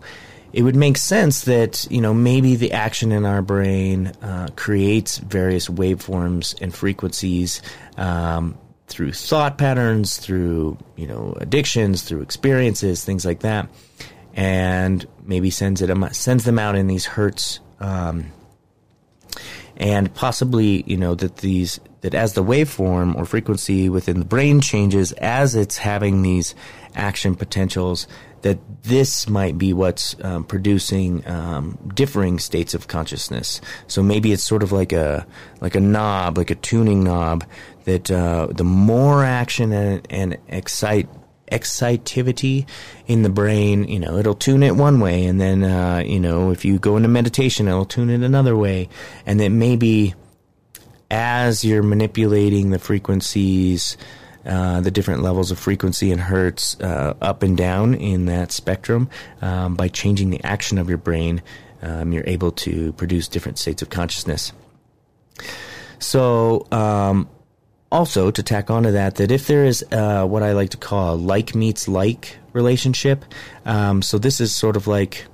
[0.54, 5.18] it would make sense that, you know, maybe the action in our brain uh, creates
[5.18, 7.62] various waveforms and frequencies
[7.98, 13.70] um, through thought patterns, through, you know, addictions, through experiences, things like that.
[14.36, 18.32] And maybe sends it sends them out in these hertz um,
[19.78, 24.62] and possibly you know that these that as the waveform or frequency within the brain
[24.62, 26.56] changes as it's having these
[26.96, 28.08] action potentials
[28.44, 33.60] that this might be what's um, producing um, differing states of consciousness.
[33.88, 35.28] So maybe it's sort of like a
[35.60, 37.44] like a knob like a tuning knob
[37.84, 41.10] that uh, the more action and, and excite
[41.52, 42.66] excitivity
[43.06, 46.52] in the brain, you know, it'll tune it one way, and then, uh, you know,
[46.52, 48.88] if you go into meditation, it'll tune it another way,
[49.26, 50.14] and then maybe
[51.10, 53.98] as you're manipulating the frequencies,
[54.46, 59.10] uh, the different levels of frequency and hertz uh, up and down in that spectrum,
[59.42, 61.42] um, by changing the action of your brain,
[61.82, 64.52] um, you're able to produce different states of consciousness.
[66.00, 67.30] So, um,
[67.92, 71.14] also to tack onto that, that if there is uh, what I like to call
[71.14, 73.24] a like meets like relationship,
[73.66, 75.26] um, so this is sort of like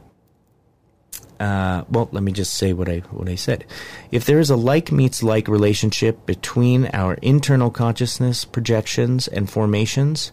[1.39, 3.65] uh, well, let me just say what I what I said.
[4.11, 10.31] If there is a like meets like relationship between our internal consciousness projections and formations,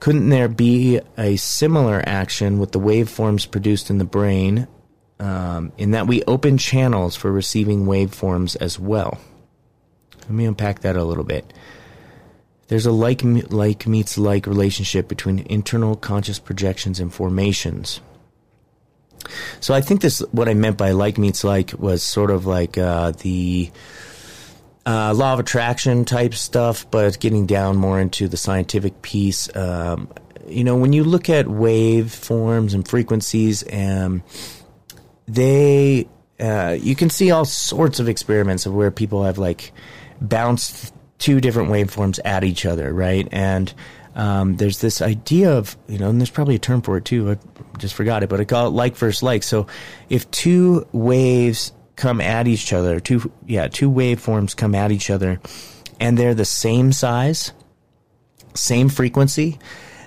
[0.00, 4.66] couldn't there be a similar action with the waveforms produced in the brain,
[5.20, 9.18] um, in that we open channels for receiving waveforms as well?
[10.22, 11.52] Let me unpack that a little bit.
[12.68, 13.20] There's a like
[13.50, 18.00] like meets like relationship between internal conscious projections and formations.
[19.60, 22.78] So I think this, what I meant by like meets like, was sort of like
[22.78, 23.70] uh, the
[24.86, 29.54] uh, law of attraction type stuff, but getting down more into the scientific piece.
[29.56, 30.08] Um,
[30.46, 34.22] you know, when you look at wave forms and frequencies, um,
[35.26, 36.06] they
[36.38, 39.72] uh, you can see all sorts of experiments of where people have like
[40.20, 43.28] bounced two different waveforms at each other, right?
[43.30, 43.72] And
[44.14, 47.32] um, there's this idea of you know, and there's probably a term for it too.
[47.32, 47.38] I
[47.78, 49.42] just forgot it, but I call it like versus like.
[49.42, 49.66] So
[50.08, 55.40] if two waves come at each other, two yeah, two waveforms come at each other,
[56.00, 57.52] and they're the same size,
[58.54, 59.58] same frequency,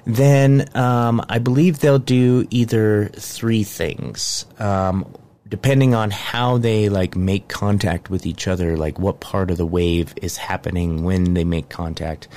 [0.05, 4.45] then um, I believe they'll do either three things.
[4.57, 5.13] Um,
[5.49, 9.65] depending on how they like make contact with each other, like what part of the
[9.65, 12.27] wave is happening when they make contact.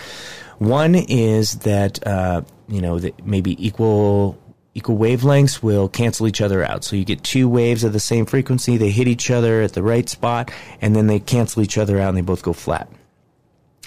[0.60, 4.38] One is that uh, you know that maybe equal
[4.74, 6.84] equal wavelengths will cancel each other out.
[6.84, 9.82] So you get two waves of the same frequency, they hit each other at the
[9.82, 10.50] right spot,
[10.82, 12.90] and then they cancel each other out and they both go flat.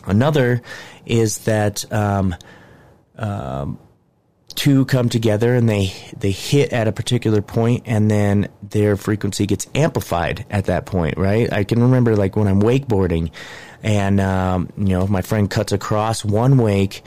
[0.08, 0.64] Another
[1.06, 2.36] is that um,
[3.20, 3.78] um,
[4.56, 9.46] two come together and they they hit at a particular point and then their frequency
[9.46, 13.32] gets amplified at that point right i can remember like when i'm wakeboarding
[13.84, 17.04] and, um, you know, my friend cuts across one wake,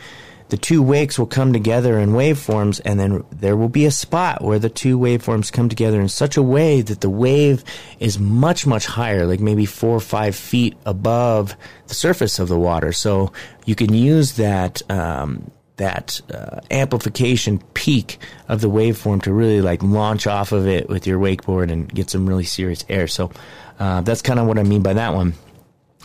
[0.49, 4.43] the two wakes will come together in waveforms, and then there will be a spot
[4.43, 7.65] where the two waveforms come together in such a way that the wave
[7.99, 11.57] is much, much higher, like maybe four or five feet above
[11.89, 12.93] the surface of the water.
[12.93, 13.33] So
[13.65, 14.89] you can use that.
[14.91, 18.17] Um, that uh, amplification peak
[18.49, 22.09] of the waveform to really like launch off of it with your wakeboard and get
[22.09, 23.07] some really serious air.
[23.07, 23.31] So
[23.79, 25.35] uh, that's kind of what I mean by that one.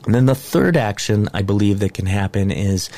[0.05, 2.89] And then the third action I believe that can happen is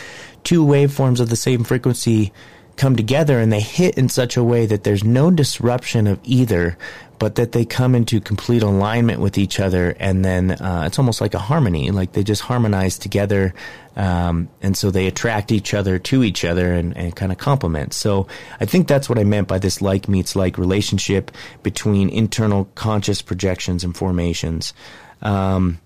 [0.44, 2.32] two waveforms of the same frequency
[2.76, 6.78] come together and they hit in such a way that there's no disruption of either,
[7.20, 9.96] but that they come into complete alignment with each other.
[10.00, 13.54] And then uh, it's almost like a harmony, like they just harmonize together.
[13.96, 17.94] Um, and so they attract each other to each other and, and kind of complement.
[17.94, 18.28] So
[18.60, 21.32] I think that's what I meant by this like meets like relationship
[21.62, 24.74] between internal conscious projections and formations.
[25.22, 25.80] Um,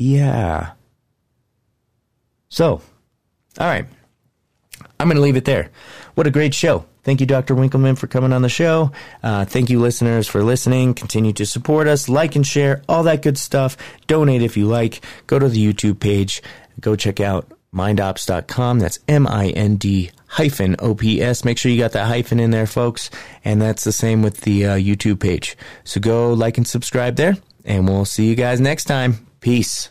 [0.00, 0.72] yeah.
[2.48, 2.80] So,
[3.58, 3.86] all right.
[4.98, 5.70] I'm going to leave it there.
[6.14, 6.86] What a great show.
[7.02, 7.54] Thank you, Dr.
[7.54, 8.92] Winkelman, for coming on the show.
[9.22, 10.94] Uh, thank you, listeners, for listening.
[10.94, 13.76] Continue to support us, like and share, all that good stuff.
[14.06, 15.04] Donate if you like.
[15.26, 16.42] Go to the YouTube page.
[16.80, 18.78] Go check out mindops.com.
[18.78, 21.44] That's M I N D hyphen OPS.
[21.44, 23.10] Make sure you got that hyphen in there, folks.
[23.44, 25.56] And that's the same with the uh, YouTube page.
[25.84, 29.29] So go like and subscribe there, and we'll see you guys next time.
[29.40, 29.90] Peace.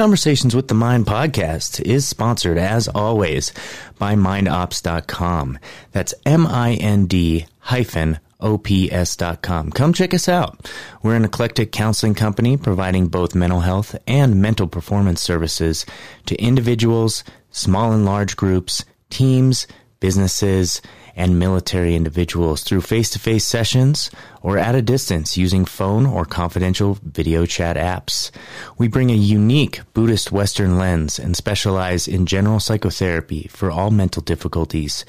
[0.00, 3.52] Conversations with the Mind podcast is sponsored, as always,
[3.98, 5.58] by MindOps.com.
[5.92, 9.72] That's M-I-N-D hyphen ops.com.
[9.72, 10.72] Come check us out.
[11.02, 15.84] We're an eclectic counseling company providing both mental health and mental performance services
[16.24, 19.66] to individuals, small and large groups, teams,
[20.00, 20.80] businesses,
[21.16, 24.10] and military individuals through face to face sessions
[24.42, 28.30] or at a distance using phone or confidential video chat apps.
[28.78, 34.22] We bring a unique Buddhist Western lens and specialize in general psychotherapy for all mental
[34.22, 35.04] difficulties,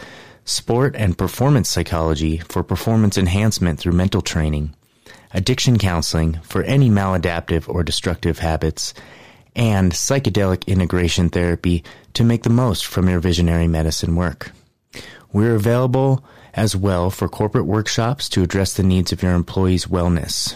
[0.45, 4.76] sport and performance psychology for performance enhancement through mental training,
[5.34, 8.94] addiction counseling for any maladaptive or destructive habits,
[9.56, 11.84] and psychedelic integration therapy
[12.14, 14.52] to make the most from your visionary medicine work.
[15.34, 20.56] We're available as well for corporate workshops to address the needs of your employees' wellness.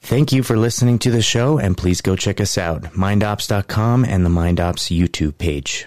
[0.00, 4.24] Thank you for listening to the show, and please go check us out, mindops.com and
[4.24, 5.86] the MindOps YouTube page.